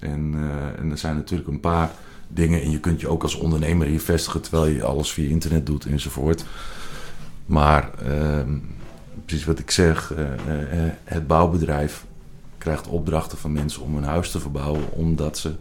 En, 0.00 0.34
eh, 0.34 0.80
en 0.80 0.90
er 0.90 0.98
zijn 0.98 1.14
natuurlijk 1.14 1.48
een 1.48 1.60
paar 1.60 1.90
dingen. 2.28 2.62
En 2.62 2.70
je 2.70 2.80
kunt 2.80 3.00
je 3.00 3.08
ook 3.08 3.22
als 3.22 3.34
ondernemer 3.34 3.86
hier 3.86 4.00
vestigen 4.00 4.40
terwijl 4.40 4.66
je 4.66 4.84
alles 4.84 5.12
via 5.12 5.28
internet 5.28 5.66
doet 5.66 5.84
enzovoort. 5.84 6.44
Maar 7.46 7.90
ehm, 7.98 8.58
precies 9.24 9.44
wat 9.44 9.58
ik 9.58 9.70
zeg, 9.70 10.12
het 11.04 11.26
bouwbedrijf 11.26 12.04
krijgt 12.58 12.88
opdrachten 12.88 13.38
van 13.38 13.52
mensen 13.52 13.82
om 13.82 13.96
een 13.96 14.04
huis 14.04 14.30
te 14.30 14.40
verbouwen 14.40 14.92
omdat 14.92 15.38
ze 15.38 15.52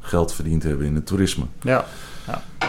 geld 0.00 0.32
verdiend 0.32 0.62
hebben 0.62 0.86
in 0.86 0.94
het 0.94 1.06
toerisme. 1.06 1.44
ja. 1.62 1.84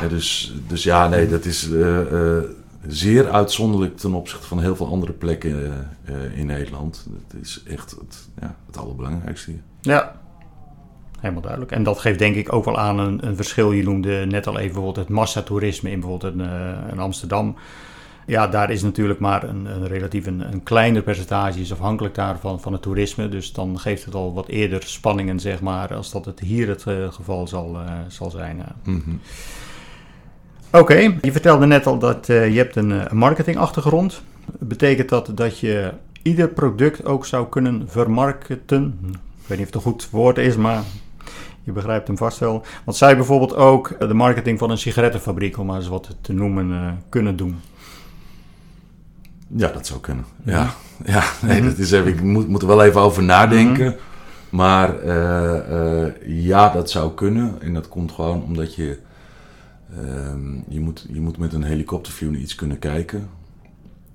Ja, 0.02 0.08
dus, 0.08 0.54
dus 0.68 0.84
ja, 0.84 1.08
nee, 1.08 1.28
dat 1.28 1.46
is 1.46 1.72
eh, 1.72 2.38
eh, 2.38 2.44
zeer 2.88 3.30
uitzonderlijk 3.30 3.98
ten 3.98 4.14
opzichte 4.14 4.48
van 4.48 4.62
heel 4.62 4.76
veel 4.76 4.88
andere 4.88 5.12
plekken 5.12 5.88
eh, 6.06 6.38
in 6.38 6.46
Nederland. 6.46 7.08
Het 7.28 7.42
is 7.42 7.64
echt 7.68 7.92
het, 7.92 8.28
ja, 8.42 8.56
het 8.66 8.78
allerbelangrijkste 8.78 9.52
hier. 9.52 9.62
Ja, 9.82 10.16
helemaal 11.20 11.42
duidelijk. 11.42 11.72
En 11.72 11.84
dat 11.84 12.00
geeft 12.00 12.20
denk 12.20 12.36
ik 12.36 12.54
ook 12.54 12.66
wel 12.66 12.80
aan 12.80 13.00
een, 13.00 13.28
een 13.28 13.36
verschil. 13.36 13.72
Je 13.72 13.84
noemde 13.84 14.26
net 14.26 14.48
al 14.48 14.54
even 14.54 14.74
bijvoorbeeld 14.74 14.96
het 14.96 15.10
massatoerisme 15.10 15.92
in 15.92 16.00
bijvoorbeeld 16.00 16.40
eh, 16.40 16.92
in 16.92 17.00
Amsterdam. 17.00 17.56
Ja, 18.30 18.48
daar 18.48 18.72
is 18.72 18.82
natuurlijk 18.82 19.20
maar 19.20 19.44
een, 19.44 19.66
een 19.66 19.88
relatief 19.88 20.26
een, 20.26 20.52
een 20.52 20.64
kleiner 20.64 21.02
percentage 21.02 21.60
is 21.60 21.72
afhankelijk 21.72 22.16
daarvan 22.16 22.62
van 22.62 22.74
het 22.74 22.82
toerisme. 22.82 23.30
Dus 23.30 23.54
dan 23.54 23.80
geeft 23.80 24.06
het 24.06 24.16
al 24.16 24.34
wat 24.34 24.48
eerder 24.48 24.84
spanningen, 24.84 25.40
zeg 25.40 25.62
maar, 25.62 25.94
als 25.94 26.12
dat 26.12 26.26
het 26.26 26.40
hier 26.40 26.68
het 26.68 26.84
eh, 26.88 27.12
geval 27.12 27.48
zal, 27.48 27.76
eh, 27.76 27.94
zal 28.08 28.30
zijn. 28.30 28.64
Mhm. 28.84 29.12
Oké, 30.72 31.18
je 31.22 31.32
vertelde 31.32 31.66
net 31.66 31.86
al 31.86 32.00
dat 32.00 32.30
eh, 32.30 32.50
je 32.50 32.58
hebt 32.58 32.76
een, 32.76 33.08
marketingachtergrond. 33.12 34.22
Betekent 34.60 35.10
dat 35.10 35.32
dat 35.36 35.60
je 35.60 35.94
ieder 36.22 36.48
product 36.48 37.06
ook 37.06 37.26
zou 37.26 37.48
kunnen 37.48 37.84
vermarkten? 37.88 38.98
Hm, 39.02 39.10
Ik 39.10 39.48
weet 39.48 39.58
niet 39.58 39.68
of 39.68 39.74
het 39.74 39.76
een 39.76 39.92
goed 39.92 40.10
woord 40.10 40.38
is, 40.38 40.56
maar 40.56 40.84
je 41.64 41.72
begrijpt 41.72 42.08
hem 42.08 42.18
vast 42.18 42.40
wel. 42.40 42.64
Want 42.84 42.98
je 42.98 43.16
bijvoorbeeld 43.16 43.56
ook 43.56 43.96
de 44.00 44.14
marketing 44.14 44.60
van 44.60 44.70
een 44.70 44.78
sigarettenfabriek, 44.78 45.58
om 45.58 45.66
maar 45.66 45.78
eens 45.78 45.88
wat 45.88 46.16
te 46.22 46.34
noemen, 46.34 47.02
kunnen 47.10 47.36
doen? 47.36 47.60
Ja, 49.56 49.68
dat 49.72 49.88
zou 49.88 50.00
kunnen. 50.00 50.26
Ja, 50.44 50.74
ja 51.06 51.24
nee, 51.48 51.62
dat 51.62 51.78
is 51.78 51.92
even, 51.92 52.08
ik 52.12 52.22
moet, 52.22 52.48
moet 52.48 52.62
er 52.62 52.68
wel 52.68 52.84
even 52.84 53.02
over 53.02 53.24
nadenken. 53.24 53.96
Maar 54.50 55.00
eh, 55.00 56.04
eh, 56.06 56.14
ja, 56.26 56.70
dat 56.70 56.90
zou 56.90 57.14
kunnen. 57.14 57.62
En 57.62 57.74
dat 57.74 57.88
komt 57.88 58.12
gewoon 58.12 58.44
omdat 58.44 58.76
je... 58.76 59.00
ehm, 59.98 60.54
je, 60.68 60.80
moet, 60.80 61.06
je 61.12 61.22
moet 61.22 61.38
met 61.38 61.54
een 61.54 61.64
helikopterview 61.64 62.32
naar 62.32 62.40
iets 62.40 62.56
kunnen 62.56 62.80
kijken. 62.80 63.30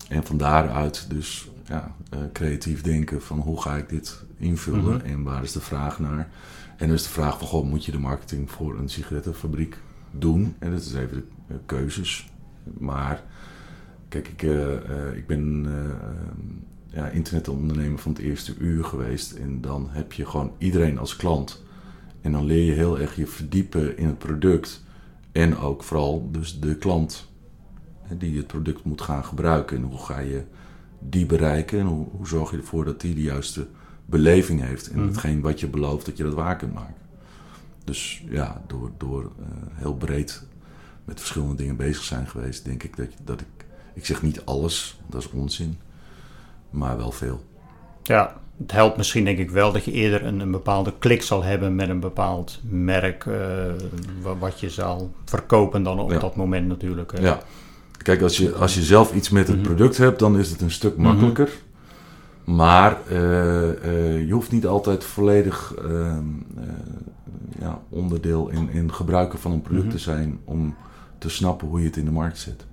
En 0.09 0.25
van 0.25 0.37
daaruit 0.37 1.07
dus 1.11 1.49
ja, 1.67 1.95
eh, 2.11 2.19
creatief 2.33 2.83
denken 2.83 3.23
van 3.23 3.39
hoe 3.39 3.61
ga 3.63 3.77
ik 3.77 3.89
dit 3.89 4.23
invullen 4.39 4.83
Mhm. 4.97 5.07
en 5.07 5.23
waar 5.23 5.43
is 5.43 5.53
de 5.53 5.61
vraag 5.61 5.99
naar. 5.99 6.29
En 6.77 6.87
dan 6.87 6.97
is 6.97 7.03
de 7.03 7.09
vraag 7.09 7.39
van, 7.39 7.47
goh, 7.47 7.65
moet 7.69 7.85
je 7.85 7.93
de 7.93 7.99
marketing 7.99 8.51
voor 8.51 8.79
een 8.79 8.89
sigarettenfabriek 8.89 9.77
doen? 10.11 10.55
En 10.59 10.71
dat 10.71 10.81
is 10.81 10.95
even 10.95 11.17
de 11.17 11.55
eh, 11.55 11.57
keuzes. 11.67 12.29
Maar 12.79 13.23
kijk, 14.23 14.29
ik, 14.29 14.43
eh, 14.43 14.75
eh, 14.75 15.17
ik 15.17 15.27
ben 15.27 15.65
eh, 15.67 15.85
eh, 15.91 15.97
ja, 16.87 17.09
internetondernemer 17.09 17.99
van 17.99 18.13
het 18.13 18.21
eerste 18.21 18.55
uur 18.59 18.85
geweest. 18.85 19.33
En 19.33 19.61
dan 19.61 19.89
heb 19.91 20.13
je 20.13 20.27
gewoon 20.27 20.53
iedereen 20.59 20.99
als 20.99 21.17
klant. 21.17 21.63
En 22.21 22.33
dan 22.33 22.45
leer 22.45 22.65
je 22.65 22.73
heel 22.73 22.99
erg 23.01 23.17
je 23.17 23.27
verdiepen 23.27 23.99
in 23.99 24.07
het 24.07 24.19
product. 24.19 24.83
En 25.33 25.57
ook 25.59 25.83
vooral 25.83 26.29
dus 26.33 26.61
de 26.61 26.77
klant 26.77 27.29
hè, 28.03 28.17
die 28.17 28.37
het 28.37 28.47
product 28.47 28.85
moet 28.85 29.01
gaan 29.03 29.25
gebruiken. 29.25 29.77
En 29.77 29.83
hoe 29.83 29.99
ga 29.99 30.19
je 30.19 30.43
die 30.99 31.27
bereiken? 31.27 31.79
En 31.79 31.87
hoe, 31.87 32.07
hoe 32.11 32.27
zorg 32.27 32.51
je 32.51 32.57
ervoor 32.57 32.85
dat 32.85 33.01
die 33.01 33.15
de 33.15 33.23
juiste 33.23 33.67
beleving 34.07 34.61
heeft. 34.61 34.91
En 34.91 34.99
Mhm. 34.99 35.09
hetgeen 35.09 35.41
wat 35.41 35.61
je 35.61 35.69
belooft 35.69 36.07
dat 36.07 36.17
je 36.17 36.23
dat 36.23 36.35
waar 36.35 36.57
kunt 36.57 36.75
maken. 36.75 37.03
Dus 37.85 38.25
ja, 38.31 38.63
door, 38.67 38.91
door 38.99 39.33
heel 39.73 39.95
breed 39.97 40.47
met 41.05 41.19
verschillende 41.21 41.55
dingen 41.55 41.77
bezig 41.77 42.03
zijn 42.03 42.27
geweest, 42.27 42.65
denk 42.65 42.83
ik 42.83 42.97
dat, 42.97 43.09
dat 43.25 43.41
ik... 43.41 43.47
Ik 43.95 44.07
zeg 44.07 44.23
niet 44.23 44.45
alles, 44.45 45.01
dat 45.07 45.21
is 45.23 45.31
onzin. 45.31 45.79
Maar 46.71 46.97
wel 46.97 47.13
veel. 47.13 47.45
Ja, 48.03 48.37
het 48.59 48.73
helpt 48.73 48.97
misschien 48.97 49.25
denk 49.25 49.39
ik 49.39 49.51
wel 49.51 49.73
dat 49.73 49.85
je 49.85 49.93
eerder 49.93 50.25
een, 50.25 50.41
een 50.41 50.51
bepaalde 50.51 50.93
klik 50.99 51.23
zal 51.23 51.43
hebben 51.43 51.75
met 51.75 51.89
een 51.89 52.01
bepaald 52.01 52.61
merk, 52.69 53.27
eh, 53.27 53.37
wa- 54.23 54.37
wat 54.39 54.61
je 54.61 54.71
zal 54.71 55.13
verkopen 55.25 55.83
dan 55.83 55.99
op 56.01 56.11
Ja. 56.11 56.19
dat 56.19 56.37
moment 56.37 56.69
natuurlijk. 56.69 57.19
Ja. 57.21 57.41
Kijk, 58.03 58.23
als 58.23 58.37
je, 58.37 58.53
als 58.55 58.75
je 58.75 58.83
zelf 58.83 59.15
iets 59.15 59.31
met 59.31 59.49
het 59.49 59.57
Mhm. 59.57 59.65
product 59.67 59.97
hebt, 59.97 60.19
dan 60.19 60.39
is 60.39 60.51
het 60.51 60.61
een 60.61 60.71
stuk 60.71 60.97
makkelijker. 60.97 61.51
Maar 62.45 62.99
eh, 63.09 63.71
eh, 63.71 64.27
je 64.27 64.33
hoeft 64.33 64.51
niet 64.53 64.67
altijd 64.67 65.05
volledig 65.05 65.75
ehm, 65.79 66.25
eh, 66.57 66.63
ja, 67.61 67.81
onderdeel 67.89 68.49
in, 68.49 68.69
in 68.71 68.93
gebruiken 68.93 69.39
van 69.39 69.53
een 69.53 69.63
product 69.63 69.85
Mhm. 69.87 69.95
te 69.95 69.99
zijn 70.03 70.39
om 70.45 70.75
te 71.19 71.29
snappen 71.29 71.69
hoe 71.69 71.81
je 71.81 71.87
het 71.87 71.97
in 71.97 72.05
de 72.05 72.11
markt 72.11 72.39
zet. 72.39 72.67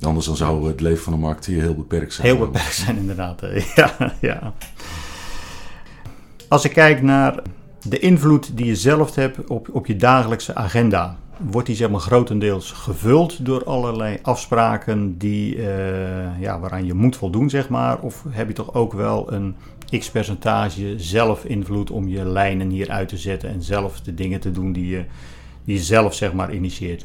Anders 0.00 0.26
dan 0.26 0.36
zou 0.36 0.68
het 0.68 0.80
leven 0.80 1.02
van 1.02 1.12
een 1.12 1.18
marketeer 1.18 1.60
heel 1.60 1.74
beperkt 1.74 2.12
zijn. 2.12 2.26
Heel 2.26 2.38
beperkt 2.38 2.74
zijn 2.74 2.96
inderdaad. 2.96 3.40
Ja, 3.74 4.14
ja. 4.20 4.52
Als 6.48 6.64
ik 6.64 6.72
kijk 6.72 7.02
naar 7.02 7.42
de 7.82 7.98
invloed 7.98 8.56
die 8.56 8.66
je 8.66 8.76
zelf 8.76 9.14
hebt 9.14 9.46
op, 9.46 9.68
op 9.72 9.86
je 9.86 9.96
dagelijkse 9.96 10.54
agenda, 10.54 11.16
wordt 11.38 11.66
die 11.66 11.76
zeg 11.76 11.90
maar 11.90 12.00
grotendeels 12.00 12.70
gevuld 12.72 13.44
door 13.44 13.64
allerlei 13.64 14.18
afspraken 14.22 15.18
die, 15.18 15.56
eh, 15.56 16.40
ja, 16.40 16.60
waaraan 16.60 16.86
je 16.86 16.94
moet 16.94 17.16
voldoen, 17.16 17.50
zeg 17.50 17.68
maar? 17.68 18.00
Of 18.00 18.24
heb 18.28 18.48
je 18.48 18.54
toch 18.54 18.74
ook 18.74 18.92
wel 18.92 19.32
een 19.32 19.56
x-percentage 19.98 20.94
zelf 20.96 21.44
invloed 21.44 21.90
om 21.90 22.08
je 22.08 22.24
lijnen 22.24 22.70
hier 22.70 22.90
uit 22.90 23.08
te 23.08 23.16
zetten 23.16 23.48
en 23.48 23.62
zelf 23.62 24.00
de 24.00 24.14
dingen 24.14 24.40
te 24.40 24.50
doen 24.50 24.72
die 24.72 24.86
je, 24.86 25.04
die 25.64 25.78
zelf 25.78 26.14
zeg 26.14 26.32
maar 26.32 26.54
initieert? 26.54 27.04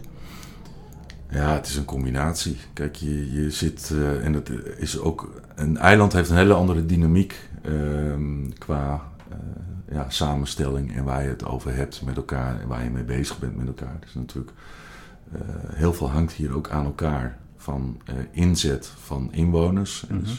Ja, 1.34 1.54
het 1.54 1.68
is 1.68 1.76
een 1.76 1.86
combinatie. 1.86 2.58
Kijk, 2.74 2.96
je, 2.96 3.34
je 3.34 3.52
zit, 3.52 3.90
eh, 3.94 4.26
en 4.26 4.34
het 4.34 4.50
is 4.78 5.00
ook, 5.00 5.42
een 5.56 5.78
eiland 5.78 6.14
heeft 6.14 6.30
een 6.30 6.36
hele 6.36 6.54
andere 6.54 6.86
dynamiek 6.86 7.50
ehm, 7.62 8.50
qua 8.58 9.12
eh, 9.30 9.38
ja, 9.96 10.10
samenstelling 10.10 10.96
en 10.96 11.04
waar 11.04 11.24
je 11.24 11.30
het 11.30 11.46
over 11.46 11.76
hebt 11.76 12.02
met 12.02 12.16
elkaar 12.16 12.62
en 12.62 12.68
waar 12.68 12.84
je 12.84 12.90
mee 12.90 13.04
bezig 13.04 13.40
bent 13.40 13.56
met 13.56 13.68
elkaar. 13.68 13.98
Dus 14.00 14.14
natuurlijk, 14.14 14.52
eh, 15.32 15.40
heel 15.74 15.94
veel 15.94 16.10
hangt 16.10 16.34
hier 16.34 16.56
ook 16.56 16.70
aan 16.70 16.86
elkaar 16.86 17.38
van 17.58 18.02
inzet 18.32 18.92
van 19.04 19.30
inwoners. 19.32 20.06
En 20.10 20.16
Mhm. 20.16 20.24
Dus 20.24 20.36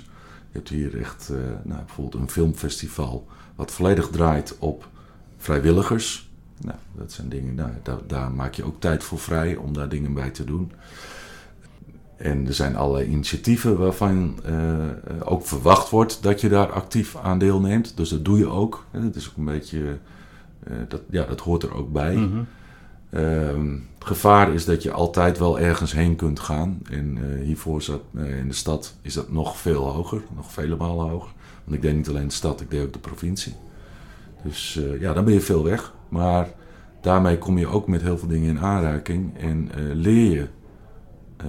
je 0.50 0.58
hebt 0.58 0.68
hier 0.68 1.00
echt 1.00 1.32
nou, 1.62 1.84
bijvoorbeeld 1.84 2.22
een 2.22 2.30
filmfestival 2.30 3.26
wat 3.54 3.72
volledig 3.72 4.08
draait 4.08 4.56
op 4.58 4.88
vrijwilligers. 5.36 6.30
Nou, 6.64 6.78
dat 6.92 7.12
zijn 7.12 7.28
dingen, 7.28 7.54
nou, 7.54 7.70
daar, 7.82 7.98
daar 8.06 8.30
maak 8.30 8.54
je 8.54 8.64
ook 8.64 8.80
tijd 8.80 9.04
voor 9.04 9.18
vrij 9.18 9.56
om 9.56 9.72
daar 9.72 9.88
dingen 9.88 10.14
bij 10.14 10.30
te 10.30 10.44
doen. 10.44 10.72
En 12.16 12.46
er 12.46 12.54
zijn 12.54 12.76
allerlei 12.76 13.10
initiatieven 13.10 13.78
waarvan 13.78 14.38
eh, 14.44 14.88
ook 15.24 15.46
verwacht 15.46 15.90
wordt 15.90 16.22
dat 16.22 16.40
je 16.40 16.48
daar 16.48 16.72
actief 16.72 17.16
aan 17.16 17.38
deelneemt. 17.38 17.96
Dus 17.96 18.08
dat 18.08 18.24
doe 18.24 18.38
je 18.38 18.48
ook. 18.48 18.84
Dat 18.90 19.14
is 19.14 19.28
ook 19.28 19.36
een 19.36 19.44
beetje, 19.44 19.98
eh, 20.62 20.72
dat, 20.88 21.00
ja, 21.10 21.24
dat 21.24 21.40
hoort 21.40 21.62
er 21.62 21.74
ook 21.74 21.92
bij. 21.92 22.16
Mhm. 22.16 22.42
Ehm, 23.10 23.70
het 23.72 24.06
gevaar 24.06 24.54
is 24.54 24.64
dat 24.64 24.82
je 24.82 24.92
altijd 24.92 25.38
wel 25.38 25.58
ergens 25.58 25.92
heen 25.92 26.16
kunt 26.16 26.40
gaan. 26.40 26.80
En 26.90 27.16
eh, 27.16 27.44
hiervoor 27.44 27.82
zat, 27.82 28.02
in 28.12 28.48
de 28.48 28.54
stad 28.54 28.94
is 29.02 29.14
dat 29.14 29.32
nog 29.32 29.56
veel 29.56 29.90
hoger, 29.90 30.22
nog 30.36 30.52
vele 30.52 30.76
malen 30.76 31.08
hoger. 31.08 31.32
Want 31.64 31.76
ik 31.76 31.82
deed 31.82 31.94
niet 31.94 32.08
alleen 32.08 32.28
de 32.28 32.34
stad, 32.34 32.60
ik 32.60 32.70
deed 32.70 32.84
ook 32.84 32.92
de 32.92 32.98
provincie. 32.98 33.54
Dus 34.42 34.80
ja, 35.00 35.12
dan 35.12 35.24
ben 35.24 35.34
je 35.34 35.40
veel 35.40 35.64
weg. 35.64 35.92
Maar 36.14 36.48
daarmee 37.00 37.38
kom 37.38 37.58
je 37.58 37.66
ook 37.66 37.88
met 37.88 38.02
heel 38.02 38.18
veel 38.18 38.28
dingen 38.28 38.48
in 38.48 38.58
aanraking 38.58 39.38
en 39.38 39.70
eh, 39.74 39.82
leer 39.94 40.30
je 40.30 40.48
eh, 41.36 41.46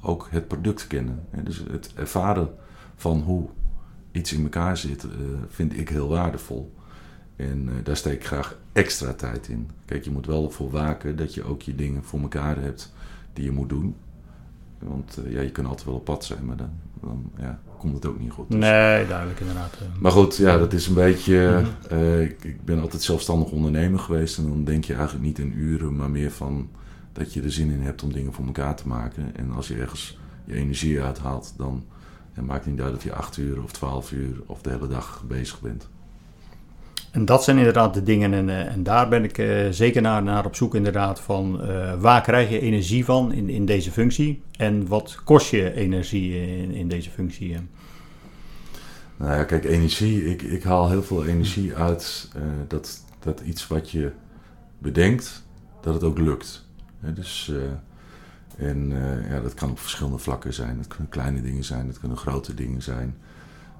ook 0.00 0.28
het 0.30 0.48
product 0.48 0.86
kennen. 0.86 1.26
En 1.30 1.44
dus 1.44 1.64
het 1.70 1.92
ervaren 1.94 2.50
van 2.96 3.20
hoe 3.20 3.48
iets 4.12 4.32
in 4.32 4.42
elkaar 4.42 4.76
zit, 4.76 5.04
eh, 5.04 5.10
vind 5.48 5.78
ik 5.78 5.88
heel 5.88 6.08
waardevol. 6.08 6.74
En 7.36 7.68
daar 7.82 7.96
steek 7.96 8.14
ik 8.14 8.26
graag 8.26 8.58
extra 8.72 9.12
tijd 9.12 9.48
in. 9.48 9.70
Kijk, 9.84 10.04
je 10.04 10.10
moet 10.10 10.26
wel 10.26 10.44
ervoor 10.44 10.70
waken 10.70 11.16
dat 11.16 11.34
je 11.34 11.44
ook 11.44 11.62
je 11.62 11.74
dingen 11.74 12.04
voor 12.04 12.20
elkaar 12.20 12.60
hebt 12.60 12.92
die 13.32 13.44
je 13.44 13.50
moet 13.50 13.68
doen. 13.68 13.96
Want 14.78 15.18
eh, 15.24 15.32
ja, 15.32 15.40
je 15.40 15.50
kunt 15.50 15.66
altijd 15.66 15.86
wel 15.86 15.94
op 15.94 16.04
pad 16.04 16.24
zijn, 16.24 16.44
maar 16.44 16.56
dan, 16.56 16.70
dan 17.00 17.30
ja, 17.38 17.60
komt 17.78 17.94
het 17.94 18.06
ook 18.06 18.18
niet 18.20 18.30
goed. 18.32 18.50
Dus- 18.50 18.58
Nee, 18.58 19.06
duidelijk 19.06 19.40
inderdaad. 19.40 19.72
eh. 19.72 20.00
maar 20.00 20.12
goed, 20.12 20.36
ja, 20.36 20.58
dat 20.58 20.72
is 20.72 20.86
een 20.86 20.94
beetje. 20.94 21.60
Mhm. 21.62 21.94
eh, 21.94 22.20
ik, 22.22 22.44
ik 22.44 22.64
ben 22.64 22.80
altijd 22.80 23.02
zelfstandig 23.02 23.50
ondernemer 23.50 23.98
geweest. 23.98 24.38
En 24.38 24.48
dan 24.48 24.64
denk 24.64 24.84
je 24.84 24.94
eigenlijk 24.94 25.24
niet 25.24 25.38
in 25.38 25.52
uren, 25.58 25.96
maar 25.96 26.10
meer 26.10 26.30
van 26.30 26.68
dat 27.12 27.32
je 27.32 27.42
er 27.42 27.52
zin 27.52 27.70
in 27.70 27.80
hebt 27.80 28.02
om 28.02 28.12
dingen 28.12 28.32
voor 28.32 28.46
elkaar 28.46 28.76
te 28.76 28.88
maken. 28.88 29.36
En 29.36 29.50
als 29.52 29.68
je 29.68 29.74
ergens 29.76 30.18
je 30.44 30.54
energie 30.54 31.02
uithaalt, 31.02 31.54
dan 31.56 31.84
ja, 32.36 32.42
maakt 32.42 32.64
het 32.64 32.74
niet 32.74 32.82
uit 32.82 32.94
of 32.94 33.04
je 33.04 33.14
acht 33.14 33.36
uur 33.36 33.62
of 33.62 33.72
twaalf 33.72 34.12
uur 34.12 34.36
of 34.46 34.62
de 34.62 34.70
hele 34.70 34.88
dag 34.88 35.24
bezig 35.28 35.60
bent. 35.60 35.88
En 37.10 37.24
dat 37.24 37.44
zijn 37.44 37.58
inderdaad 37.58 37.94
de 37.94 38.02
dingen. 38.02 38.34
En, 38.34 38.48
eh, 38.48 38.72
en 38.72 38.82
daar 38.82 39.08
ben 39.08 39.24
ik 39.24 39.38
eh, 39.38 39.66
zeker 39.70 40.02
naar, 40.02 40.22
naar 40.22 40.44
op 40.44 40.56
zoek 40.56 40.74
inderdaad 40.74 41.20
van 41.20 41.62
eh, 41.62 41.94
waar 42.00 42.22
krijg 42.22 42.50
je 42.50 42.60
energie 42.60 43.04
van 43.04 43.32
in, 43.32 43.48
in 43.48 43.66
deze 43.66 43.90
functie? 43.90 44.42
En 44.56 44.86
wat 44.86 45.20
kost 45.24 45.50
je 45.50 45.74
energie 45.74 46.56
in, 46.58 46.70
in 46.70 46.88
deze 46.88 47.10
functie? 47.10 47.56
Nou 49.16 49.32
ja, 49.32 49.44
kijk, 49.44 49.64
energie. 49.64 50.30
Ik, 50.30 50.42
ik 50.42 50.62
haal 50.62 50.88
heel 50.90 51.02
veel 51.02 51.26
energie 51.26 51.74
uit 51.74 52.28
dat, 52.68 53.04
dat 53.18 53.40
iets 53.40 53.66
wat 53.66 53.90
je 53.90 54.10
bedenkt, 54.78 55.44
dat 55.80 55.94
het 55.94 56.02
ook 56.02 56.18
lukt. 56.18 56.66
Dus, 57.00 57.52
en 58.56 58.92
ja, 59.28 59.40
dat 59.40 59.54
kan 59.54 59.70
op 59.70 59.78
verschillende 59.78 60.18
vlakken 60.18 60.54
zijn. 60.54 60.78
Het 60.78 60.86
kunnen 60.86 61.08
kleine 61.08 61.42
dingen 61.42 61.64
zijn, 61.64 61.86
het 61.86 61.98
kunnen 61.98 62.16
grote 62.16 62.54
dingen 62.54 62.82
zijn. 62.82 63.16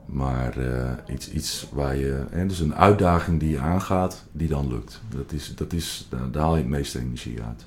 Maar 0.08 0.56
eh, 0.56 1.14
iets, 1.14 1.30
iets 1.30 1.68
waar 1.72 1.96
je, 1.96 2.24
hè, 2.30 2.46
dus 2.46 2.60
een 2.60 2.74
uitdaging 2.74 3.40
die 3.40 3.50
je 3.50 3.58
aangaat, 3.58 4.24
die 4.32 4.48
dan 4.48 4.68
lukt. 4.68 5.00
Dat 5.08 5.32
is, 5.32 5.54
dat 5.54 5.72
is, 5.72 6.08
daar, 6.10 6.42
haal 6.42 6.56
je 6.56 6.62
het 6.62 6.70
meeste 6.70 6.98
energie 6.98 7.42
uit. 7.42 7.66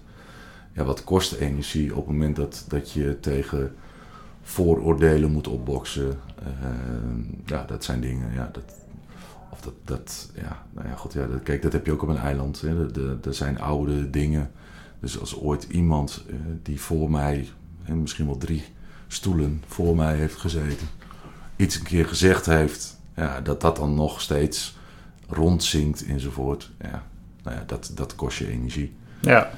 Ja, 0.73 0.83
wat 0.83 1.03
kost 1.03 1.33
energie 1.33 1.91
op 1.95 2.07
het 2.07 2.15
moment 2.15 2.35
dat, 2.35 2.65
dat 2.67 2.91
je 2.91 3.19
tegen 3.19 3.75
vooroordelen 4.41 5.31
moet 5.31 5.47
opboksen. 5.47 6.19
Eh, 6.43 6.69
ja, 7.45 7.63
dat 7.65 7.83
zijn 7.83 8.01
dingen. 8.01 8.33
Ja, 8.33 8.49
dat, 8.53 8.73
of 9.49 9.61
dat, 9.61 9.73
dat, 9.85 10.31
ja, 10.35 10.63
nou 10.71 10.87
ja, 10.87 10.95
goed, 10.95 11.13
ja, 11.13 11.27
dat, 11.27 11.43
kijk, 11.43 11.61
dat 11.61 11.73
heb 11.73 11.85
je 11.85 11.91
ook 11.91 12.01
op 12.01 12.09
een 12.09 12.17
eiland. 12.17 12.61
Hè. 12.61 12.91
Er 13.25 13.33
zijn 13.33 13.59
oude 13.59 14.09
dingen. 14.09 14.51
Dus 14.99 15.19
als 15.19 15.39
ooit 15.39 15.63
iemand 15.63 16.23
eh, 16.29 16.35
die 16.63 16.81
voor 16.81 17.11
mij, 17.11 17.49
en 17.83 18.01
misschien 18.01 18.25
wel 18.25 18.37
drie 18.37 18.63
stoelen 19.07 19.63
voor 19.67 19.95
mij 19.95 20.15
heeft 20.15 20.35
gezeten, 20.35 20.87
iets 21.61 21.75
een 21.75 21.83
keer 21.83 22.05
gezegd 22.07 22.45
heeft, 22.45 22.99
ja, 23.15 23.41
dat 23.41 23.61
dat 23.61 23.75
dan 23.75 23.95
nog 23.95 24.21
steeds 24.21 24.77
rondzinkt 25.29 26.05
enzovoort. 26.05 26.71
Ja, 26.81 27.03
nou 27.43 27.55
ja, 27.55 27.63
dat, 27.65 27.91
dat 27.95 28.15
kost 28.15 28.37
je 28.37 28.47
energie. 28.47 28.93
Ja, 29.21 29.51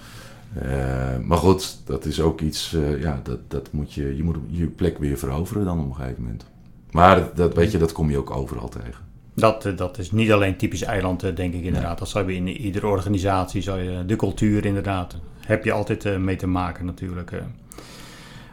Eh, 0.61 1.17
maar 1.21 1.37
goed, 1.37 1.77
dat 1.85 2.05
is 2.05 2.21
ook 2.21 2.41
iets, 2.41 2.73
eh, 2.73 3.01
ja, 3.01 3.19
dat, 3.23 3.39
dat 3.47 3.71
moet 3.71 3.93
je, 3.93 4.15
je 4.15 4.23
moet 4.23 4.37
je 4.49 4.67
plek 4.67 4.97
weer 4.97 5.17
veroveren 5.17 5.65
dan 5.65 5.79
op 5.79 5.89
een 5.89 5.95
gegeven 5.95 6.21
moment. 6.21 6.45
Maar 6.91 7.29
dat, 7.35 7.53
weet 7.53 7.71
je, 7.71 7.77
dat 7.77 7.91
kom 7.91 8.09
je 8.09 8.17
ook 8.17 8.31
overal 8.31 8.69
tegen. 8.69 9.01
dat, 9.35 9.65
eh, 9.65 9.77
dat 9.77 9.97
is 9.97 10.11
niet 10.11 10.31
alleen 10.31 10.55
typisch 10.57 10.81
eiland, 10.81 11.35
denk 11.35 11.53
ik 11.53 11.63
inderdaad. 11.63 11.99
Dat 11.99 12.09
zou 12.09 12.31
je 12.31 12.35
in 12.35 12.47
iedere 12.47 12.87
organisatie, 12.87 13.61
zou 13.61 13.81
je, 13.81 14.05
de 14.05 14.15
cultuur 14.15 14.65
inderdaad, 14.65 15.15
heb 15.39 15.63
je 15.63 15.71
altijd 15.71 16.17
mee 16.19 16.35
te 16.35 16.47
maken 16.47 16.85
natuurlijk. 16.85 17.31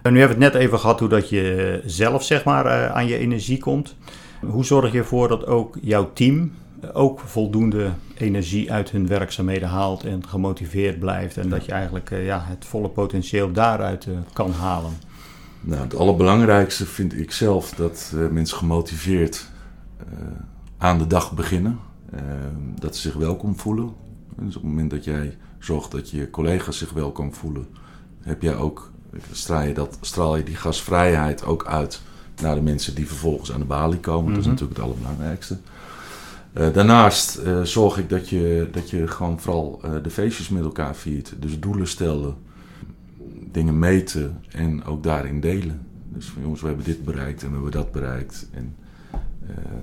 En 0.02 0.12
nu 0.12 0.18
hebben 0.18 0.38
we 0.38 0.44
het 0.44 0.52
net 0.52 0.62
even 0.62 0.78
gehad 0.78 1.00
hoe 1.00 1.08
dat 1.08 1.28
je 1.28 1.80
zelf 1.84 2.24
zeg 2.24 2.44
maar 2.44 2.66
eh, 2.66 2.94
aan 2.94 3.06
je 3.06 3.18
energie 3.18 3.58
komt. 3.58 3.96
Hoe 4.40 4.64
zorg 4.64 4.92
je 4.92 4.98
ervoor 4.98 5.28
dat 5.28 5.46
ook 5.46 5.78
jouw 5.80 6.12
team 6.12 6.52
ook 6.92 7.20
voldoende 7.20 7.90
energie 8.14 8.72
uit 8.72 8.90
hun 8.90 9.06
werkzaamheden 9.06 9.68
haalt 9.68 10.04
en 10.04 10.28
gemotiveerd 10.28 10.98
blijft 10.98 11.36
en 11.36 11.48
dat 11.48 11.64
je 11.64 11.72
eigenlijk 11.72 12.10
eh, 12.10 12.24
ja, 12.24 12.44
het 12.44 12.64
volle 12.64 12.88
potentieel 12.88 13.52
daaruit 13.52 14.06
eh, 14.06 14.12
kan 14.32 14.50
halen? 14.52 14.92
Nou, 15.60 15.82
het 15.82 15.96
allerbelangrijkste 15.96 16.86
vind 16.86 17.18
ik 17.18 17.30
zelf 17.30 17.70
dat 17.70 18.14
mensen 18.30 18.56
gemotiveerd 18.56 19.48
aan 20.78 20.98
de 20.98 21.06
dag 21.06 21.32
beginnen. 21.32 21.78
Eh, 22.10 22.20
dat 22.78 22.96
ze 22.96 23.00
zich 23.00 23.14
welkom 23.14 23.58
voelen. 23.58 23.92
Dus 24.36 24.56
op 24.56 24.62
het 24.62 24.70
moment 24.70 24.90
dat 24.90 25.04
jij 25.04 25.36
zorgt 25.58 25.90
dat 25.90 26.10
je 26.10 26.30
collega's 26.30 26.78
zich 26.78 26.92
welkom 26.92 27.34
voelen, 27.34 27.66
heb 28.20 28.42
jij 28.42 28.56
ook, 28.56 28.92
straal 29.32 29.62
je, 29.62 29.74
dat, 29.74 29.98
straal 30.00 30.36
je 30.36 30.42
die 30.42 30.56
gastvrijheid 30.56 31.44
ook 31.44 31.66
uit 31.66 32.00
naar 32.42 32.54
de 32.54 32.60
mensen 32.60 32.94
die 32.94 33.06
vervolgens 33.06 33.52
aan 33.52 33.60
de 33.60 33.66
balie 33.66 33.98
komen. 33.98 34.28
Dat 34.28 34.38
is 34.40 34.46
Mhm. 34.46 34.50
natuurlijk 34.50 34.78
het 34.78 34.86
allerbelangrijkste. 34.86 35.56
Eh, 36.52 36.72
daarnaast 36.72 37.36
eh, 37.36 37.62
zorg 37.62 37.98
ik 37.98 38.08
dat 38.08 38.28
je, 38.28 38.68
dat 38.72 38.90
je 38.90 39.06
gewoon 39.06 39.40
vooral 39.40 39.80
eh, 39.82 39.90
de 40.02 40.10
feestjes 40.10 40.48
met 40.48 40.62
elkaar 40.62 40.94
viert. 40.96 41.34
Dus 41.38 41.60
doelen 41.60 41.88
stellen, 41.88 42.34
dingen 43.52 43.78
meten 43.78 44.40
en 44.48 44.84
ook 44.84 45.02
daarin 45.02 45.40
delen. 45.40 45.80
Dus 46.08 46.26
van 46.26 46.42
jongens, 46.42 46.60
we 46.60 46.66
hebben 46.66 46.84
dit 46.84 47.04
bereikt 47.04 47.42
en 47.42 47.48
we 47.48 47.54
hebben 47.54 47.72
dat 47.72 47.92
bereikt. 47.92 48.48
En 48.52 48.74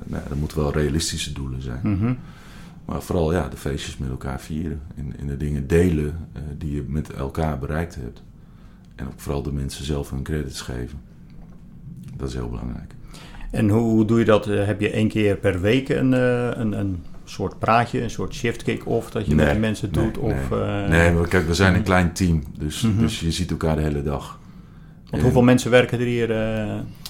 nou, 0.03 0.23
dat 0.29 0.37
moeten 0.37 0.57
wel 0.57 0.71
realistische 0.71 1.33
doelen 1.33 1.61
zijn. 1.61 1.79
Mhm. 1.83 2.13
Maar 2.85 3.01
vooral 3.01 3.33
ja, 3.33 3.49
de 3.49 3.57
feestjes 3.57 3.97
met 3.97 4.09
elkaar 4.09 4.41
vieren. 4.41 4.81
En, 4.95 5.19
en 5.19 5.27
de 5.27 5.37
dingen 5.37 5.67
delen 5.67 6.29
die 6.57 6.75
je 6.75 6.83
met 6.87 7.13
elkaar 7.13 7.59
bereikt 7.59 7.95
hebt. 7.95 8.21
En 8.97 9.05
ook 9.05 9.13
vooral 9.15 9.41
de 9.41 9.51
mensen 9.51 9.85
zelf 9.85 10.09
hun 10.09 10.23
credits 10.23 10.61
geven. 10.61 10.99
Dat 12.17 12.27
is 12.29 12.33
heel 12.33 12.49
belangrijk. 12.49 12.95
En 13.51 13.69
hoe, 13.69 14.05
doe 14.05 14.19
je 14.19 14.25
dat? 14.25 14.47
Eh, 14.47 14.65
Heb 14.65 14.81
je 14.81 14.89
één 14.89 15.07
keer 15.07 15.35
per 15.37 15.61
week 15.61 15.89
een, 15.89 16.13
eh, 16.13 16.49
een, 16.53 16.71
een 16.79 17.03
soort 17.23 17.59
praatje, 17.59 18.01
een 18.01 18.09
soort 18.09 18.33
shift 18.33 18.63
kick-off 18.63 19.09
dat 19.11 19.25
je 19.27 19.35
met 19.35 19.45
Nee, 19.45 19.53
de 19.53 19.59
mensen 19.59 19.89
nee, 19.91 20.03
doet? 20.05 20.17
Of, 20.17 20.49
nee. 20.49 20.59
eh, 20.61 20.87
nee, 20.89 21.11
maar 21.11 21.27
kijk, 21.27 21.47
we 21.47 21.53
zijn 21.53 21.75
een 21.75 21.83
klein 21.83 22.13
team. 22.13 22.43
Dus, 22.57 22.81
Mhm. 22.81 22.99
dus 22.99 23.19
je 23.19 23.31
ziet 23.31 23.51
elkaar 23.51 23.75
de 23.75 23.81
hele 23.81 24.03
dag. 24.03 24.39
Want 25.03 25.13
En- 25.13 25.21
hoeveel 25.21 25.41
mensen 25.43 25.71
werken 25.71 25.99
er 25.99 26.05
hier 26.05 26.35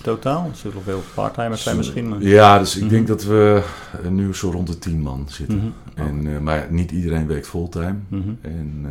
totaal? 0.01 0.49
Zullen 0.53 0.81
veel 0.83 1.03
parttimers 1.13 1.63
zijn 1.63 1.77
misschien? 1.77 2.09
maar- 2.09 2.21
Ja, 2.21 2.59
dus 2.59 2.75
ik 2.75 2.81
Mhm. 2.81 2.91
denk 2.91 3.07
dat 3.07 3.23
we 3.23 3.63
nu 4.09 4.35
zo 4.35 4.49
rond 4.49 4.67
de 4.67 4.79
tien 4.79 5.01
man 5.01 5.25
zitten. 5.29 5.57
Mhm. 5.57 6.07
En, 6.27 6.43
maar 6.43 6.67
niet 6.69 6.91
iedereen 6.91 7.27
werkt 7.27 7.47
fulltime. 7.47 7.95
Mhm. 8.07 8.29
En, 8.41 8.85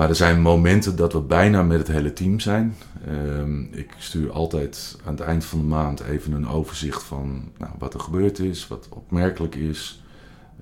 maar 0.00 0.08
er 0.08 0.14
zijn 0.14 0.40
momenten 0.40 0.96
dat 0.96 1.12
we 1.12 1.20
bijna 1.20 1.62
met 1.62 1.78
het 1.78 1.88
hele 1.88 2.12
team 2.12 2.40
zijn. 2.40 2.76
Ehm, 3.06 3.60
ik 3.62 3.94
stuur 3.98 4.32
altijd 4.32 4.96
aan 5.04 5.12
het 5.12 5.20
eind 5.22 5.44
van 5.44 5.58
de 5.58 5.64
maand 5.64 6.00
even 6.00 6.32
een 6.32 6.48
overzicht 6.48 7.02
van 7.02 7.52
nou, 7.58 7.72
wat 7.78 7.94
er 7.94 8.00
gebeurd 8.00 8.38
is, 8.38 8.68
wat 8.68 8.88
opmerkelijk 8.90 9.54
is, 9.54 10.02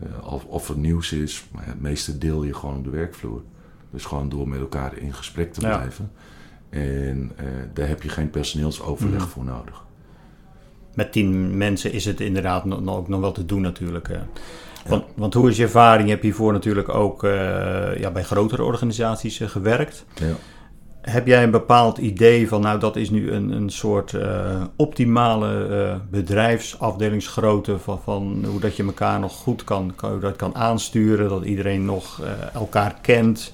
eh, 0.02 0.32
of, 0.32 0.44
of 0.44 0.68
er 0.68 0.76
nieuws 0.78 1.12
is. 1.12 1.44
Maar 1.52 1.66
het 1.66 1.80
meeste 1.80 2.18
deel 2.18 2.42
je 2.44 2.54
gewoon 2.54 2.76
op 2.76 2.84
de 2.84 2.90
werkvloer. 2.90 3.42
Dus 3.90 4.04
gewoon 4.04 4.28
door 4.28 4.48
met 4.48 4.60
elkaar 4.60 4.96
in 4.96 5.14
gesprek 5.14 5.52
te 5.52 5.60
Ja. 5.60 5.76
blijven. 5.76 6.10
En 6.70 7.32
eh, 7.36 7.44
daar 7.74 7.88
heb 7.88 8.02
je 8.02 8.08
geen 8.08 8.30
personeelsoverleg 8.30 9.20
Mhm. 9.20 9.28
voor 9.28 9.44
nodig. 9.44 9.84
Met 10.94 11.12
tien 11.12 11.56
mensen 11.56 11.92
is 11.92 12.04
het 12.04 12.20
inderdaad 12.20 12.72
ook 12.88 13.08
nog 13.08 13.20
wel 13.20 13.32
te 13.32 13.46
doen 13.46 13.60
natuurlijk. 13.60 14.08
Want, 14.88 15.04
want 15.14 15.34
hoe 15.34 15.50
is 15.50 15.56
je 15.56 15.62
ervaring? 15.62 16.04
Je 16.04 16.10
hebt 16.10 16.22
hiervoor 16.22 16.52
natuurlijk 16.52 16.88
ook 16.88 17.24
eh, 17.24 17.98
ja, 18.00 18.10
bij 18.10 18.22
grotere 18.24 18.62
organisaties 18.62 19.40
eh, 19.40 19.48
gewerkt. 19.48 20.04
Ja. 20.14 20.26
heb 21.00 21.26
jij 21.26 21.42
een 21.42 21.50
bepaald 21.50 21.98
idee 21.98 22.48
van, 22.48 22.60
nou 22.60 22.78
dat 22.80 22.96
is 22.96 23.10
nu 23.10 23.30
een, 23.32 23.50
een 23.50 23.70
soort 23.70 24.14
eh, 24.14 24.62
optimale 24.76 26.00
bedrijfsafdelingsgrootte 26.10 27.78
van, 27.78 28.00
van 28.04 28.44
hoe 28.50 28.60
dat 28.60 28.76
je 28.76 28.84
elkaar 28.84 29.20
nog 29.20 29.32
goed 29.32 29.64
kan, 29.64 29.92
kan, 29.96 30.20
dat 30.20 30.36
kan 30.36 30.54
aansturen, 30.54 31.28
dat 31.28 31.44
iedereen 31.44 31.84
nog 31.84 32.20
elkaar 32.52 32.94
kent, 33.00 33.52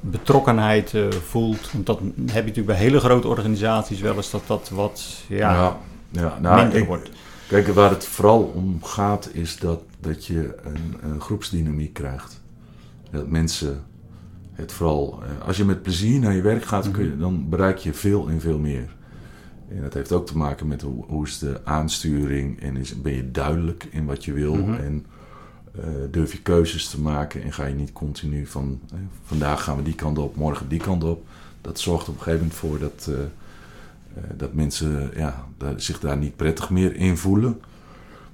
betrokkenheid 0.00 0.94
voelt. 1.26 1.72
Want 1.72 1.86
dat 1.86 1.98
heb 2.00 2.26
je 2.26 2.32
natuurlijk 2.48 2.66
bij 2.66 2.76
hele 2.76 3.00
grote 3.00 3.28
organisaties 3.28 4.00
wel 4.00 4.16
eens 4.16 4.30
dat 4.30 4.42
dat 4.46 4.70
wat 4.74 5.04
ja, 5.28 5.52
ja, 5.52 5.76
ja, 6.10 6.38
nou, 6.40 6.56
minder 6.60 6.78
ik- 6.78 6.86
wordt. 6.86 7.10
Kijk, 7.48 7.68
waar 7.68 7.90
het 7.90 8.06
vooral 8.06 8.52
om 8.54 8.78
gaat 8.82 9.30
is 9.32 9.58
dat, 9.58 9.80
dat 10.00 10.24
je 10.26 10.56
een, 10.64 11.10
een 11.10 11.20
groepsdynamiek 11.20 11.92
krijgt. 11.92 12.40
Dat 13.10 13.28
mensen 13.28 13.82
het 14.52 14.72
vooral... 14.72 15.22
eh, 15.22 15.46
Als 15.46 15.56
je 15.56 15.64
met 15.64 15.82
plezier 15.82 16.20
naar 16.20 16.34
je 16.34 16.42
werk 16.42 16.64
gaat, 16.64 16.90
kun 16.90 17.04
je, 17.04 17.16
dan 17.16 17.48
bereik 17.48 17.78
je 17.78 17.92
veel 17.92 18.28
en 18.28 18.40
veel 18.40 18.58
meer. 18.58 18.96
En 19.68 19.82
dat 19.82 19.94
heeft 19.94 20.12
ook 20.12 20.26
te 20.26 20.36
maken 20.36 20.66
met 20.68 20.82
hoe, 20.82 21.04
hoe 21.06 21.26
is 21.26 21.38
de 21.38 21.60
aansturing 21.64 22.60
en 22.60 22.76
is, 22.76 23.00
ben 23.02 23.12
je 23.14 23.30
duidelijk 23.30 23.88
in 23.90 24.04
wat 24.04 24.24
je 24.24 24.32
wil. 24.32 24.54
Mhm. 24.54 24.72
En 24.74 25.06
eh, 25.74 25.84
durf 26.10 26.32
je 26.32 26.42
keuzes 26.42 26.88
te 26.88 27.00
maken 27.00 27.42
en 27.42 27.52
ga 27.52 27.64
je 27.66 27.74
niet 27.74 27.92
continu 27.92 28.46
van... 28.46 28.80
eh, 28.92 28.98
vandaag 29.24 29.62
gaan 29.64 29.76
we 29.76 29.82
die 29.82 29.94
kant 29.94 30.18
op, 30.18 30.36
morgen 30.36 30.68
die 30.68 30.80
kant 30.80 31.04
op. 31.04 31.26
Dat 31.60 31.78
zorgt 31.78 32.08
op 32.08 32.14
een 32.14 32.22
gegeven 32.22 32.40
moment 32.40 32.58
voor 32.58 32.78
dat... 32.78 33.10
dat 34.36 34.52
mensen 34.54 35.10
ja, 35.16 35.46
daar- 35.56 35.80
zich 35.80 36.00
daar 36.00 36.16
niet 36.16 36.36
prettig 36.36 36.70
meer 36.70 36.96
in 36.96 37.16
voelen. 37.16 37.60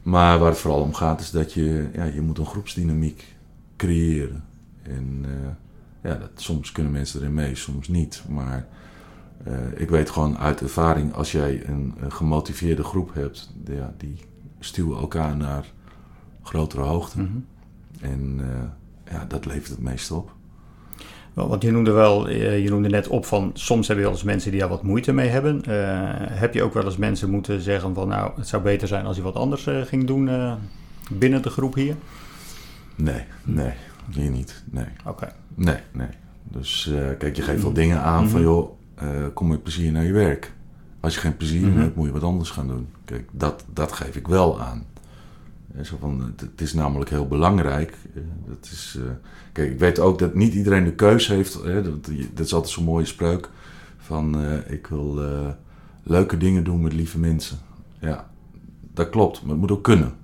Maar 0.05 0.39
waar 0.39 0.51
het 0.51 0.59
vooral 0.59 0.81
om 0.81 0.95
gaat 0.95 1.21
is 1.21 1.31
dat 1.31 1.53
je, 1.53 1.89
ja, 1.93 2.05
je 2.05 2.21
moet 2.21 2.39
een 2.39 2.47
groepsdynamiek 2.47 3.35
creëren. 3.77 4.45
En 4.83 5.25
eh, 5.25 6.11
ja, 6.11 6.19
dat, 6.19 6.31
soms 6.35 6.73
kunnen 6.73 6.93
mensen 6.93 7.21
erin 7.21 7.35
mee, 7.35 7.55
soms 7.55 7.89
niet. 7.89 8.23
Maar 8.29 8.67
eh, 9.45 9.81
ik 9.81 9.91
weet 9.91 10.11
gewoon 10.11 10.39
uit 10.39 10.61
ervaring, 10.61 11.15
als 11.15 11.33
jij 11.33 11.67
een, 11.67 11.95
een 12.01 12.13
gemotiveerde 12.13 12.85
groep 12.85 13.15
hebt, 13.15 13.53
ja, 13.67 13.95
die 13.97 14.17
stuwen 14.59 14.99
elkaar 14.99 15.37
naar 15.37 15.73
grotere 16.43 16.83
hoogte. 16.83 17.21
Mhm. 17.21 17.39
En 18.01 18.37
eh, 18.41 19.15
ja, 19.15 19.25
dat 19.25 19.47
levert 19.47 19.71
het 19.71 19.83
meest 19.83 20.11
op. 20.11 20.35
Want 21.35 21.63
je 21.63 21.71
noemde 21.71 21.91
wel, 21.91 22.29
eh, 22.29 22.63
je 22.63 22.71
noemde 22.71 22.89
net 22.89 23.09
op 23.09 23.27
van 23.27 23.51
soms 23.55 23.89
heb 23.89 23.97
je 23.97 24.03
wel 24.03 24.13
eens 24.13 24.23
mensen 24.23 24.51
die 24.51 24.61
daar 24.61 24.69
wat 24.69 24.83
moeite 24.83 25.13
mee 25.13 25.29
hebben. 25.29 25.63
Eh, 25.65 25.73
heb 26.31 26.55
je 26.55 26.63
ook 26.63 26.75
wel 26.75 26.85
eens 26.85 26.97
mensen 26.97 27.31
moeten 27.31 27.61
zeggen 27.61 27.95
van 27.95 28.09
nou, 28.09 28.31
het 28.37 28.49
zou 28.49 28.63
beter 28.63 28.89
zijn 28.89 29.07
als 29.07 29.17
je 29.17 29.23
wat 29.23 29.35
anders 29.35 29.67
eh, 29.67 29.81
ging 29.83 30.07
doen 30.07 30.31
binnen 31.11 31.43
de 31.43 31.51
groep 31.51 31.75
hier? 31.75 31.95
Nee, 32.97 33.25
nee, 33.45 33.73
hier 34.11 34.31
niet. 34.31 34.63
Nee. 34.71 34.87
Oké. 35.07 35.33
Nee, 35.55 35.77
nee. 35.93 36.09
Dus 36.43 36.91
kijk, 37.19 37.37
je 37.37 37.43
geeft 37.43 37.63
wel 37.63 37.73
dingen 37.73 38.01
aan 38.01 38.29
van 38.29 38.41
joh, 38.41 38.71
eh, 38.95 39.09
kom 39.35 39.49
met 39.49 39.63
plezier 39.63 39.93
naar 39.93 40.05
je 40.05 40.13
werk. 40.13 40.53
Als 41.01 41.15
je 41.15 41.21
geen 41.21 41.37
plezier 41.37 41.67
Mhm. 41.67 41.79
hebt, 41.81 41.97
moet 41.97 42.07
je 42.07 42.13
wat 42.13 42.23
anders 42.23 42.51
gaan 42.51 42.67
doen. 42.69 42.89
Kijk, 43.05 43.29
dat, 43.33 43.65
dat 43.73 43.93
geef 43.93 44.17
ik 44.17 44.27
wel 44.29 44.61
aan. 44.61 44.85
Zo 45.83 45.97
van, 46.01 46.35
het, 46.37 46.61
is 46.61 46.73
namelijk 46.73 47.11
heel 47.11 47.29
belangrijk. 47.29 47.97
dat 48.49 48.65
is, 48.73 48.99
eh, 48.99 49.11
kijk, 49.53 49.71
ik 49.71 49.79
weet 49.79 49.99
ook 49.99 50.19
dat 50.19 50.35
niet 50.35 50.55
iedereen 50.55 50.85
de 50.85 50.95
keus 50.95 51.29
heeft. 51.29 51.63
Hè, 51.63 51.83
dat, 51.83 52.05
dat 52.35 52.47
is 52.47 52.55
altijd 52.55 52.73
zo'n 52.73 52.85
mooie 52.85 53.05
spreuk. 53.05 53.51
Van, 53.97 54.41
eh, 54.41 54.73
ik 54.73 54.87
wil 54.87 55.23
eh, 55.23 55.49
leuke 56.03 56.37
dingen 56.37 56.65
doen 56.65 56.83
met 56.83 56.93
lieve 56.93 57.19
mensen. 57.19 57.59
Ja, 57.99 58.31
dat 58.93 59.11
klopt. 59.11 59.41
Maar 59.43 59.51
het 59.51 59.61
moet 59.61 59.71
ook 59.71 59.85
kunnen. 59.85 60.15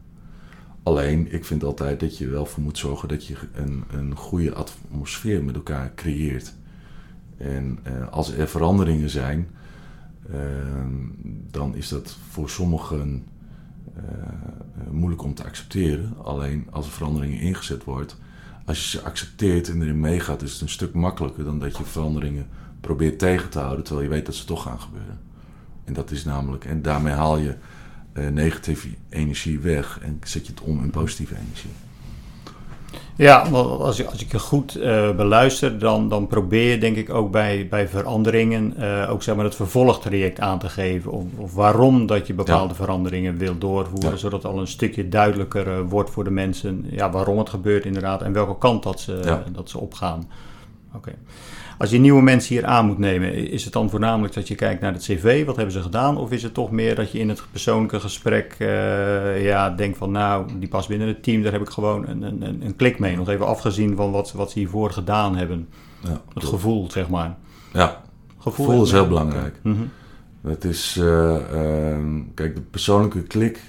Alleen, 0.82 1.32
ik 1.32 1.44
vind 1.44 1.64
altijd 1.64 2.01
dat 2.01 2.18
je 2.18 2.28
wel 2.28 2.46
voor 2.46 2.62
moet 2.62 2.78
zorgen 2.78 3.09
dat 3.09 3.26
je 3.26 3.34
een, 3.53 3.84
een 3.90 4.16
goede 4.16 4.55
atmosfeer 4.55 5.44
met 5.44 5.55
elkaar 5.55 5.92
creëert. 5.94 6.55
En 7.36 7.78
als 8.11 8.32
er 8.32 8.48
veranderingen 8.48 9.11
zijn, 9.11 9.48
dan 11.51 11.74
is 11.74 11.88
dat 11.88 12.16
voor 12.28 12.51
sommigen 12.51 13.24
moeilijk 14.91 15.22
om 15.22 15.35
te 15.35 15.45
accepteren. 15.45 16.14
Alleen 16.22 16.66
als 16.70 16.87
er 16.87 16.93
veranderingen 16.93 17.41
ingezet 17.41 17.85
wordt, 17.85 18.16
als 18.64 18.83
je 18.83 18.99
ze 18.99 19.05
accepteert 19.05 19.68
en 19.68 19.83
erin 19.83 20.01
meegaat, 20.01 20.43
is 20.43 20.53
het 20.53 20.61
een 20.61 20.68
stuk 20.68 20.95
makkelijker 20.95 21.45
dan 21.45 21.59
dat 21.59 21.76
je 21.76 21.85
veranderingen 21.85 22.47
probeert 22.81 23.18
tegen 23.18 23.49
te 23.49 23.59
houden, 23.59 23.85
terwijl 23.85 24.07
je 24.07 24.12
weet 24.14 24.26
dat 24.26 24.35
ze 24.35 24.45
toch 24.45 24.62
gaan 24.62 24.81
gebeuren. 24.81 25.18
En 25.85 25.93
dat 25.93 26.11
is 26.11 26.24
namelijk, 26.24 26.64
en 26.64 26.83
daarmee 26.83 27.12
haal 27.12 27.39
je 27.39 27.57
eh, 28.12 28.28
negatieve 28.28 28.89
energie 29.09 29.59
weg 29.59 29.99
en 30.03 30.20
zet 30.24 30.47
je 30.47 30.53
het 30.53 30.61
om 30.61 30.83
in 30.83 30.91
positieve 30.91 31.35
energie. 31.37 31.70
Ja, 33.16 33.51
want 33.51 33.80
als, 33.80 33.97
je, 33.97 34.07
als 34.07 34.22
ik 34.22 34.32
je 34.32 34.38
goed 34.38 34.74
eh, 34.74 35.11
beluister, 35.16 35.78
dan, 35.78 36.09
dan 36.09 36.26
probeer 36.26 36.70
je 36.70 36.78
denk 36.78 36.97
ik 36.97 37.11
ook 37.14 37.30
bij, 37.30 37.66
bij 37.70 37.88
veranderingen 37.88 38.76
eh, 38.76 39.11
ook 39.11 39.22
zeg 39.22 39.34
maar 39.36 39.45
het 39.45 39.55
vervolgtraject 39.55 40.41
aan 40.41 40.59
te 40.59 40.68
geven. 40.68 41.11
Of, 41.12 41.24
of 41.36 41.55
waarom 41.55 42.07
dat 42.07 42.26
je 42.26 42.34
bepaalde 42.34 42.74
veranderingen 42.74 43.36
wil 43.38 43.59
doorvoeren, 43.59 44.11
Ja. 44.11 44.16
zodat 44.16 44.43
het 44.43 44.53
al 44.53 44.59
een 44.59 44.66
stukje 44.66 45.09
duidelijker 45.09 45.68
eh, 45.68 45.78
wordt 45.88 46.11
voor 46.11 46.24
de 46.24 46.30
mensen 46.30 46.86
ja, 46.91 47.11
waarom 47.11 47.38
het 47.38 47.49
gebeurt 47.49 47.84
inderdaad 47.84 48.22
en 48.22 48.32
welke 48.32 48.59
kant 48.59 48.82
dat 48.82 49.01
ze, 49.01 49.20
Ja. 49.24 49.43
dat 49.53 49.70
ze 49.70 49.78
opgaan. 49.78 50.28
Oké. 50.95 51.12
Als 51.81 51.91
je 51.91 51.99
nieuwe 51.99 52.22
mensen 52.22 52.55
hier 52.55 52.64
aan 52.64 52.87
moet 52.87 52.99
nemen, 52.99 53.33
is 53.35 53.64
het 53.64 53.72
dan 53.72 53.91
voornamelijk 53.91 54.35
dat 54.35 54.49
je 54.49 54.55
kijkt 54.55 54.81
naar 54.81 54.93
het 54.93 55.03
cv, 55.03 55.45
wat 55.45 55.57
hebben 55.57 55.74
ze 55.74 55.81
gedaan? 55.83 56.16
Of 56.16 56.31
is 56.31 56.43
het 56.43 56.55
toch 56.55 56.70
meer 56.70 56.95
dat 56.95 57.12
je 57.12 57.18
in 57.18 57.28
het 57.28 57.43
persoonlijke 57.51 58.01
gesprek 58.01 58.55
eh, 58.59 59.45
ja, 59.45 59.70
denkt 59.70 59.99
van 59.99 60.11
nou, 60.11 60.47
die 60.59 60.68
past 60.68 60.89
binnen 60.89 61.09
het 61.09 61.22
team, 61.22 61.43
daar 61.43 61.53
heb 61.53 61.61
ik 61.61 61.68
gewoon 61.68 62.09
een, 62.09 62.22
een, 62.22 62.43
een- 62.64 62.76
klik 62.76 62.99
mee. 62.99 63.16
Nog 63.16 63.28
even 63.28 63.47
afgezien 63.47 63.97
van 63.97 64.11
wat, 64.11 64.33
wat 64.33 64.51
ze 64.51 64.59
hiervoor 64.59 64.91
gedaan 64.91 65.37
hebben. 65.37 65.68
Ja, 66.01 66.20
Het 66.35 66.45
gevoel, 66.45 66.91
zeg 66.91 67.09
maar. 67.09 67.37
ja 67.72 68.03
Gevoel, 68.39 68.66
gevoel 68.66 68.83
is 68.85 68.91
heel 68.93 69.09
belangrijk. 69.09 69.61
Mhm. 69.62 69.83
Het 70.47 70.64
is, 70.64 70.97
eh, 71.01 71.35
ehm, 71.37 72.20
kijk, 72.35 72.55
de 72.55 72.61
persoonlijke 72.61 73.22
klik, 73.22 73.61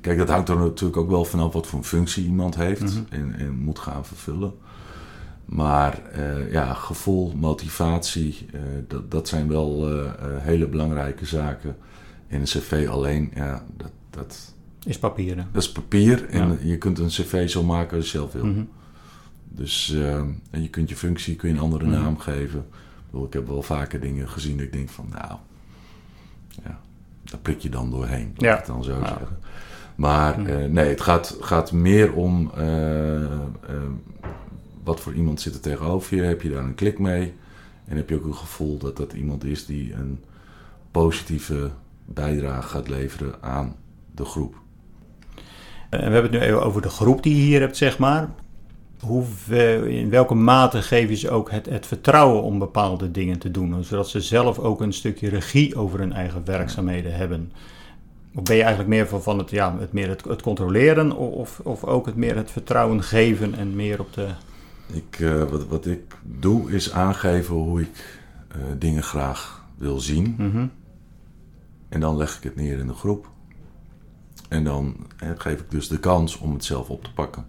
kijk, 0.00 0.18
dat 0.18 0.28
hangt 0.28 0.48
er 0.48 0.56
natuurlijk 0.56 0.96
ook 1.00 1.10
wel 1.10 1.24
vanaf 1.24 1.52
wat 1.52 1.66
voor 1.66 1.78
een 1.78 1.84
functie 1.84 2.24
iemand 2.24 2.56
heeft 2.56 2.80
Mhm. 2.82 3.02
en, 3.10 3.34
en 3.38 3.58
moet 3.58 3.78
gaan 3.78 4.04
vervullen. 4.04 4.52
Maar 5.50 6.02
eh, 6.12 6.52
ja, 6.52 6.74
gevoel, 6.74 7.32
motivatie, 7.36 8.46
eh, 8.52 8.60
dat, 8.88 9.10
dat 9.10 9.28
zijn 9.28 9.48
wel 9.48 9.90
eh, 9.90 10.10
hele 10.38 10.66
belangrijke 10.66 11.26
zaken. 11.26 11.76
En 12.28 12.40
een 12.40 12.44
cv 12.46 12.86
alleen, 12.90 13.30
ja, 13.34 13.64
dat, 13.76 13.90
dat, 14.10 14.54
Is 14.84 14.98
papieren. 14.98 15.48
dat 15.52 15.62
is 15.62 15.72
papier. 15.72 16.28
En 16.28 16.48
Ja. 16.48 16.56
je 16.62 16.78
kunt 16.78 16.98
een 16.98 17.06
cv 17.08 17.48
zo 17.48 17.62
maken 17.62 17.96
als 17.96 18.10
je 18.10 18.18
zelf 18.18 18.32
wil. 18.32 18.44
Mhm. 18.46 18.62
Dus 19.48 19.94
en 20.50 20.62
je 20.62 20.68
kunt 20.68 20.88
je 20.88 20.96
functie 20.96 21.36
kun 21.36 21.48
je 21.48 21.54
een 21.54 21.60
andere 21.60 21.84
Mhm. 21.86 21.94
naam 22.02 22.18
geven. 22.18 22.66
Ik, 23.26 23.32
heb 23.32 23.46
wel 23.46 23.62
vaker 23.62 24.00
dingen 24.00 24.28
gezien 24.28 24.56
dat 24.56 24.66
ik 24.66 24.72
denk 24.72 24.88
van, 24.88 25.06
nou, 25.12 25.38
ja, 26.64 26.80
daar 27.24 27.40
prik 27.40 27.58
je 27.60 27.68
dan 27.68 27.90
doorheen. 27.90 28.32
Laat 28.36 28.40
Ja. 28.40 28.58
ik 28.58 28.66
dan 28.66 28.84
zo 28.84 28.92
Ja. 28.98 29.06
zeggen. 29.06 29.38
Maar 29.94 30.40
Mhm. 30.40 30.72
nee, 30.72 30.88
het 30.88 31.00
gaat, 31.00 31.36
gaat 31.40 31.72
meer 31.72 32.12
om 32.12 32.50
wat 34.84 35.00
voor 35.00 35.14
iemand 35.14 35.40
zit 35.40 35.54
er 35.54 35.60
tegenover 35.60 36.16
je. 36.16 36.22
Heb 36.22 36.42
je 36.42 36.50
daar 36.50 36.64
een 36.64 36.74
klik 36.74 36.98
mee? 36.98 37.32
En 37.84 37.96
heb 37.96 38.08
je 38.08 38.14
ook 38.14 38.24
een 38.24 38.34
gevoel 38.34 38.78
dat 38.78 38.96
dat 38.96 39.12
iemand 39.12 39.44
is 39.44 39.66
die 39.66 39.92
een 39.92 40.18
positieve 40.90 41.70
bijdrage 42.04 42.68
gaat 42.68 42.88
leveren 42.88 43.34
aan 43.40 43.76
de 44.14 44.24
groep. 44.24 44.54
En 45.90 45.98
we 45.98 46.12
hebben 46.12 46.22
het 46.22 46.32
nu 46.32 46.38
even 46.40 46.62
over 46.62 46.82
de 46.82 46.88
groep 46.88 47.22
die 47.22 47.36
je 47.36 47.42
hier 47.42 47.60
hebt, 47.60 47.76
zeg 47.76 47.98
maar. 47.98 48.30
Hoe, 49.00 49.24
in 49.88 50.10
welke 50.10 50.34
mate 50.34 50.82
geef 50.82 51.08
je 51.08 51.16
ze 51.16 51.30
ook 51.30 51.50
het, 51.50 51.66
het 51.66 51.86
vertrouwen 51.86 52.42
om 52.42 52.58
bepaalde 52.58 53.10
dingen 53.10 53.38
te 53.38 53.50
doen, 53.50 53.84
zodat 53.84 54.08
ze 54.08 54.20
zelf 54.20 54.58
ook 54.58 54.80
een 54.80 54.92
stukje 54.92 55.28
regie 55.28 55.76
over 55.76 55.98
hun 55.98 56.12
eigen 56.12 56.44
werkzaamheden 56.44 57.14
hebben? 57.14 57.52
Of 58.34 58.42
ben 58.42 58.56
je 58.56 58.62
eigenlijk 58.62 58.90
meer 58.90 59.08
van, 59.08 59.22
van 59.22 59.38
het, 59.38 59.50
ja, 59.50 59.76
het, 59.78 59.92
meer 59.92 60.08
het, 60.08 60.24
het 60.24 60.42
controleren 60.42 61.16
of, 61.16 61.60
of 61.64 61.84
ook 61.84 62.06
het 62.06 62.16
meer 62.16 62.36
het 62.36 62.50
vertrouwen 62.50 63.02
geven 63.02 63.54
en 63.54 63.76
meer 63.76 64.00
op 64.00 64.12
de... 64.12 64.26
Ik, 64.92 65.20
eh, 65.20 65.44
wat, 65.44 65.66
wat 65.66 65.86
ik 65.86 66.16
doe 66.22 66.72
is 66.72 66.92
aangeven 66.92 67.54
hoe 67.54 67.80
ik 67.80 68.18
eh, 68.48 68.58
dingen 68.78 69.02
graag 69.02 69.64
wil 69.76 70.00
zien. 70.00 70.34
Mhm. 70.38 70.66
En 71.88 72.00
dan 72.00 72.16
leg 72.16 72.36
ik 72.36 72.42
het 72.42 72.56
neer 72.56 72.78
in 72.78 72.86
de 72.86 72.94
groep. 72.94 73.28
En 74.48 74.64
dan 74.64 74.96
geef 75.36 75.60
ik 75.60 75.70
dus 75.70 75.88
de 75.88 75.98
kans 75.98 76.38
om 76.38 76.52
het 76.52 76.64
zelf 76.64 76.90
op 76.90 77.04
te 77.04 77.12
pakken. 77.12 77.46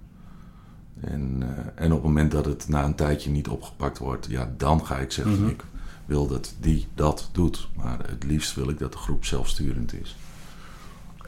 En, 1.00 1.38
eh, 1.42 1.84
en 1.84 1.92
op 1.92 1.98
het 1.98 2.08
moment 2.08 2.32
dat 2.32 2.46
het 2.46 2.68
na 2.68 2.84
een 2.84 2.96
tijdje 2.96 3.30
niet 3.30 3.48
opgepakt 3.48 3.98
wordt, 3.98 4.28
ja, 4.30 4.54
dan 4.58 4.86
ga 4.86 4.98
ik 4.98 5.12
zeggen: 5.12 5.40
Mhm. 5.40 5.48
ik 5.48 5.64
wil 6.06 6.28
dat 6.28 6.56
die 6.60 6.88
dat 6.96 7.30
doet. 7.32 7.70
Maar 7.76 8.00
het 8.08 8.24
liefst 8.24 8.56
wil 8.56 8.70
ik 8.70 8.80
dat 8.80 8.92
de 8.92 8.98
groep 8.98 9.26
zelfsturend 9.26 9.94
is. 9.94 10.16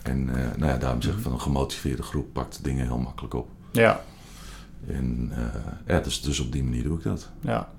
En 0.04 0.26
nou 0.26 0.66
ja, 0.66 0.78
daarom 0.78 1.02
zeg 1.02 1.14
ik 1.14 1.20
van 1.20 1.32
een 1.32 1.42
gemotiveerde 1.42 2.04
groep 2.04 2.34
pakt 2.34 2.64
dingen 2.64 2.86
heel 2.86 2.98
makkelijk 2.98 3.34
op. 3.34 3.50
Ja, 3.72 4.04
En 4.88 5.32
eh, 5.36 5.44
ja, 5.88 6.00
dus, 6.00 6.22
dus 6.22 6.40
op 6.40 6.52
die 6.52 6.64
manier 6.64 6.84
doe 6.84 6.98
ik 6.98 7.04
dat. 7.04 7.30
ja. 7.42 7.70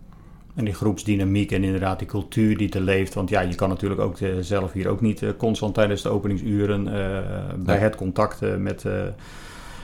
En 0.55 0.65
die 0.65 0.75
groepsdynamiek 0.75 1.53
en 1.53 1.65
inderdaad 1.65 1.99
die 1.99 2.09
cultuur 2.09 2.57
die 2.57 2.71
er 2.73 2.81
leeft. 2.81 3.15
Want 3.15 3.29
ja, 3.29 3.41
je 3.41 3.55
kan 3.55 3.69
natuurlijk 3.69 4.01
ook 4.01 4.19
eh, 4.19 4.29
zelf 4.41 4.73
hier 4.73 4.89
ook 4.89 5.01
niet 5.01 5.23
eh, 5.23 5.29
constant 5.37 5.75
tijdens 5.75 6.03
de 6.03 6.09
openingsuren 6.09 6.85
bij 6.85 7.75
Nee. 7.75 7.77
het 7.77 7.97
contact 7.97 8.41
met, 8.59 8.85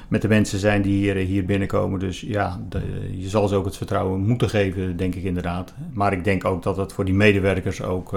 met 0.08 0.22
de 0.22 0.28
mensen 0.28 0.58
zijn 0.58 0.82
die 0.82 0.92
hier, 0.96 1.14
hier 1.14 1.44
binnenkomen. 1.44 1.98
Dus 2.00 2.20
ja, 2.20 2.60
de- 2.68 3.08
je 3.18 3.28
zal 3.28 3.48
ze 3.48 3.54
ook 3.56 3.64
het 3.64 3.76
vertrouwen 3.76 4.20
moeten 4.20 4.48
geven, 4.48 4.96
denk 4.96 5.14
ik 5.14 5.22
inderdaad. 5.22 5.74
Maar 5.92 6.12
ik 6.12 6.24
denk 6.24 6.44
ook 6.44 6.62
dat 6.62 6.76
het 6.76 6.92
voor 6.92 7.04
die 7.04 7.14
medewerkers 7.14 7.82
ook, 7.82 8.12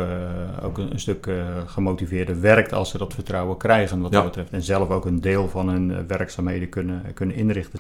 ook 0.64 0.78
een, 0.78 0.91
een 0.91 0.99
stuk 0.99 1.30
gemotiveerder 1.66 2.41
werkt 2.41 2.74
als 2.74 2.89
ze 2.89 2.97
dat 2.97 3.14
vertrouwen 3.14 3.58
krijgen 3.58 3.99
wat 4.01 4.12
Ja. 4.12 4.18
dat 4.18 4.26
betreft. 4.26 4.51
En 4.51 4.62
zelf 4.62 4.89
ook 4.89 5.06
een 5.06 5.22
deel 5.22 5.47
van 5.47 5.70
hun 5.70 6.08
werkzaamheden 6.08 6.70
kunnen, 6.70 7.01
kunnen 7.14 7.36
inrichten. 7.36 7.80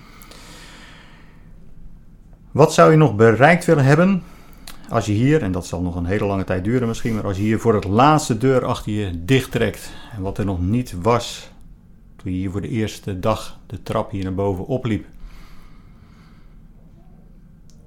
Wat 2.53 2.73
zou 2.73 2.91
je 2.91 2.97
nog 2.97 3.15
bereikt 3.15 3.65
willen 3.65 3.83
hebben 3.83 4.23
als 4.89 5.05
je 5.05 5.11
hier, 5.11 5.41
en 5.41 5.51
dat 5.51 5.65
zal 5.65 5.81
nog 5.81 5.95
een 5.95 6.05
hele 6.05 6.25
lange 6.25 6.43
tijd 6.43 6.63
duren 6.63 6.87
misschien, 6.87 7.15
maar 7.15 7.23
als 7.23 7.37
je 7.37 7.43
hier 7.43 7.59
voor 7.59 7.73
het 7.73 7.83
laatste 7.83 8.37
deur 8.37 8.65
achter 8.65 8.91
je 8.91 9.25
dicht 9.25 9.51
trekt 9.51 9.91
en 10.15 10.21
wat 10.21 10.37
er 10.37 10.45
nog 10.45 10.61
niet 10.61 10.95
was 11.01 11.51
toen 12.15 12.31
je 12.31 12.37
hier 12.37 12.51
voor 12.51 12.61
de 12.61 12.67
eerste 12.69 13.19
dag 13.19 13.59
de 13.65 13.83
trap 13.83 14.11
hier 14.11 14.23
naar 14.23 14.33
boven 14.33 14.65
opliep. 14.65 15.05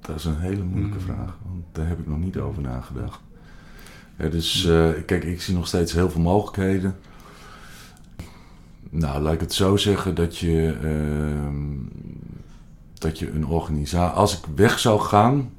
Dat 0.01 0.15
is 0.15 0.25
een 0.25 0.39
hele 0.39 0.63
moeilijke 0.63 0.97
Mm. 0.97 1.03
vraag, 1.03 1.37
want 1.45 1.63
daar 1.71 1.87
heb 1.87 1.99
ik 1.99 2.07
nog 2.07 2.19
niet 2.19 2.37
over 2.37 2.61
nagedacht. 2.61 3.19
Ja, 4.17 4.27
dus 4.29 4.65
eh, 4.65 4.89
kijk, 5.05 5.23
ik 5.23 5.41
zie 5.41 5.55
nog 5.55 5.67
steeds 5.67 5.93
heel 5.93 6.09
veel 6.09 6.21
mogelijkheden. 6.21 6.95
Nou, 8.89 9.21
laat 9.21 9.33
ik 9.33 9.39
het 9.39 9.53
zo 9.53 9.77
zeggen 9.77 10.15
dat 10.15 10.37
je, 10.37 10.77
ehm, 10.83 11.75
dat 12.99 13.19
je 13.19 13.31
een 13.31 13.45
organisatie, 13.47 14.15
als 14.17 14.37
ik 14.37 14.45
weg 14.55 14.79
zou 14.79 14.99
gaan, 14.99 15.49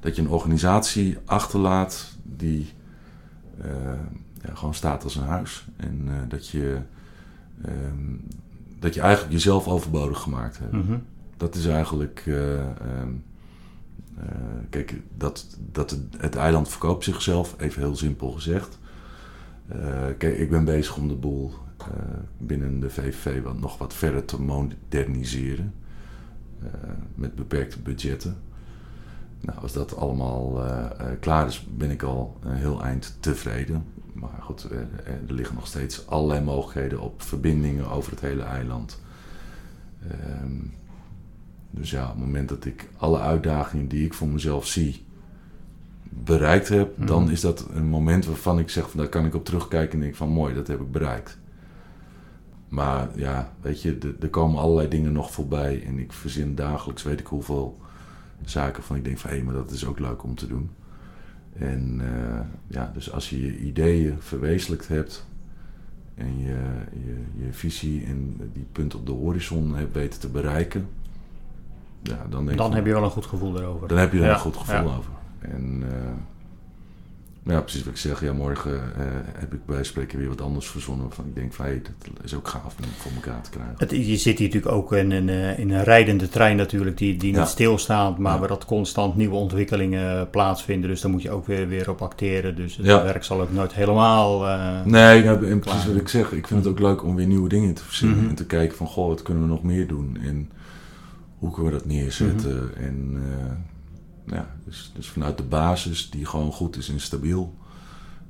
dat 0.00 0.16
je 0.16 0.22
een 0.22 0.28
organisatie 0.28 1.18
achterlaat 1.24 2.08
die 2.22 2.72
eh, 3.60 3.70
ja, 4.42 4.54
gewoon 4.54 4.74
staat 4.74 5.04
als 5.04 5.14
een 5.16 5.24
huis. 5.26 5.66
En 5.76 6.02
eh, 6.06 6.14
dat 6.28 6.48
je, 6.48 6.78
ehm, 7.64 8.14
dat 8.78 8.94
je 8.94 9.00
eigenlijk 9.00 9.32
jezelf 9.32 9.68
overbodig 9.68 10.20
gemaakt 10.20 10.58
hebt 10.58 10.72
Mhm. 10.72 10.96
dat 11.36 11.54
is 11.54 11.66
eigenlijk. 11.66 12.22
eh, 12.26 12.60
ehm, 12.60 13.10
eh, 14.18 14.24
kijk, 14.70 15.00
dat, 15.16 15.46
dat 15.72 15.90
het, 15.90 16.00
het 16.18 16.36
eiland 16.36 16.68
verkoopt 16.68 17.04
zichzelf, 17.04 17.54
even 17.58 17.82
heel 17.82 17.96
simpel 17.96 18.30
gezegd. 18.30 18.78
Kijk, 20.18 20.38
ik 20.38 20.50
ben 20.50 20.64
bezig 20.64 20.96
om 20.96 21.08
de 21.08 21.14
boel 21.14 21.52
binnen 22.38 22.80
de 22.80 22.90
VVV 22.90 23.42
wat, 23.42 23.60
nog 23.60 23.78
wat 23.78 23.94
verder 23.94 24.24
te 24.24 24.40
moderniseren. 24.42 25.74
Eh, 26.62 26.90
met 27.14 27.34
beperkte 27.34 27.80
budgetten. 27.80 28.36
Nou, 29.40 29.58
als 29.58 29.72
dat 29.72 29.96
allemaal 29.96 30.64
eh, 30.64 30.84
eh, 30.84 31.20
klaar 31.20 31.46
is, 31.46 31.66
ben 31.76 31.90
ik 31.90 32.02
al 32.02 32.36
een 32.42 32.54
heel 32.54 32.82
eind 32.82 33.16
tevreden. 33.20 33.84
Maar 34.12 34.40
goed, 34.40 34.62
er 35.04 35.18
liggen 35.26 35.54
nog 35.54 35.66
steeds 35.66 36.06
allerlei 36.06 36.40
mogelijkheden 36.40 37.00
op 37.00 37.22
verbindingen 37.22 37.90
over 37.90 38.10
het 38.10 38.20
hele 38.20 38.42
eiland. 38.42 39.00
Ehm, 40.10 40.52
dus 41.70 41.90
ja, 41.90 42.02
op 42.02 42.10
het 42.10 42.18
moment 42.18 42.48
dat 42.48 42.64
ik 42.64 42.88
alle 42.96 43.18
uitdagingen 43.18 43.88
die 43.88 44.04
ik 44.04 44.14
voor 44.14 44.28
mezelf 44.28 44.66
zie 44.66 45.04
bereikt 46.02 46.68
heb, 46.68 46.96
Mhm. 46.96 47.06
dan 47.06 47.30
is 47.30 47.40
dat 47.40 47.66
een 47.74 47.86
moment 47.86 48.26
waarvan 48.26 48.58
ik 48.58 48.70
zeg 48.70 48.90
van 48.90 49.00
daar 49.00 49.08
kan 49.08 49.24
ik 49.24 49.34
op 49.34 49.44
terugkijken 49.44 49.92
en 49.92 50.00
denk 50.00 50.14
van 50.16 50.28
mooi, 50.28 50.54
dat 50.54 50.66
heb 50.66 50.80
ik 50.80 50.92
bereikt. 50.92 51.38
Maar 52.68 53.08
ja, 53.14 53.52
weet 53.60 53.82
je, 53.82 53.98
er- 54.20 54.28
komen 54.28 54.60
allerlei 54.60 54.88
dingen 54.88 55.12
nog 55.12 55.32
voorbij 55.32 55.82
en 55.86 55.98
ik 55.98 56.12
verzin 56.12 56.54
dagelijks 56.54 57.02
weet 57.02 57.20
ik 57.20 57.26
hoeveel 57.26 57.78
zaken 58.44 58.82
van 58.82 58.96
ik 58.96 59.04
denk 59.04 59.18
van 59.18 59.30
hé, 59.30 59.42
maar 59.42 59.54
dat 59.54 59.70
is 59.70 59.86
ook 59.86 59.98
leuk 59.98 60.22
om 60.22 60.34
te 60.34 60.46
doen. 60.46 60.70
En 61.58 62.00
eh, 62.00 62.40
ja, 62.66 62.90
dus 62.94 63.12
als 63.12 63.30
je 63.30 63.42
je 63.46 63.58
ideeën 63.58 64.16
verwezenlijkt 64.18 64.88
hebt 64.88 65.26
en 66.14 66.38
je, 66.38 66.56
je, 67.04 67.44
je 67.44 67.52
visie 67.52 68.04
en 68.04 68.50
die 68.52 68.66
punt 68.72 68.94
op 68.94 69.06
de 69.06 69.12
horizon 69.12 69.74
hebt 69.74 69.94
weten 69.94 70.20
te 70.20 70.28
bereiken, 70.28 70.88
ja, 72.02 72.26
dan, 72.30 72.46
denk 72.46 72.58
Dan 72.58 72.74
heb 72.74 72.86
je 72.86 72.92
wel 72.92 73.04
een 73.04 73.10
goed 73.10 73.26
gevoel 73.26 73.60
erover. 73.60 73.88
dan 73.88 73.98
heb 73.98 74.12
je 74.12 74.18
er 74.18 74.24
Ja, 74.24 74.32
een 74.34 74.38
goed 74.40 74.56
gevoel 74.56 74.88
ja. 74.90 74.96
over. 74.96 75.10
En 75.40 75.82
eh, 75.90 76.10
ja, 77.46 77.60
precies 77.60 77.84
wat 77.84 77.92
ik 77.92 77.98
zeg. 77.98 78.20
Ja, 78.20 78.32
morgen 78.32 78.72
eh, 78.96 79.04
heb 79.38 79.52
ik 79.54 79.66
bij 79.66 79.84
spreken 79.84 80.18
weer 80.18 80.28
wat 80.28 80.40
anders 80.40 80.66
verzonnen. 80.68 81.12
Van 81.12 81.24
ik 81.26 81.34
denk 81.34 81.52
van 81.52 81.64
hé, 81.66 81.80
dat 81.82 82.24
is 82.24 82.34
ook 82.34 82.48
gaaf 82.48 82.74
om 82.78 82.84
voor 82.98 83.12
elkaar 83.14 83.40
te 83.42 83.50
krijgen. 83.50 83.74
Het, 83.78 83.90
je 83.90 84.16
zit 84.16 84.38
hier 84.38 84.46
natuurlijk 84.48 84.74
ook 84.74 84.92
in 84.92 85.10
een, 85.10 85.28
eh, 85.28 85.58
in 85.58 85.70
een 85.70 85.84
rijdende 85.84 86.28
trein 86.28 86.56
natuurlijk, 86.56 86.98
die, 86.98 87.16
die 87.16 87.32
Ja. 87.32 87.38
niet 87.38 87.48
stilstaat, 87.48 88.18
maar 88.18 88.32
Ja. 88.32 88.38
waar 88.38 88.48
dat 88.48 88.64
constant 88.64 89.16
nieuwe 89.16 89.34
ontwikkelingen 89.36 90.20
eh, 90.20 90.22
plaatsvinden. 90.30 90.90
Dus 90.90 91.00
daar 91.00 91.10
moet 91.10 91.22
je 91.22 91.30
ook 91.30 91.46
weer, 91.46 91.68
weer 91.68 91.90
op 91.90 92.02
acteren. 92.02 92.56
Dus 92.56 92.76
het 92.76 92.86
Ja. 92.86 93.02
werk 93.02 93.24
zal 93.24 93.40
ook 93.40 93.52
nooit 93.52 93.74
helemaal... 93.74 94.46
eh, 94.48 94.84
Nee, 94.84 95.24
nou, 95.24 95.46
en 95.50 95.58
precies 95.58 95.82
Klaar. 95.82 95.92
wat 95.92 96.02
ik 96.02 96.08
zeg. 96.08 96.32
Ik 96.32 96.46
vind 96.46 96.64
het 96.64 96.72
ook 96.72 96.80
leuk 96.80 97.04
om 97.04 97.14
weer 97.14 97.26
nieuwe 97.26 97.48
dingen 97.48 97.74
te 97.74 97.84
verzinnen. 97.84 98.18
Mhm. 98.18 98.28
En 98.28 98.34
te 98.34 98.46
kijken 98.46 98.76
van, 98.76 98.86
goh, 98.86 99.08
wat 99.08 99.22
kunnen 99.22 99.42
we 99.42 99.48
nog 99.48 99.62
meer 99.62 99.86
doen? 99.86 100.18
En 100.24 100.50
hoe 101.38 101.50
kunnen 101.52 101.72
we 101.72 101.78
dat 101.78 101.86
neerzetten? 101.88 102.56
Mhm. 102.74 102.84
En 102.84 103.22
ja, 104.26 104.46
dus, 104.64 104.92
dus 104.94 105.08
vanuit 105.08 105.36
de 105.36 105.42
basis, 105.42 106.10
die 106.10 106.26
gewoon 106.26 106.52
goed 106.52 106.76
is 106.76 106.88
en 106.88 107.00
stabiel, 107.00 107.54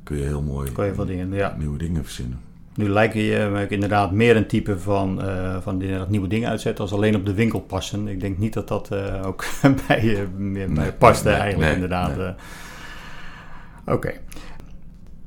kun 0.03 0.17
je 0.17 0.23
heel 0.23 0.43
mooi 0.43 0.73
Kan 0.73 0.87
je 0.87 0.95
veel 0.95 1.07
dingen, 1.07 1.33
ja. 1.33 1.55
nieuwe 1.59 1.79
dingen 1.79 2.05
verzinnen. 2.05 2.41
Nu 2.75 2.89
lijkt 2.89 3.15
je 3.15 3.49
me 3.53 3.63
ook 3.65 3.71
inderdaad 3.71 4.13
meer 4.13 4.37
een 4.37 4.47
type 4.47 4.79
van, 4.79 5.23
eh, 5.23 5.57
van 5.61 5.83
inderdaad 5.83 6.09
nieuwe 6.11 6.29
dingen 6.29 6.49
uitzetten 6.49 6.85
als 6.85 6.93
alleen 6.93 7.17
op 7.17 7.27
de 7.27 7.35
winkel 7.35 7.61
passen. 7.61 8.09
Ik 8.09 8.21
denk 8.21 8.39
niet 8.39 8.53
dat 8.53 8.69
dat 8.69 8.89
eh, 8.91 9.27
ook 9.27 9.45
bij 9.87 10.05
je 10.05 10.27
meer 10.37 10.71
Nee, 10.71 10.93
past 10.93 11.25
nee, 11.25 11.35
eh, 11.35 11.41
eigenlijk 11.41 11.73
nee, 11.73 11.83
inderdaad. 11.83 12.19
eh. 12.19 13.95
Oké. 13.95 14.13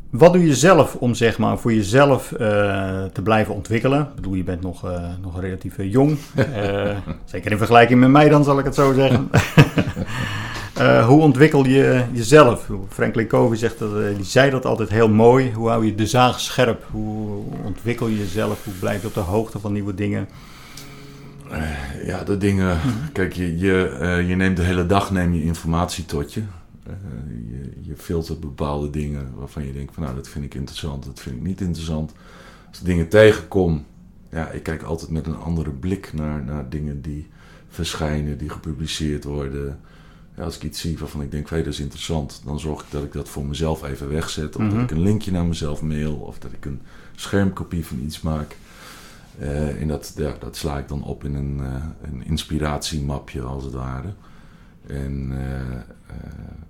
Wat 0.09 0.33
doe 0.33 0.45
je 0.45 0.55
zelf 0.55 0.95
om 0.95 1.13
zeg 1.13 1.37
maar 1.37 1.57
voor 1.57 1.73
jezelf 1.73 2.31
eh, 2.31 2.39
te 3.05 3.21
blijven 3.23 3.53
ontwikkelen? 3.53 3.99
Ik 4.01 4.15
bedoel, 4.15 4.33
je 4.33 4.43
bent 4.43 4.61
nog, 4.61 4.89
eh, 4.89 5.03
nog 5.21 5.41
relatief 5.41 5.77
eh, 5.77 5.91
jong. 5.91 6.17
Eh, 6.35 6.97
zeker 7.25 7.51
in 7.51 7.57
vergelijking 7.57 7.99
met 7.99 8.09
mij 8.09 8.29
dan, 8.29 8.43
zal 8.43 8.59
ik 8.59 8.65
het 8.65 8.75
zo 8.75 8.93
zeggen. 8.93 9.29
Eh, 10.79 11.07
hoe 11.07 11.21
ontwikkel 11.21 11.65
je 11.65 12.03
jezelf? 12.11 12.69
Franklin 12.89 13.27
Covey 13.27 13.57
zegt 13.57 13.79
dat, 13.79 14.01
eh, 14.01 14.15
die 14.15 14.25
zei 14.25 14.49
dat 14.49 14.65
altijd 14.65 14.89
heel 14.89 15.09
mooi. 15.09 15.53
Hoe 15.53 15.69
hou 15.69 15.85
je 15.85 15.95
de 15.95 16.07
zaag 16.07 16.39
scherp? 16.39 16.85
Hoe 16.91 17.43
ontwikkel 17.63 18.07
je 18.07 18.17
jezelf? 18.17 18.63
Hoe 18.63 18.73
blijf 18.73 19.01
je 19.01 19.07
op 19.07 19.13
de 19.13 19.19
hoogte 19.19 19.59
van 19.59 19.73
nieuwe 19.73 19.93
dingen? 19.93 20.27
Eh, 21.51 22.05
Ja, 22.05 22.23
de 22.23 22.37
dingen. 22.37 22.77
Kijk, 23.13 23.33
je, 23.33 23.57
je, 23.57 24.23
je 24.27 24.35
neemt 24.35 24.57
de 24.57 24.63
hele 24.63 24.85
dag 24.85 25.11
neem 25.11 25.33
je 25.33 25.43
informatie 25.43 26.05
tot 26.05 26.33
je. 26.33 26.41
Je. 27.49 27.71
Je 27.81 27.95
filtert 27.95 28.39
bepaalde 28.39 28.89
dingen 28.89 29.31
waarvan 29.35 29.65
je 29.65 29.73
denkt 29.73 29.93
van 29.93 30.03
nou, 30.03 30.15
dat 30.15 30.27
vind 30.27 30.45
ik 30.45 30.53
interessant, 30.53 31.05
dat 31.05 31.19
vind 31.19 31.35
ik 31.35 31.41
niet 31.41 31.61
interessant. 31.61 32.13
Als 32.69 32.79
ik 32.79 32.85
dingen 32.85 33.07
tegenkom, 33.07 33.85
ja, 34.31 34.49
ik 34.49 34.63
kijk 34.63 34.83
altijd 34.83 35.11
met 35.11 35.25
een 35.27 35.37
andere 35.37 35.71
blik 35.71 36.13
naar, 36.13 36.43
naar 36.43 36.69
dingen 36.69 37.01
die 37.01 37.27
verschijnen, 37.69 38.37
die 38.37 38.49
gepubliceerd 38.49 39.23
worden. 39.23 39.79
Ja, 40.39 40.45
als 40.45 40.55
ik 40.55 40.63
iets 40.63 40.79
zie 40.79 40.97
waarvan 40.97 41.21
ik 41.21 41.31
denk, 41.31 41.49
hé, 41.49 41.57
dat 41.57 41.73
is 41.73 41.79
interessant, 41.79 42.41
dan 42.45 42.59
zorg 42.59 42.81
ik 42.81 42.91
dat 42.91 43.03
ik 43.03 43.11
dat 43.13 43.29
voor 43.29 43.45
mezelf 43.45 43.83
even 43.83 44.09
wegzet. 44.09 44.55
Of 44.55 44.61
Mhm. 44.61 44.73
dat 44.73 44.83
ik 44.83 44.91
een 44.91 45.01
linkje 45.01 45.31
naar 45.31 45.45
mezelf 45.45 45.81
mail, 45.81 46.15
of 46.15 46.39
dat 46.39 46.51
ik 46.51 46.65
een 46.65 46.81
schermkopie 47.15 47.85
van 47.85 47.99
iets 47.99 48.21
maak. 48.21 48.55
Eh, 49.39 49.81
en 49.81 49.87
dat, 49.87 50.13
ja, 50.15 50.33
dat 50.39 50.55
sla 50.57 50.77
ik 50.77 50.87
dan 50.87 51.03
op 51.03 51.23
in 51.23 51.35
een, 51.35 51.59
eh, 51.63 51.83
een 52.11 52.25
inspiratiemapje 52.25 53.41
als 53.41 53.63
het 53.63 53.73
ware. 53.73 54.13
En 54.87 55.31
eh, 55.31 55.77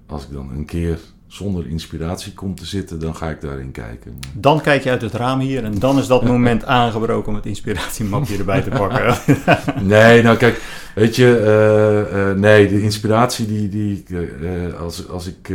als 0.05 0.23
ik 0.23 0.31
dan 0.31 0.49
een 0.51 0.65
keer 0.65 0.99
zonder 1.29 1.67
inspiratie 1.67 2.33
kom 2.33 2.55
te 2.55 2.65
zitten, 2.65 2.99
dan 2.99 3.15
ga 3.15 3.29
ik 3.29 3.41
daarin 3.41 3.71
kijken. 3.71 4.19
Dan 4.33 4.61
kijk 4.61 4.83
je 4.83 4.89
uit 4.89 5.01
het 5.01 5.13
raam 5.13 5.39
hier 5.39 5.63
en 5.63 5.79
dan 5.79 5.97
is 5.97 6.07
dat 6.07 6.23
moment 6.25 6.65
aangebroken 6.79 7.29
om 7.29 7.35
het 7.35 7.45
inspiratiemapje 7.45 8.37
erbij 8.37 8.61
te 8.61 8.69
pakken. 8.69 9.17
Nee, 9.81 10.21
nou 10.21 10.37
kijk, 10.37 10.61
weet 10.95 11.15
je, 11.15 11.37
eh, 11.37 12.29
eh, 12.29 12.37
nee, 12.37 12.67
de 12.67 12.81
inspiratie 12.81 13.47
die, 13.47 13.69
die 13.69 14.03
eh, 14.05 14.79
als, 14.79 15.07
als 15.09 15.27
ik 15.27 15.51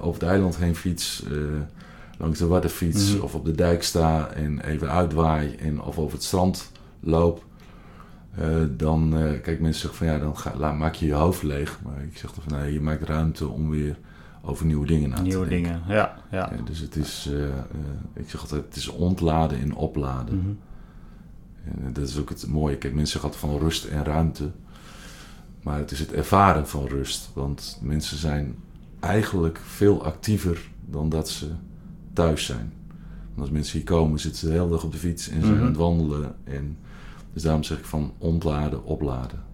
over 0.00 0.20
het 0.20 0.28
eiland 0.30 0.56
heen 0.56 0.76
fiets, 0.76 1.22
langs 2.18 2.38
de 2.38 2.46
Waddenfiets 2.46 3.14
Mhm. 3.14 3.22
of 3.22 3.34
op 3.34 3.44
de 3.44 3.52
dijk 3.54 3.82
sta 3.82 4.28
en 4.34 4.60
even 4.60 4.90
uitwaai 4.90 5.54
en 5.58 5.80
of 5.82 5.98
over 5.98 6.12
het 6.12 6.24
strand 6.24 6.72
loop, 7.00 7.44
dan, 8.76 9.14
kijk, 9.42 9.60
mensen 9.60 9.80
zeggen 9.80 9.98
van 9.98 10.06
ja, 10.06 10.18
dan 10.18 10.36
ga, 10.38 10.52
laat, 10.56 10.78
maak 10.78 10.94
je 10.94 11.06
je 11.06 11.12
hoofd 11.14 11.42
leeg. 11.42 11.78
Maar 11.84 12.02
ik 12.02 12.18
zeg 12.18 12.32
dan 12.32 12.44
van 12.48 12.58
nee, 12.58 12.72
je 12.72 12.80
maakt 12.80 13.02
ruimte 13.02 13.48
om 13.48 13.70
weer 13.70 13.96
over 14.46 14.66
nieuwe 14.66 14.86
dingen 14.86 15.08
na 15.08 15.16
te 15.16 15.22
Nieuwe 15.22 15.48
denken. 15.48 15.72
dingen, 15.72 15.96
ja. 15.96 16.22
ja. 16.30 16.52
Ja, 16.56 16.62
dus 16.64 16.78
het 16.78 16.96
is, 16.96 17.28
eh, 17.32 17.44
eh, 17.48 17.54
ik 18.14 18.30
zeg 18.30 18.40
altijd, 18.40 18.64
het 18.64 18.76
is 18.76 18.88
ontladen 18.88 19.58
en 19.58 19.74
opladen. 19.74 20.38
Mhm. 20.38 20.48
En 21.86 21.92
dat 21.92 22.08
is 22.08 22.18
ook 22.18 22.28
het 22.28 22.46
mooie. 22.46 22.76
Kijk, 22.76 22.94
mensen 22.94 23.12
zeggen 23.12 23.30
altijd 23.32 23.50
van 23.52 23.60
rust 23.68 23.84
en 23.84 24.04
ruimte. 24.04 24.50
Maar 25.62 25.78
het 25.78 25.90
is 25.90 25.98
het 25.98 26.12
ervaren 26.12 26.68
van 26.68 26.86
rust. 26.86 27.30
Want 27.34 27.78
mensen 27.82 28.16
zijn 28.16 28.54
eigenlijk 29.00 29.60
veel 29.64 30.04
actiever 30.04 30.68
dan 30.84 31.08
dat 31.08 31.28
ze 31.28 31.46
thuis 32.12 32.44
zijn. 32.44 32.72
Want 33.26 33.40
als 33.40 33.50
mensen 33.50 33.76
hier 33.78 33.86
komen, 33.86 34.18
zitten 34.18 34.40
ze 34.40 34.46
de 34.46 34.52
hele 34.52 34.68
dag 34.68 34.84
op 34.84 34.92
de 34.92 34.98
fiets 34.98 35.28
en 35.28 35.40
zijn 35.40 35.52
Mhm. 35.52 35.60
aan 35.62 35.68
het 35.68 35.76
wandelen. 35.76 36.34
En 36.44 36.76
dus 37.32 37.42
daarom 37.42 37.62
zeg 37.62 37.78
ik 37.78 37.84
van 37.84 38.12
ontladen, 38.18 38.84
opladen. 38.84 39.44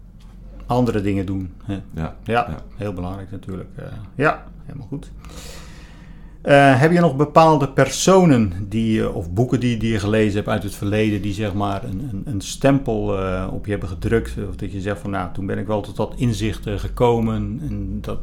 Andere 0.66 1.00
dingen 1.00 1.26
doen. 1.26 1.52
Hè. 1.64 1.74
Ja, 1.74 1.82
Ja, 1.94 2.16
Ja. 2.24 2.62
heel 2.76 2.92
belangrijk 2.92 3.30
natuurlijk. 3.30 3.68
eh. 3.76 3.84
ja, 4.14 4.46
helemaal 4.66 4.86
goed. 4.88 5.10
Eh, 6.42 6.80
heb 6.80 6.92
je 6.92 7.00
nog 7.00 7.16
bepaalde 7.16 7.68
personen 7.68 8.52
die, 8.68 9.10
of 9.10 9.32
boeken 9.32 9.60
die, 9.60 9.76
die 9.76 9.92
je 9.92 9.98
gelezen 9.98 10.34
hebt 10.34 10.48
uit 10.48 10.62
het 10.62 10.74
verleden, 10.74 11.22
die 11.22 11.32
zeg 11.32 11.54
maar 11.54 11.84
een, 11.84 12.08
een, 12.12 12.22
een 12.24 12.40
stempel 12.40 13.18
eh, 13.18 13.48
op 13.52 13.64
je 13.64 13.70
hebben 13.70 13.88
gedrukt? 13.88 14.34
Of 14.48 14.56
dat 14.56 14.72
je 14.72 14.80
zegt 14.80 15.00
van 15.00 15.10
nou, 15.10 15.32
toen 15.32 15.46
ben 15.46 15.58
ik 15.58 15.66
wel 15.66 15.80
tot 15.80 15.96
dat 15.96 16.14
inzicht 16.16 16.66
eh, 16.66 16.78
gekomen 16.78 17.60
en 17.68 17.98
dat 18.00 18.18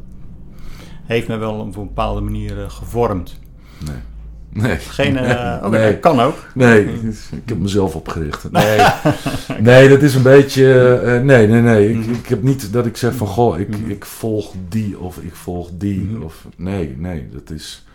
heeft 1.03 1.27
me 1.27 1.37
wel 1.37 1.53
op 1.53 1.75
een 1.75 1.87
bepaalde 1.87 2.21
manier 2.21 2.69
gevormd. 2.69 3.39
Nee. 3.85 3.97
Nee. 4.53 4.77
Geen, 4.77 5.17
eh, 5.17 5.69
nee. 5.69 5.97
kan 5.97 6.19
ook. 6.19 6.35
Nee, 6.53 6.83
ik 7.31 7.41
heb 7.45 7.57
mezelf 7.59 7.95
opgericht. 7.95 8.51
Nee, 8.51 8.79
nee 9.59 9.89
dat 9.89 10.01
is 10.01 10.15
een 10.15 10.21
beetje. 10.23 10.93
eh, 10.99 11.21
nee, 11.21 11.47
nee, 11.47 11.61
nee. 11.61 11.93
Ik, 11.93 12.05
ik 12.05 12.27
heb 12.27 12.41
niet 12.43 12.73
dat 12.73 12.85
ik 12.85 12.97
zeg 12.97 13.13
van 13.15 13.27
goh, 13.27 13.59
ik, 13.59 13.75
ik 13.75 14.05
volg 14.05 14.53
die 14.69 14.99
of 14.99 15.17
ik 15.17 15.35
volg 15.35 15.69
die. 15.73 16.23
Of, 16.23 16.45
nee, 16.55 16.95
nee, 16.97 17.29
dat 17.31 17.49
is. 17.49 17.85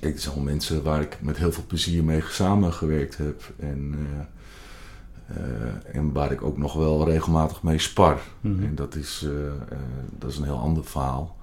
Kijk, 0.00 0.12
het 0.12 0.22
zijn 0.22 0.34
allemaal 0.34 0.52
mensen 0.52 0.82
waar 0.82 1.00
ik 1.00 1.18
met 1.20 1.36
heel 1.36 1.52
veel 1.52 1.64
plezier 1.66 2.04
mee 2.04 2.22
samengewerkt 2.28 3.16
heb. 3.16 3.42
En, 3.58 3.94
eh, 3.94 5.36
eh, 5.36 5.96
en 5.96 6.12
waar 6.12 6.32
ik 6.32 6.42
ook 6.42 6.58
nog 6.58 6.72
wel 6.72 7.08
regelmatig 7.08 7.62
mee 7.62 7.78
spar. 7.78 8.18
En 8.42 8.72
dat 8.74 8.94
is, 8.94 9.22
eh, 9.24 9.46
eh, 9.46 9.78
dat 10.18 10.30
is 10.30 10.36
een 10.36 10.44
heel 10.44 10.58
ander 10.58 10.84
verhaal. 10.84 11.36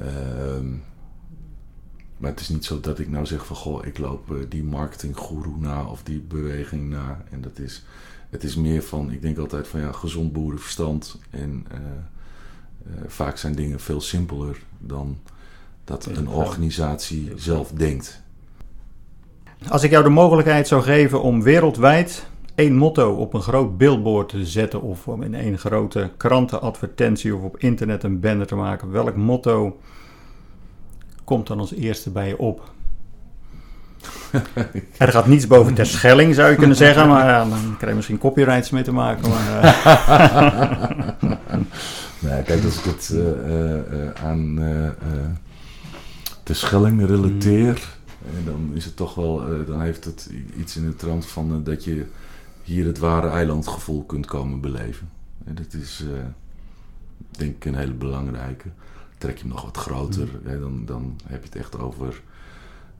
Ehm, 0.00 0.66
maar 2.22 2.30
het 2.30 2.40
is 2.40 2.48
niet 2.48 2.64
zo 2.64 2.80
dat 2.80 2.98
ik 2.98 3.08
nou 3.08 3.26
zeg 3.26 3.46
van 3.46 3.56
goh, 3.56 3.86
ik 3.86 3.98
loop 3.98 4.30
eh, 4.30 4.36
die 4.48 4.64
marketinggoeroe 4.64 5.58
na 5.58 5.84
of 5.84 6.02
die 6.02 6.20
beweging 6.20 6.90
na. 6.90 7.24
En 7.30 7.40
dat 7.40 7.58
is, 7.58 7.84
het 8.30 8.44
is 8.44 8.56
meer 8.56 8.82
van, 8.82 9.10
ik 9.10 9.22
denk 9.22 9.38
altijd 9.38 9.68
van 9.68 9.80
ja, 9.80 9.92
gezond 9.92 10.32
boerenverstand. 10.32 11.18
En 11.30 11.66
eh, 11.70 11.76
eh, 11.76 13.02
vaak 13.06 13.36
zijn 13.36 13.54
dingen 13.54 13.80
veel 13.80 14.00
simpeler 14.00 14.62
dan 14.78 15.18
dat 15.84 16.06
een 16.06 16.28
organisatie 16.28 17.32
zelf 17.36 17.70
denkt. 17.70 18.22
Als 19.68 19.82
ik 19.82 19.90
jou 19.90 20.04
de 20.04 20.10
mogelijkheid 20.10 20.68
zou 20.68 20.82
geven 20.82 21.22
om 21.22 21.42
wereldwijd 21.42 22.26
één 22.54 22.74
motto 22.74 23.14
op 23.14 23.34
een 23.34 23.42
groot 23.42 23.78
billboard 23.78 24.28
te 24.28 24.46
zetten 24.46 24.82
of 24.82 25.08
om 25.08 25.22
in 25.22 25.34
één 25.34 25.58
grote 25.58 26.10
krantenadvertentie 26.16 27.34
of 27.36 27.42
op 27.42 27.58
internet 27.58 28.02
een 28.02 28.20
banner 28.20 28.46
te 28.46 28.54
maken, 28.54 28.90
welk 28.90 29.16
motto 29.16 29.80
komt 31.24 31.46
dan 31.46 31.58
als 31.58 31.74
eerste 31.74 32.10
bij 32.10 32.28
je 32.28 32.38
op? 32.38 32.72
er 34.98 35.08
gaat 35.08 35.26
niets 35.26 35.46
boven 35.46 35.74
ter 35.74 35.86
schelling, 35.86 36.34
zou 36.34 36.50
je 36.50 36.56
kunnen 36.56 36.76
zeggen, 36.76 37.08
maar 37.08 37.26
ja, 37.26 37.38
dan 37.38 37.60
krijg 37.76 37.88
je 37.88 37.94
misschien 37.94 38.18
copyrights 38.18 38.70
mee 38.70 38.82
te 38.82 38.92
maken. 38.92 39.28
Maar, 39.28 39.62
eh, 39.62 41.30
Nee, 42.18 42.42
kijk, 42.42 42.64
als 42.64 42.78
ik 42.78 42.84
het 42.84 43.10
eh, 43.10 44.24
aan 44.24 44.54
de 46.42 46.54
Schelling 46.54 47.06
relateer, 47.06 47.96
eh, 48.24 48.46
dan 48.46 48.70
is 48.74 48.84
het 48.84 48.96
toch 48.96 49.14
wel, 49.14 49.64
dan 49.66 49.80
heeft 49.80 50.04
het 50.04 50.30
iets 50.56 50.76
in 50.76 50.86
de 50.86 50.96
trant 50.96 51.26
van 51.26 51.62
dat 51.64 51.84
je 51.84 52.06
hier 52.62 52.86
het 52.86 52.98
ware 52.98 53.28
eilandgevoel 53.28 54.04
kunt 54.04 54.26
komen 54.26 54.60
beleven. 54.60 55.08
En 55.44 55.54
dat 55.54 55.80
is, 55.80 56.04
denk 57.30 57.54
ik, 57.56 57.64
een 57.64 57.74
hele 57.74 57.92
belangrijke. 57.92 58.68
Trek 59.22 59.36
je 59.36 59.42
hem 59.42 59.52
nog 59.52 59.64
wat 59.64 59.76
groter, 59.76 60.28
hè, 60.44 60.60
dan, 60.60 60.84
dan 60.84 61.20
heb 61.26 61.42
je 61.42 61.48
het 61.48 61.58
echt 61.58 61.78
over 61.78 62.22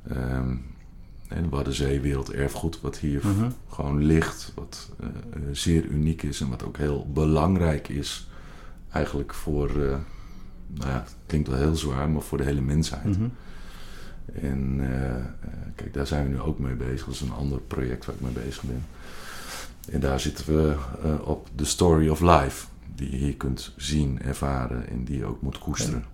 ehm 0.09 0.57
en 1.35 1.49
Waddenzee 1.49 2.01
werelderfgoed, 2.01 2.81
wat 2.81 2.99
hier 2.99 3.20
mhm. 3.27 3.51
gewoon 3.68 4.05
ligt, 4.05 4.53
wat 4.55 4.91
eh, 5.01 5.07
eh, 5.07 5.43
zeer 5.53 5.85
uniek 5.85 6.23
is 6.23 6.41
en 6.41 6.49
wat 6.49 6.64
ook 6.64 6.77
heel 6.77 7.07
belangrijk 7.12 7.89
is, 7.89 8.29
eigenlijk 8.91 9.35
voor, 9.35 9.68
eh, 9.68 9.97
nou 10.66 10.91
ja, 10.91 11.01
het 11.01 11.14
klinkt 11.27 11.49
wel 11.49 11.59
heel 11.59 11.77
zwaar, 11.77 12.11
maar 12.11 12.23
voor 12.23 12.39
de 12.39 12.45
hele 12.45 12.61
mensheid. 12.61 13.18
Mhm. 13.18 13.29
En 14.33 14.81
kijk, 15.75 15.95
daar 15.95 16.07
zijn 16.07 16.25
we 16.25 16.29
nu 16.29 16.41
ook 16.41 16.59
mee 16.59 16.75
bezig. 16.75 17.05
Dat 17.05 17.14
is 17.14 17.20
een 17.20 17.33
ander 17.33 17.61
project 17.61 18.05
waar 18.05 18.14
ik 18.14 18.20
mee 18.20 18.45
bezig 18.45 18.62
ben. 18.62 18.85
En 19.91 20.01
daar 20.01 20.20
zitten 20.20 20.47
we 20.47 20.77
op 21.25 21.49
The 21.55 21.64
Story 21.64 22.09
of 22.09 22.20
Life, 22.20 22.66
die 22.95 23.11
je 23.11 23.16
hier 23.16 23.37
kunt 23.37 23.73
zien, 23.77 24.23
ervaren 24.23 24.89
en 24.89 25.05
die 25.05 25.18
je 25.18 25.25
ook 25.25 25.43
moet 25.43 25.59
koesteren. 25.59 26.05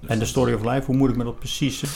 Dus 0.00 0.10
En 0.10 0.18
de 0.18 0.24
story 0.24 0.52
of 0.52 0.64
life, 0.64 0.82
hoe 0.86 0.96
moet 0.96 1.10
ik 1.10 1.16
me 1.16 1.24
dat 1.24 1.38
precies 1.38 1.82
eh, 1.82 1.90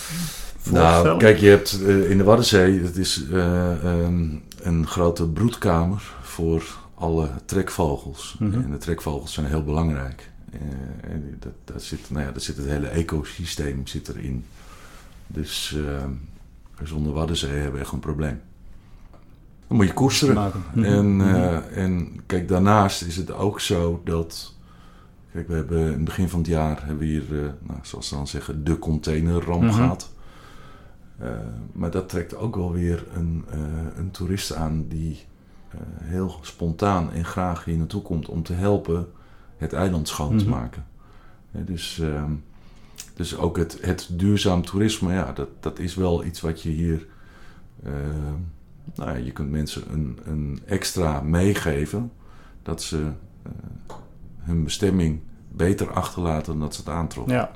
nou, 0.73 0.85
voorstellen? 0.87 1.19
kijk, 1.19 1.39
je 1.39 1.49
hebt 1.49 1.83
eh, 1.83 2.11
in 2.11 2.19
de 2.19 2.25
Waddenzee, 2.25 2.83
dat 2.83 2.97
is 2.97 3.25
eh, 3.33 3.85
ehm, 3.85 4.25
een 4.63 4.87
grote 4.87 5.29
broedkamer 5.29 6.03
voor 6.23 6.63
alle 6.95 7.31
trekvogels. 7.45 8.37
Mhm. 8.39 8.61
En 8.63 8.71
de 8.71 8.79
trekvogels 8.79 9.33
zijn 9.33 9.47
heel 9.47 9.65
belangrijk. 9.65 10.31
Eh, 10.53 10.61
en 11.13 11.37
dat, 11.41 11.53
dat 11.65 11.83
zit, 11.83 12.11
nou 12.11 12.25
ja, 12.25 12.31
daar 12.31 12.41
zit 12.41 12.57
het 12.57 12.67
hele 12.67 12.87
ecosysteem 12.87 13.87
zit 13.87 14.09
erin. 14.09 14.45
Dus 15.27 15.77
zonder 16.83 17.13
Waddenzee 17.13 17.51
hebben 17.51 17.73
we 17.73 17.79
echt 17.81 17.93
een 17.93 17.99
probleem. 18.01 18.41
Dan 19.69 19.77
moet 19.77 19.87
je 19.87 19.93
koesteren. 19.93 20.53
Mhm. 20.75 20.85
En, 20.85 21.17
Mhm. 21.17 21.61
en 21.75 22.21
kijk, 22.27 22.49
daarnaast 22.49 23.03
is 23.03 23.17
het 23.17 23.33
ook 23.33 23.61
zo 23.61 24.01
dat. 24.05 24.52
Kijk, 25.33 25.49
we 25.49 25.55
hebben 25.55 25.79
in 25.87 25.93
het 25.93 26.05
begin 26.05 26.29
van 26.29 26.39
het 26.39 26.49
jaar 26.49 26.79
hebben 26.87 26.99
we 26.99 27.05
hier, 27.05 27.45
eh, 27.45 27.51
nou, 27.61 27.79
zoals 27.83 28.09
ze 28.09 28.15
dan 28.15 28.27
zeggen, 28.27 28.65
de 28.65 28.79
containerramp 28.79 29.63
Mhm. 29.63 29.73
gehad. 29.73 30.13
Eh, 31.19 31.31
maar 31.73 31.91
dat 31.91 32.09
trekt 32.09 32.37
ook 32.37 32.57
wel 32.57 32.73
weer 32.73 33.05
een, 33.15 33.45
eh, 33.51 33.59
een 33.97 34.11
toerist 34.11 34.55
aan 34.55 34.89
die 34.89 35.25
heel 36.03 36.39
spontaan 36.41 37.13
en 37.13 37.25
graag 37.25 37.65
hier 37.65 37.77
naartoe 37.77 38.03
komt 38.03 38.29
om 38.29 38.43
te 38.43 38.53
helpen 38.53 39.07
het 39.57 39.73
eiland 39.73 40.09
schoon 40.09 40.37
te 40.39 40.45
Mhm. 40.45 40.53
maken. 40.55 40.87
Dus, 41.51 41.99
ehm, 42.01 42.33
dus 43.15 43.37
ook 43.37 43.57
het, 43.57 43.79
het 43.81 44.09
duurzaam 44.13 44.63
toerisme, 44.65 45.13
ja, 45.13 45.33
dat, 45.33 45.49
dat 45.61 45.79
is 45.79 45.95
wel 45.95 46.25
iets 46.25 46.41
wat 46.41 46.63
je 46.63 46.71
hier. 46.71 47.07
eh, 47.85 47.93
nou 48.95 49.11
ja, 49.11 49.17
je 49.17 49.31
kunt 49.33 49.51
mensen 49.51 49.83
een, 49.93 50.19
een 50.25 50.61
extra 50.67 51.21
meegeven 51.21 52.13
dat 52.63 52.83
ze 52.83 53.11
hun 54.43 54.65
bestemming 54.65 55.21
beter 55.49 55.91
achterlaten 55.91 56.53
dan 56.53 56.61
dat 56.61 56.75
ze 56.75 56.81
het 56.81 56.91
aantroffen. 56.91 57.35
Ja. 57.35 57.51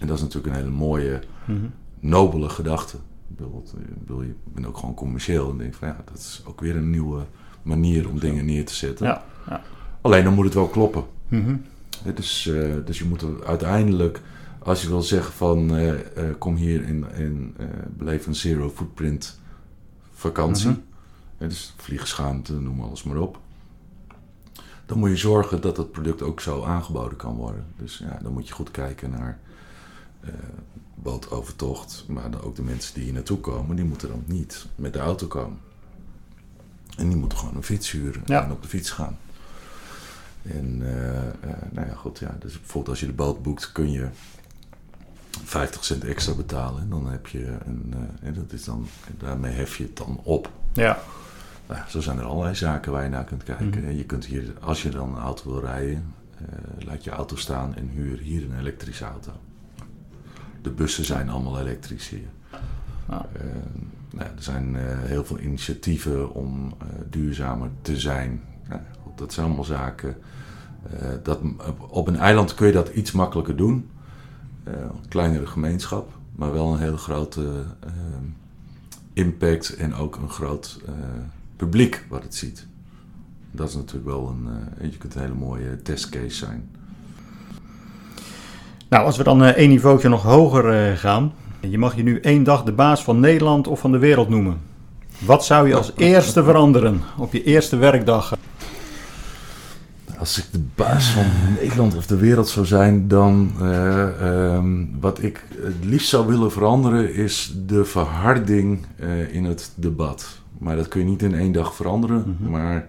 En 0.00 0.06
dat 0.06 0.16
is 0.16 0.22
natuurlijk 0.22 0.54
een 0.54 0.60
hele 0.60 0.74
mooie, 0.76 1.20
Mhm. 1.44 1.66
nobele 2.00 2.48
gedachte. 2.48 2.96
Bedoel, 3.26 3.64
ik 3.78 3.98
bedoel, 3.98 4.22
je 4.22 4.34
bent 4.44 4.66
ook 4.66 4.76
gewoon 4.78 4.94
commercieel 4.94 5.50
en 5.50 5.58
denk 5.58 5.74
van 5.74 5.88
ja, 5.88 5.96
dat 6.04 6.18
is 6.18 6.42
ook 6.46 6.60
weer 6.60 6.76
een 6.76 6.90
nieuwe 6.90 7.26
manier 7.62 8.08
om 8.08 8.18
dingen 8.18 8.44
neer 8.44 8.66
te 8.66 8.74
zetten. 8.74 9.06
Ja. 9.06 9.24
ja. 9.48 9.62
Alleen 10.00 10.24
dan 10.24 10.34
moet 10.34 10.44
het 10.44 10.54
wel 10.54 10.68
kloppen. 10.68 11.04
Mhm. 11.28 11.56
Dus, 12.14 12.46
eh, 12.46 12.74
dus 12.84 12.98
je 12.98 13.04
moet 13.04 13.22
er 13.22 13.46
uiteindelijk, 13.46 14.20
als 14.58 14.82
je 14.82 14.88
wil 14.88 15.02
zeggen 15.02 15.32
van 15.32 15.74
eh, 15.76 15.90
eh, 15.90 16.34
kom 16.38 16.56
hier 16.56 16.84
en, 16.84 17.12
en 17.14 17.54
eh, 17.56 17.66
beleef 17.96 18.26
een 18.26 18.34
zero 18.34 18.70
footprint 18.70 19.40
vakantie. 20.14 20.68
Mhm. 20.70 20.78
Hè, 21.36 21.48
dus 21.48 21.74
vliegschaamte, 21.76 22.52
noem 22.60 22.80
alles 22.80 23.02
maar 23.02 23.16
op. 23.16 23.38
Dan 24.88 24.98
moet 24.98 25.10
je 25.10 25.16
zorgen 25.16 25.60
dat 25.60 25.76
het 25.76 25.92
product 25.92 26.22
ook 26.22 26.40
zo 26.40 26.64
aangeboden 26.64 27.16
kan 27.16 27.34
worden. 27.34 27.64
Dus 27.76 27.98
ja, 27.98 28.18
dan 28.22 28.32
moet 28.32 28.48
je 28.48 28.54
goed 28.54 28.70
kijken 28.70 29.10
naar 29.10 29.38
eh 30.20 30.30
bootovertocht. 30.94 32.04
Maar 32.08 32.30
dan 32.30 32.42
ook 32.42 32.56
de 32.56 32.62
mensen 32.62 32.94
die 32.94 33.02
hier 33.04 33.12
naartoe 33.12 33.38
komen, 33.38 33.76
die 33.76 33.84
moeten 33.84 34.08
dan 34.08 34.22
niet 34.26 34.66
met 34.74 34.92
de 34.92 34.98
auto 34.98 35.26
komen. 35.26 35.58
En 36.96 37.08
die 37.08 37.16
moeten 37.18 37.38
gewoon 37.38 37.56
een 37.56 37.62
fiets 37.62 37.90
huren 37.90 38.22
Ja. 38.26 38.44
en 38.44 38.50
op 38.50 38.62
de 38.62 38.68
fiets 38.68 38.90
gaan. 38.90 39.18
En 40.42 40.78
eh, 40.82 41.18
eh, 41.28 41.32
nou 41.70 41.86
ja, 41.86 41.94
goed, 41.94 42.18
ja. 42.18 42.36
Dus 42.40 42.52
bijvoorbeeld 42.52 42.88
als 42.88 43.00
je 43.00 43.06
de 43.06 43.12
boot 43.12 43.42
boekt, 43.42 43.72
kun 43.72 43.90
je 43.90 44.08
50 45.44 45.84
cent 45.84 46.04
extra 46.04 46.34
betalen. 46.34 46.80
En 46.82 46.88
dan 46.88 47.06
heb 47.08 47.26
je 47.26 47.56
een, 47.66 47.94
en 48.20 48.34
dat 48.34 48.52
is 48.52 48.64
dan, 48.64 48.86
daarmee 49.18 49.52
hef 49.52 49.76
je 49.76 49.84
het 49.84 49.96
dan 49.96 50.20
op. 50.22 50.50
Ja. 50.72 50.98
Nou, 51.68 51.80
zo 51.88 52.00
zijn 52.00 52.18
er 52.18 52.24
allerlei 52.24 52.54
zaken 52.54 52.92
waar 52.92 53.02
je 53.02 53.08
naar 53.08 53.24
kunt 53.24 53.42
kijken. 53.42 53.82
Mhm. 53.82 53.90
Je 53.90 54.04
kunt 54.04 54.24
hier, 54.24 54.52
als 54.60 54.82
je 54.82 54.88
dan 54.88 55.16
een 55.16 55.22
auto 55.22 55.50
wil 55.50 55.60
rijden, 55.60 56.14
eh, 56.38 56.86
laat 56.86 57.04
je 57.04 57.10
auto 57.10 57.36
staan 57.36 57.74
en 57.74 57.88
huur 57.88 58.18
hier 58.18 58.42
een 58.42 58.58
elektrische 58.58 59.04
auto. 59.04 59.32
De 60.62 60.70
bussen 60.70 61.04
zijn 61.04 61.28
allemaal 61.28 61.60
elektrisch 61.60 62.08
hier. 62.08 62.28
Ja. 63.08 63.26
Eh, 63.32 63.44
nou, 64.10 64.28
er 64.36 64.42
zijn 64.42 64.76
eh, 64.76 64.82
heel 64.98 65.24
veel 65.24 65.38
initiatieven 65.38 66.34
om 66.34 66.74
duurzamer 67.10 67.70
te 67.82 68.00
zijn. 68.00 68.42
Nou, 68.68 68.80
dat 69.16 69.32
zijn 69.32 69.46
allemaal 69.46 69.64
zaken. 69.64 70.16
dat, 71.22 71.40
op 71.88 72.06
een 72.06 72.16
eiland 72.16 72.54
kun 72.54 72.66
je 72.66 72.72
dat 72.72 72.88
iets 72.88 73.12
makkelijker 73.12 73.56
doen. 73.56 73.90
Een 74.64 75.08
kleinere 75.08 75.46
gemeenschap, 75.46 76.12
maar 76.32 76.52
wel 76.52 76.72
een 76.72 76.78
hele 76.78 76.96
grote 76.96 77.64
impact 79.12 79.76
en 79.76 79.94
ook 79.94 80.16
een 80.16 80.30
groot 80.30 80.80
publiek 81.58 82.04
wat 82.08 82.22
het 82.22 82.34
ziet. 82.34 82.66
Dat 83.50 83.68
is 83.68 83.74
natuurlijk 83.74 84.06
wel 84.06 84.28
een, 84.28 84.48
eh, 84.78 84.90
je 84.90 84.96
kunt 84.96 85.14
een 85.14 85.20
hele 85.20 85.34
mooie 85.34 85.82
testcase 85.82 86.36
zijn. 86.36 86.68
Nou, 88.88 89.04
als 89.04 89.16
we 89.16 89.22
dan 89.22 89.44
eh, 89.44 89.48
één 89.48 89.68
niveautje 89.68 90.08
nog 90.08 90.22
hoger 90.22 90.90
eh, 90.90 90.96
gaan. 90.96 91.32
Je 91.60 91.78
mag 91.78 91.96
je 91.96 92.02
nu 92.02 92.20
één 92.20 92.44
dag 92.44 92.64
de 92.64 92.72
baas 92.72 93.02
van 93.02 93.20
Nederland 93.20 93.66
of 93.66 93.80
van 93.80 93.92
de 93.92 93.98
wereld 93.98 94.28
noemen. 94.28 94.60
Wat 95.18 95.44
zou 95.44 95.68
je 95.68 95.74
als 95.74 95.92
eerste 95.96 96.44
veranderen 96.44 97.00
op 97.18 97.32
je 97.32 97.44
eerste 97.44 97.76
werkdag? 97.76 98.36
Als 100.18 100.38
ik 100.38 100.44
de 100.50 100.60
baas 100.74 101.10
van 101.10 101.24
Nederland 101.60 101.96
of 101.96 102.06
de 102.06 102.16
wereld 102.16 102.48
zou 102.48 102.66
zijn, 102.66 103.08
dan 103.08 103.52
eh, 103.60 104.54
ehm, 104.54 104.84
wat 105.00 105.22
ik 105.22 105.44
het 105.62 105.84
liefst 105.84 106.08
zou 106.08 106.26
willen 106.26 106.52
veranderen 106.52 107.14
is 107.14 107.54
de 107.66 107.84
verharding 107.84 108.86
in 109.30 109.44
het 109.44 109.72
debat. 109.74 110.37
Maar 110.58 110.76
dat 110.76 110.88
kun 110.88 111.00
je 111.00 111.06
niet 111.06 111.22
in 111.22 111.34
één 111.34 111.52
dag 111.52 111.74
veranderen. 111.74 112.36
Mhm. 112.40 112.50
Maar 112.50 112.88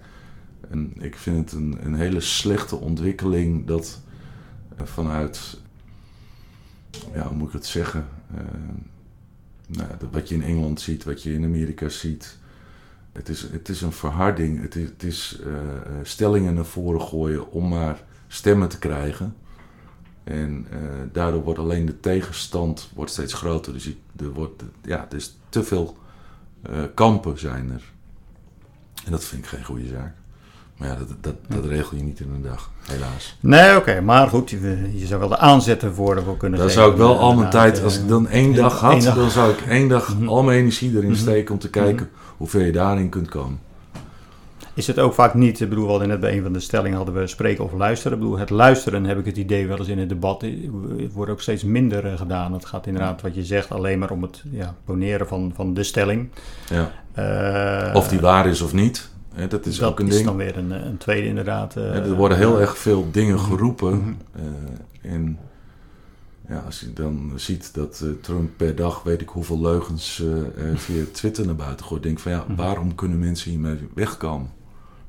ik 0.93 1.15
vind 1.15 1.37
het 1.37 1.51
een, 1.51 1.77
een 1.81 1.95
hele 1.95 2.19
slechte 2.19 2.75
ontwikkeling 2.75 3.67
dat 3.67 4.01
eh, 4.77 4.85
vanuit, 4.85 5.59
ja, 7.13 7.27
hoe 7.27 7.37
moet 7.37 7.47
ik 7.47 7.53
het 7.53 7.65
zeggen? 7.65 8.07
Eh, 8.35 8.41
nou, 9.67 9.89
dat 9.99 10.09
wat 10.11 10.29
je 10.29 10.35
in 10.35 10.43
Engeland 10.43 10.81
ziet, 10.81 11.03
wat 11.03 11.23
je 11.23 11.33
in 11.33 11.43
Amerika 11.43 11.89
ziet. 11.89 12.37
Het 13.11 13.29
is, 13.29 13.41
het 13.41 13.69
is 13.69 13.81
een 13.81 13.91
verharding. 13.91 14.61
Het 14.61 14.75
is, 14.75 14.89
het 14.89 15.03
is 15.03 15.39
eh, 15.45 15.51
stellingen 16.03 16.53
naar 16.53 16.65
voren 16.65 17.01
gooien 17.01 17.51
om 17.51 17.67
maar 17.67 18.03
stemmen 18.27 18.69
te 18.69 18.79
krijgen. 18.79 19.35
En 20.23 20.67
daardoor 21.11 21.43
wordt 21.43 21.59
alleen 21.59 21.85
de 21.85 21.99
tegenstand 21.99 22.91
wordt 22.95 23.11
steeds 23.11 23.33
groter. 23.33 23.73
Dus 23.73 23.95
er, 24.15 24.31
wordt, 24.33 24.63
ja, 24.81 25.05
er 25.09 25.15
is 25.15 25.37
te 25.49 25.63
veel 25.63 25.97
eh, 26.61 26.71
kampen 26.93 27.39
zijn 27.39 27.71
er. 27.73 27.81
En 29.05 29.11
dat 29.11 29.23
vind 29.23 29.43
ik 29.43 29.49
geen 29.49 29.63
goede 29.63 29.87
zaak. 29.87 30.13
Maar 30.77 30.87
ja, 30.87 30.95
dat, 30.95 31.07
dat, 31.21 31.35
dat 31.47 31.65
regel 31.65 31.97
je 31.97 32.03
niet 32.03 32.19
in 32.19 32.31
een 32.33 32.41
dag, 32.41 32.71
helaas. 32.81 33.37
Nee, 33.39 33.75
oké, 33.77 34.01
maar 34.01 34.27
goed, 34.27 34.49
je, 34.49 34.89
je 34.93 35.05
zou 35.05 35.19
wel 35.19 35.29
de 35.29 35.37
aanzetten 35.37 35.93
voor, 35.93 36.23
voor 36.23 36.37
kunnen 36.37 36.59
geven. 36.59 36.73
zou 36.73 36.91
ik 36.91 36.97
wel 36.97 37.19
al 37.19 37.35
mijn 37.35 37.49
tijd, 37.49 37.77
eh, 37.77 37.83
als 37.83 37.97
ik 37.99 38.07
dan 38.07 38.27
één 38.27 38.53
dag 38.53 38.79
had, 38.79 39.01
dag. 39.01 39.15
dan 39.15 39.29
zou 39.29 39.51
ik 39.51 39.61
één 39.61 39.87
dag 39.87 40.15
Mhm. 40.17 40.27
al 40.27 40.43
mijn 40.43 40.59
energie 40.59 40.95
erin 40.97 41.09
Mhm. 41.09 41.19
steken 41.19 41.53
om 41.53 41.59
te 41.59 41.69
kijken 41.69 42.09
hoe 42.37 42.47
ver 42.47 42.65
je 42.65 42.71
daarin 42.71 43.09
kunt 43.09 43.29
komen. 43.29 43.59
Is 44.73 44.87
het 44.87 44.99
ook 44.99 45.13
vaak 45.13 45.33
niet, 45.33 45.59
ik 45.59 45.69
bedoel, 45.69 45.83
we 45.83 45.89
hadden 45.89 46.07
net 46.07 46.19
bij 46.19 46.37
een 46.37 46.43
van 46.43 46.53
de 46.53 46.59
stellingen 46.59 46.97
hadden 46.97 47.15
we 47.15 47.27
spreken 47.27 47.63
of 47.63 47.73
luisteren. 47.73 48.17
Ik 48.17 48.23
bedoel, 48.23 48.37
het 48.39 48.49
luisteren 48.49 49.03
heb 49.03 49.17
ik 49.19 49.25
het 49.25 49.37
idee 49.37 49.67
wel 49.67 49.77
eens 49.77 49.87
in 49.87 49.99
het 49.99 50.09
debat, 50.09 50.43
eh, 50.43 50.69
wordt 51.13 51.31
ook 51.31 51.41
steeds 51.41 51.63
minder 51.63 52.05
eh, 52.05 52.17
gedaan. 52.17 52.53
Het 52.53 52.65
gaat 52.65 52.87
inderdaad, 52.87 53.21
wat 53.21 53.35
je 53.35 53.45
zegt, 53.45 53.71
alleen 53.71 53.99
maar 53.99 54.11
om 54.11 54.21
het 54.21 54.43
ja, 54.51 54.75
poneren 54.85 55.27
van, 55.27 55.51
van 55.55 55.73
de 55.73 55.83
stelling. 55.83 56.29
Ja. 56.69 56.91
Eh, 57.89 57.95
Of 57.95 58.07
die 58.07 58.19
waar 58.19 58.47
is 58.47 58.61
of 58.61 58.73
niet, 58.73 59.09
dat 59.49 59.65
is 59.65 59.77
dat 59.77 59.89
ook 59.89 59.99
een 59.99 60.07
is 60.07 60.13
ding. 60.13 60.25
dan 60.25 60.35
weer 60.37 60.57
een, 60.57 60.71
een 60.71 60.97
tweede 60.97 61.27
inderdaad. 61.27 61.73
Ja, 61.73 61.81
er 61.81 62.13
worden 62.15 62.37
heel 62.37 62.59
erg 62.61 62.77
veel 62.77 63.07
dingen 63.11 63.35
Mhm. 63.35 63.43
geroepen. 63.43 63.97
Mhm. 63.97 64.13
en 65.01 65.37
ja, 66.47 66.63
als 66.65 66.79
je 66.79 66.93
dan 66.93 67.31
ziet 67.35 67.73
dat 67.73 68.03
Trump 68.21 68.49
per 68.57 68.75
dag 68.75 69.03
weet 69.03 69.21
ik 69.21 69.29
hoeveel 69.29 69.61
leugens 69.61 70.23
via 70.75 71.03
Twitter 71.11 71.45
naar 71.45 71.55
buiten 71.55 71.85
gooit, 71.85 72.03
denk 72.03 72.15
ik 72.17 72.23
van 72.23 72.31
ja, 72.31 72.43
Mhm. 72.47 72.55
waarom 72.55 72.95
kunnen 72.95 73.19
mensen 73.19 73.49
hiermee 73.51 73.77
wegkomen? 73.95 74.49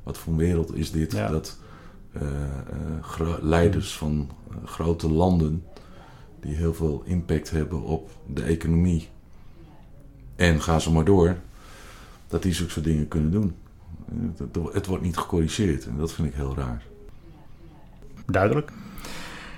Wat 0.02 0.18
voor 0.18 0.36
wereld 0.36 0.74
is 0.74 0.90
dit 0.90 1.12
Ja. 1.12 1.28
dat 1.28 1.58
eh, 2.12 2.22
eh, 3.20 3.34
leiders 3.40 3.96
van 3.96 4.30
eh, 4.50 4.56
grote 4.64 5.10
landen 5.10 5.64
die 6.40 6.54
heel 6.54 6.74
veel 6.74 7.02
impact 7.04 7.50
hebben 7.50 7.82
op 7.82 8.10
de 8.26 8.42
economie 8.42 9.08
en 10.36 10.62
ga 10.62 10.78
zo 10.78 10.90
maar 10.90 11.04
door, 11.04 11.36
dat 12.28 12.42
die 12.42 12.52
zulke 12.52 12.72
soort 12.72 12.84
dingen 12.84 13.08
kunnen 13.08 13.30
doen. 13.30 13.54
Het, 14.72 14.86
wordt 14.86 15.02
niet 15.02 15.16
gecorrigeerd 15.16 15.86
en 15.86 15.96
dat 15.98 16.12
vind 16.12 16.28
ik 16.28 16.34
heel 16.34 16.54
raar. 16.56 16.82
Duidelijk. 18.26 18.72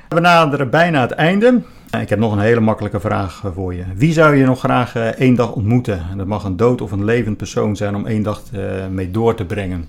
We 0.09 0.21
naderen 0.21 0.71
bijna 0.71 1.01
het 1.01 1.11
einde. 1.11 1.63
Ik 2.01 2.09
heb 2.09 2.19
nog 2.19 2.33
een 2.33 2.39
hele 2.39 2.61
makkelijke 2.61 3.01
vraag 3.01 3.43
voor 3.55 3.75
je. 3.75 3.85
Wie 3.95 4.13
zou 4.13 4.35
je 4.37 4.45
nog 4.45 4.59
graag 4.59 4.95
één 4.97 5.35
dag 5.35 5.53
ontmoeten? 5.53 6.07
En 6.11 6.19
dat 6.19 6.27
mag 6.27 6.45
een 6.45 6.57
dood 6.57 6.81
of 6.81 6.93
een 6.93 7.05
levend 7.05 7.37
persoon 7.37 7.77
zijn 7.77 7.95
om 7.95 8.07
één 8.07 8.23
dag 8.23 8.43
mee 8.91 9.11
door 9.11 9.35
te 9.35 9.45
brengen. 9.45 9.89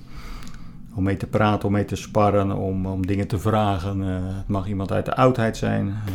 Om 0.95 1.03
mee 1.03 1.17
te 1.17 1.27
praten, 1.27 1.67
om 1.67 1.73
mee 1.73 1.85
te 1.85 1.95
sparren, 1.95 2.51
om, 2.51 2.85
om 2.85 3.05
dingen 3.05 3.27
te 3.27 3.39
vragen. 3.39 4.01
Eh, 4.01 4.37
het 4.37 4.47
mag 4.47 4.67
iemand 4.67 4.91
uit 4.91 5.05
de 5.05 5.15
oudheid 5.15 5.57
zijn. 5.57 5.87
Eh, 5.87 6.13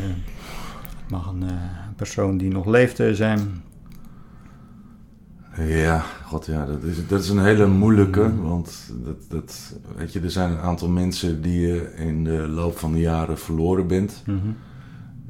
het 1.02 1.10
mag 1.10 1.26
een 1.26 1.42
eh, 1.42 1.54
persoon 1.96 2.38
die 2.38 2.50
nog 2.50 2.66
leeft 2.66 3.00
zijn. 3.12 3.62
Ja, 5.56 6.04
god 6.24 6.46
ja, 6.46 6.66
dat 6.66 6.82
is, 6.82 7.06
dat 7.06 7.20
is 7.22 7.28
een 7.28 7.44
hele 7.44 7.66
moeilijke. 7.66 8.28
Mm. 8.28 8.42
Want 8.42 8.92
dat, 9.04 9.16
dat, 9.28 9.78
weet 9.96 10.12
je, 10.12 10.20
er 10.20 10.30
zijn 10.30 10.50
een 10.50 10.58
aantal 10.58 10.88
mensen 10.88 11.42
die 11.42 11.60
je 11.60 11.94
in 11.96 12.24
de 12.24 12.48
loop 12.48 12.78
van 12.78 12.92
de 12.92 13.00
jaren 13.00 13.38
verloren 13.38 13.86
bent. 13.86 14.22
Mhm. 14.26 14.36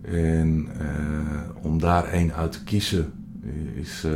En 0.02 0.68
om 1.62 1.78
daar 1.78 2.04
één 2.04 2.34
uit 2.34 2.52
te 2.52 2.64
kiezen 2.64 3.12
is. 3.74 4.06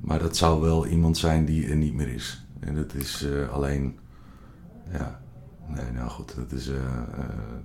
maar 0.00 0.18
dat 0.18 0.36
zou 0.36 0.60
wel 0.60 0.86
iemand 0.86 1.18
zijn 1.18 1.44
die 1.44 1.66
er 1.66 1.76
niet 1.76 1.94
meer 1.94 2.08
is. 2.08 2.46
En 2.60 2.74
dat 2.74 2.94
is 2.94 3.26
alleen. 3.52 3.94
Ja, 4.92 5.20
nee, 5.68 5.90
nou 5.94 6.08
goed, 6.10 6.34
dat, 6.36 6.52
is, 6.52 6.68
eh, 6.68 6.76
eh, 6.76 6.82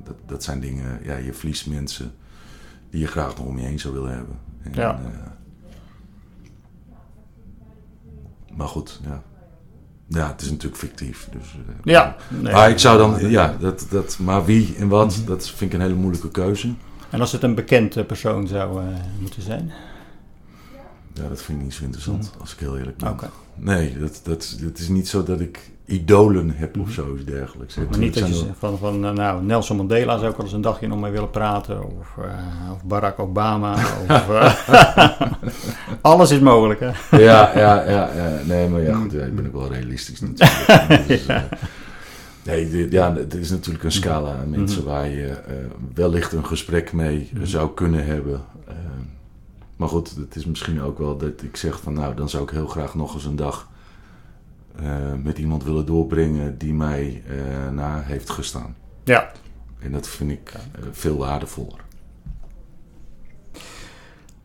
dat, 0.04 0.16
dat 0.26 0.44
zijn 0.44 0.60
dingen. 0.60 1.00
Ja, 1.04 1.16
je 1.18 1.34
verliest 1.34 1.68
mensen 1.68 2.12
die 2.90 3.00
je 3.00 3.08
graag 3.08 3.38
nog 3.38 3.46
om 3.46 3.58
je 3.60 3.66
heen 3.66 3.80
zou 3.80 3.94
willen 3.94 4.12
hebben. 4.14 4.36
En, 4.64 4.72
Ja. 4.74 5.00
eh, 5.00 5.08
maar 8.58 8.68
goed, 8.68 9.00
ja. 9.04 9.24
Ja, 10.08 10.28
het 10.28 10.42
is 10.42 10.50
natuurlijk 10.50 10.82
fictief. 10.82 11.30
Dus, 11.32 11.58
Ja, 11.84 12.16
nee. 12.28 12.54
maar 12.54 12.70
ik 12.70 12.80
zou 12.80 12.98
dan, 12.98 13.30
ja, 13.30 13.56
dat, 13.60 13.86
dat, 13.90 14.20
maar 14.20 14.46
wie 14.46 14.76
en 14.76 14.88
wat, 14.88 15.22
dat 15.26 15.50
vind 15.50 15.74
ik 15.74 15.80
een 15.80 15.86
hele 15.86 16.00
moeilijke 16.00 16.30
keuze. 16.32 16.74
En 17.10 17.20
als 17.20 17.32
het 17.32 17.44
een 17.44 17.56
bekend 17.56 17.96
eh, 17.98 18.06
persoon 18.06 18.48
zou 18.48 18.82
moeten 19.20 19.42
zijn? 19.42 19.72
Ja, 21.14 21.28
dat 21.28 21.42
vind 21.42 21.58
ik 21.58 21.64
niet 21.64 21.74
zo 21.74 21.84
interessant, 21.84 22.32
als 22.40 22.54
ik 22.54 22.60
heel 22.60 22.78
eerlijk 22.78 22.98
ben. 22.98 23.18
Nee, 23.56 24.00
dat, 24.00 24.22
dat, 24.24 24.58
het 24.62 24.80
is 24.80 24.88
niet 24.88 25.08
zo 25.08 25.24
dat 25.24 25.40
ik 25.40 25.72
idolen 25.92 26.52
heb 26.56 26.78
of 26.80 26.86
Mhm. 26.86 26.94
zoiets 26.94 27.26
dergelijks. 27.26 27.76
Maar 27.76 28.00
niet 28.00 28.20
dat 28.20 28.28
je 28.40 28.46
van, 28.58 28.78
van 28.78 29.06
eh, 29.06 29.12
nou, 29.12 29.44
Nelson 29.44 29.78
Mandela 29.78 30.18
zou 30.18 30.30
ik 30.30 30.36
wel 30.36 30.46
eens 30.46 30.56
een 30.56 30.62
dagje 30.62 30.88
nog 30.88 31.00
mee 31.00 31.12
willen 31.12 31.30
praten. 31.30 31.84
Of, 31.84 32.18
eh, 32.18 32.72
of 32.72 32.84
Barack 32.84 33.20
Obama. 33.20 33.74
of, 34.10 34.30
eh, 34.30 35.22
alles 36.02 36.32
is 36.32 36.40
mogelijk, 36.40 36.80
hè? 36.80 37.18
Ja, 37.18 37.52
ja, 37.58 37.90
ja, 37.90 38.10
ja. 38.16 38.40
Nee, 38.46 38.68
maar 38.68 38.82
ja, 38.82 38.96
goed, 38.96 39.12
ja, 39.12 39.24
ik 39.24 39.36
ben 39.36 39.46
ook 39.48 39.54
wel 39.54 39.72
realistisch 39.72 40.22
natuurlijk. 40.22 41.08
Dus, 41.08 41.26
eh, 41.26 41.42
nee, 42.44 42.70
dit- 42.70 42.92
ja, 42.92 43.16
het 43.16 43.34
is 43.34 43.50
natuurlijk 43.50 43.84
een 43.84 43.92
scala 43.92 44.36
aan 44.42 44.50
mensen 44.50 44.80
Mhm. 44.82 44.90
waar 44.90 45.08
je 45.10 45.34
wellicht 45.94 46.34
een 46.34 46.46
gesprek 46.46 46.94
mee 46.94 47.30
Mhm. 47.34 47.46
zou 47.46 47.70
kunnen 47.74 48.06
hebben. 48.06 48.42
Maar 49.76 49.90
goed, 49.90 50.16
het 50.16 50.36
is 50.36 50.46
misschien 50.46 50.82
ook 50.82 50.98
wel 50.98 51.18
dat 51.18 51.42
ik 51.42 51.56
zeg 51.58 51.80
van 51.80 51.94
nou, 51.94 52.16
dan 52.16 52.30
zou 52.30 52.44
ik 52.44 52.50
heel 52.50 52.68
graag 52.68 52.96
nog 52.96 53.14
eens 53.14 53.26
een 53.26 53.36
dag 53.36 53.68
met 55.24 55.38
iemand 55.38 55.64
willen 55.64 55.86
doorbrengen 55.86 56.58
die 56.58 56.74
mij 56.74 57.24
eh 57.28 57.70
na 57.72 58.02
heeft 58.02 58.30
gestaan. 58.30 58.76
Ja. 59.04 59.32
En 59.80 59.92
dat 59.92 60.08
vind 60.08 60.32
ik 60.32 60.52
eh, 60.54 60.82
veel 60.92 61.18
waardevoller. 61.18 61.88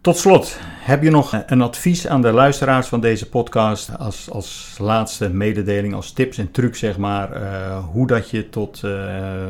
Tot 0.04 0.16
slot, 0.16 0.58
heb 0.60 1.02
je 1.02 1.10
nog 1.10 1.42
een 1.46 1.62
advies 1.62 2.06
aan 2.06 2.22
de 2.22 2.32
luisteraars 2.32 2.86
van 2.86 3.00
deze 3.00 3.28
podcast 3.28 3.98
als, 3.98 4.30
als 4.30 4.76
laatste 4.78 5.28
mededeling, 5.28 5.94
als 5.94 6.12
tips 6.12 6.38
en 6.38 6.50
trucs, 6.50 6.78
zeg 6.78 6.98
maar, 6.98 7.32
eh, 7.32 7.84
hoe 7.92 8.06
dat 8.06 8.30
je 8.30 8.48
tot 8.48 8.82
eh, 8.82 9.48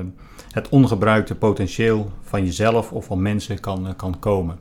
het 0.51 0.69
ongebruikte 0.69 1.35
potentieel 1.35 2.11
van 2.23 2.45
jezelf 2.45 2.93
of 2.93 3.05
van 3.05 3.23
mensen 3.23 3.61
kan, 3.61 3.87
eh, 3.87 3.93
kan 3.97 4.19
komen? 4.19 4.59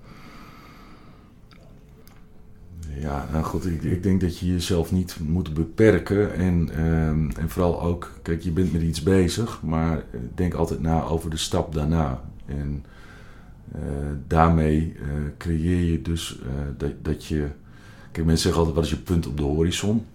Ja, 3.04 3.28
nou 3.32 3.44
goed, 3.44 3.66
ik, 3.66 3.84
ik 3.84 4.04
denk 4.04 4.22
dat 4.22 4.40
je 4.40 4.48
jezelf 4.48 4.92
niet 4.92 5.18
moet 5.20 5.54
beperken. 5.54 6.34
En, 6.34 6.70
ehm, 6.70 7.30
en 7.30 7.50
vooral 7.50 7.82
ook, 7.82 8.12
kijk, 8.22 8.42
je 8.42 8.52
bent 8.52 8.74
met 8.74 8.82
iets 8.82 9.04
bezig, 9.04 9.62
maar 9.62 9.98
eh, 9.98 10.20
denk 10.36 10.54
altijd 10.54 10.82
na 10.82 11.04
over 11.04 11.30
de 11.30 11.38
stap 11.38 11.74
daarna. 11.74 12.22
En 12.46 12.86
eh, 13.72 13.82
daarmee 14.28 14.94
eh, 15.02 15.08
creëer 15.38 15.92
je 15.92 16.02
dus 16.02 16.40
dat, 16.78 16.92
dat 17.02 17.26
je. 17.26 17.48
Kijk, 18.12 18.26
mensen 18.26 18.44
zeggen 18.44 18.60
altijd: 18.60 18.76
wat 18.76 18.86
is 18.86 18.90
je 18.90 19.04
punt 19.04 19.28
op 19.28 19.38
de 19.38 19.44
horizon? 19.44 20.06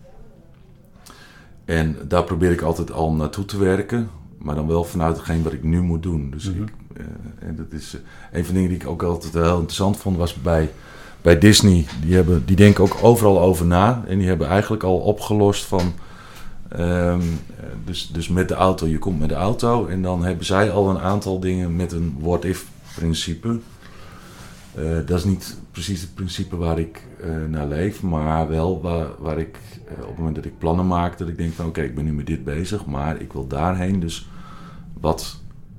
En 1.65 1.97
daar 2.09 2.25
probeer 2.25 2.51
ik 2.51 2.61
altijd 2.61 2.93
al 2.93 3.13
naartoe 3.13 3.45
te 3.45 3.59
werken, 3.59 4.09
maar 4.39 4.55
dan 4.55 4.67
wel 4.67 4.85
vanuit 4.85 5.17
hetgeen 5.17 5.43
wat 5.43 5.53
ik 5.53 5.63
nu 5.63 5.83
moet 5.83 6.03
doen. 6.03 6.31
Dus 6.31 6.51
Mhm. 6.51 6.63
ik, 6.63 6.73
en 7.39 7.57
dat 7.57 7.73
is 7.73 7.97
een 8.33 8.45
van 8.45 8.55
de 8.55 8.61
dingen 8.61 8.69
die 8.69 8.79
ik 8.81 8.87
ook 8.89 9.03
altijd 9.03 9.33
heel 9.33 9.55
interessant 9.59 9.97
vond, 9.97 10.17
was 10.17 10.35
bij 10.35 10.71
bij 11.23 11.39
Disney, 11.39 11.87
die, 12.05 12.15
hebben, 12.15 12.43
die 12.47 12.57
denken 12.57 12.85
ook 12.85 12.97
overal 13.03 13.41
over 13.41 13.67
na. 13.67 14.05
En 14.09 14.19
die 14.19 14.29
hebben 14.29 14.49
eigenlijk 14.49 14.83
al 14.83 14.99
opgelost 14.99 15.65
van. 15.65 15.93
ehm, 16.69 17.21
eh, 17.21 17.67
dus, 17.85 18.11
dus 18.13 18.29
met 18.29 18.49
de 18.49 18.55
auto, 18.55 18.87
je 18.87 18.99
komt 18.99 19.19
met 19.21 19.29
de 19.29 19.35
auto. 19.35 19.87
En 19.87 20.03
dan 20.03 20.25
hebben 20.25 20.47
zij 20.47 20.71
al 20.71 20.91
een 20.91 20.99
aantal 20.99 21.41
dingen 21.41 21.77
met 21.77 21.93
een 21.93 22.17
what-if 22.21 22.67
principe. 22.95 23.59
Eh, 24.75 24.85
dat 25.07 25.19
is 25.19 25.25
niet 25.25 25.59
precies 25.71 26.01
het 26.01 26.15
principe 26.15 26.57
waar 26.57 26.79
ik 26.79 27.03
eh, 27.23 27.31
naar 27.49 27.67
leef, 27.67 28.03
maar 28.03 28.49
wel 28.49 28.81
waar, 28.81 29.07
waar 29.19 29.39
ik 29.39 29.59
eh, 29.87 29.93
op 30.03 30.09
het 30.09 30.17
moment 30.17 30.37
dat 30.37 30.45
ik 30.45 30.59
plannen 30.59 30.87
maak, 30.87 31.19
dat 31.19 31.29
ik 31.29 31.37
denk 31.37 31.53
van 31.53 31.67
oké, 31.67 31.81
ik 31.83 31.95
ben 31.95 32.05
nu 32.05 32.13
met 32.13 32.27
dit 32.27 32.45
bezig, 32.45 32.87
maar 32.87 33.21
ik 33.21 33.33
wil 33.33 33.47
daarheen. 33.47 34.01
Dus 34.01 34.29
wat 35.01 35.37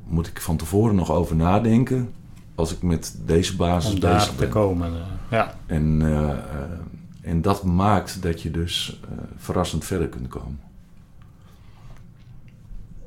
moet 0.08 0.28
ik 0.28 0.42
van 0.42 0.58
tevoren 0.58 0.96
nog 0.96 1.12
over 1.12 1.36
nadenken 1.36 2.10
als 2.56 2.72
ik 2.74 2.82
met 2.82 3.18
deze 3.26 3.56
basis 3.56 3.94
Om 3.94 4.00
daar 4.00 4.14
bezig 4.14 4.30
te 4.30 4.36
ben? 4.36 4.50
komen. 4.50 4.92
Ja. 5.30 5.54
En, 5.66 6.00
eh, 6.02 6.30
eh, 6.30 6.38
en 7.22 7.42
dat 7.42 7.64
maakt 7.64 8.22
dat 8.22 8.42
je 8.42 8.52
dus 8.52 9.00
eh, 9.04 9.18
verrassend 9.38 9.86
verder 9.86 10.08
kunt 10.08 10.28
komen. 10.28 10.60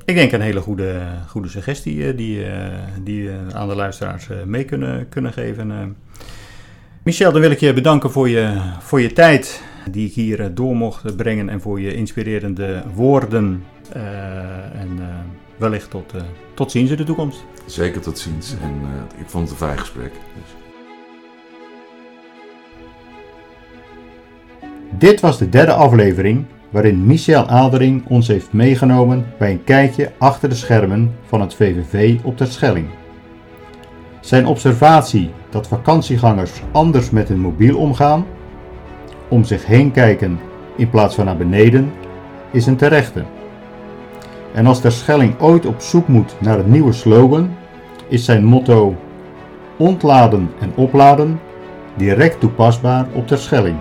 ik 0.04 0.14
denk 0.14 0.32
een 0.32 0.40
hele 0.40 0.60
goede, 0.60 1.02
goede 1.28 1.48
suggestie 1.48 2.14
die, 2.14 2.46
die 3.02 3.30
aan 3.52 3.68
de 3.68 3.74
luisteraars 3.74 4.28
mee 4.44 4.64
kunnen, 4.64 5.08
kunnen 5.08 5.32
geven. 5.32 5.96
Michel, 7.02 7.32
dan 7.32 7.40
wil 7.40 7.50
ik 7.50 7.60
je 7.60 7.72
bedanken 7.72 8.10
voor 8.10 8.28
je, 8.28 8.60
voor 8.80 9.00
je 9.00 9.12
tijd 9.12 9.62
die 9.90 10.06
ik 10.06 10.14
hier 10.14 10.54
door 10.54 10.76
mocht 10.76 11.16
brengen 11.16 11.48
en 11.48 11.60
voor 11.60 11.80
je 11.80 11.94
inspirerende 11.94 12.82
woorden. 12.94 13.64
En 14.72 15.00
wellicht 15.56 15.90
tot, 15.90 16.14
tot 16.54 16.70
ziens 16.70 16.90
in 16.90 16.96
de 16.96 17.04
toekomst. 17.04 17.44
Zeker 17.66 18.00
tot 18.00 18.18
ziens. 18.18 18.54
En 18.62 18.80
ik 19.18 19.28
vond 19.28 19.50
het 19.50 19.60
een 19.60 19.66
fijn 19.66 19.78
gesprek. 19.78 20.12
Dus. 20.12 20.71
Dit 25.02 25.20
was 25.20 25.38
de 25.38 25.48
derde 25.48 25.72
aflevering 25.72 26.44
waarin 26.70 27.06
Michel 27.06 27.46
Adering 27.46 28.06
ons 28.08 28.28
heeft 28.28 28.52
meegenomen 28.52 29.26
bij 29.38 29.50
een 29.50 29.64
kijkje 29.64 30.12
achter 30.18 30.48
de 30.48 30.54
schermen 30.54 31.14
van 31.26 31.40
het 31.40 31.54
VVV 31.54 32.18
op 32.22 32.36
ter 32.36 32.46
Schelling. 32.46 32.86
Zijn 34.20 34.46
observatie 34.46 35.30
dat 35.50 35.68
vakantiegangers 35.68 36.62
anders 36.72 37.10
met 37.10 37.28
hun 37.28 37.40
mobiel 37.40 37.78
omgaan, 37.78 38.26
om 39.28 39.44
zich 39.44 39.66
heen 39.66 39.92
kijken 39.92 40.40
in 40.76 40.90
plaats 40.90 41.14
van 41.14 41.24
naar 41.24 41.36
beneden, 41.36 41.92
is 42.50 42.66
een 42.66 42.76
terechte. 42.76 43.24
En 44.54 44.66
als 44.66 44.80
ter 44.80 44.92
Schelling 44.92 45.40
ooit 45.40 45.66
op 45.66 45.80
zoek 45.80 46.08
moet 46.08 46.34
naar 46.40 46.58
een 46.58 46.70
nieuwe 46.70 46.92
slogan, 46.92 47.50
is 48.08 48.24
zijn 48.24 48.44
motto 48.44 48.96
ontladen 49.76 50.50
en 50.60 50.72
opladen 50.74 51.40
direct 51.96 52.40
toepasbaar 52.40 53.06
op 53.12 53.26
ter 53.26 53.38
Schelling. 53.38 53.76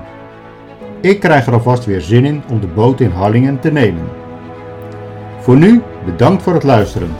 Ik 1.01 1.19
krijg 1.19 1.45
er 1.45 1.53
alvast 1.53 1.85
weer 1.85 2.01
zin 2.01 2.25
in 2.25 2.43
om 2.49 2.59
de 2.59 2.67
boot 2.67 2.99
in 2.99 3.11
Harlingen 3.11 3.59
te 3.59 3.71
nemen. 3.71 4.03
Voor 5.39 5.57
nu 5.57 5.81
bedankt 6.05 6.43
voor 6.43 6.53
het 6.53 6.63
luisteren. 6.63 7.15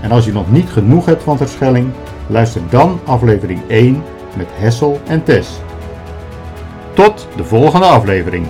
En 0.00 0.10
als 0.10 0.24
je 0.24 0.32
nog 0.32 0.50
niet 0.50 0.68
genoeg 0.70 1.06
hebt 1.06 1.22
van 1.22 1.36
Terschelling, 1.36 1.90
luister 2.26 2.60
dan 2.70 3.00
aflevering 3.04 3.60
1 3.68 4.02
met 4.36 4.46
Hessel 4.52 5.00
en 5.06 5.24
Tess. 5.24 5.50
Tot 6.92 7.28
de 7.36 7.44
volgende 7.44 7.86
aflevering. 7.86 8.46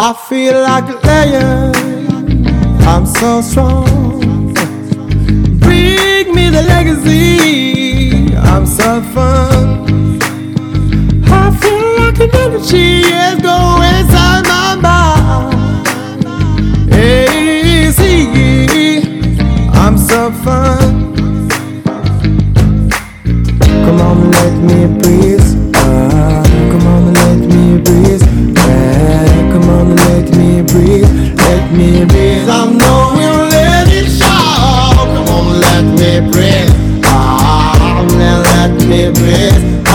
I 0.00 0.12
feel 0.16 0.60
like. 0.60 0.98
I'm 2.86 3.06
so 3.06 3.40
strong. 3.40 3.84
Bring 5.58 6.34
me 6.34 6.50
the 6.50 6.62
legacy. 6.62 8.34
I'm 8.34 8.66
so 8.66 9.00
like 12.18 12.34
energy 12.34 13.00
is 13.00 13.40
going 13.40 13.82
inside 14.00 14.44
my 14.46 14.74
mind. 14.80 15.86
See, 17.94 19.00
I'm 19.72 19.96
so 19.98 20.30
fun. 20.44 21.14
Come 23.84 24.00
on, 24.00 24.30
let 24.30 24.54
me 24.58 24.86
breathe. 24.98 25.72
Ah, 25.76 26.42
come 26.70 26.86
on, 26.86 27.12
let 27.14 27.38
me 27.38 27.78
breathe. 27.78 28.22
Ah, 28.58 29.48
come 29.52 29.68
on, 29.70 29.96
let 29.96 30.30
me 30.36 30.62
breathe. 30.62 31.10
Let 31.38 31.72
me 31.72 32.04
breathe. 32.04 32.48
I 32.48 32.66
know 32.72 33.12
we'll 33.16 33.48
let 33.48 33.88
it 33.88 34.08
show. 34.10 34.94
Come 35.14 35.28
on, 35.28 35.60
let 35.60 35.84
me 35.84 36.20
breathe. 36.30 36.72
Ah, 37.04 38.06
let 38.18 38.72
me 38.88 39.10
breathe. 39.12 39.89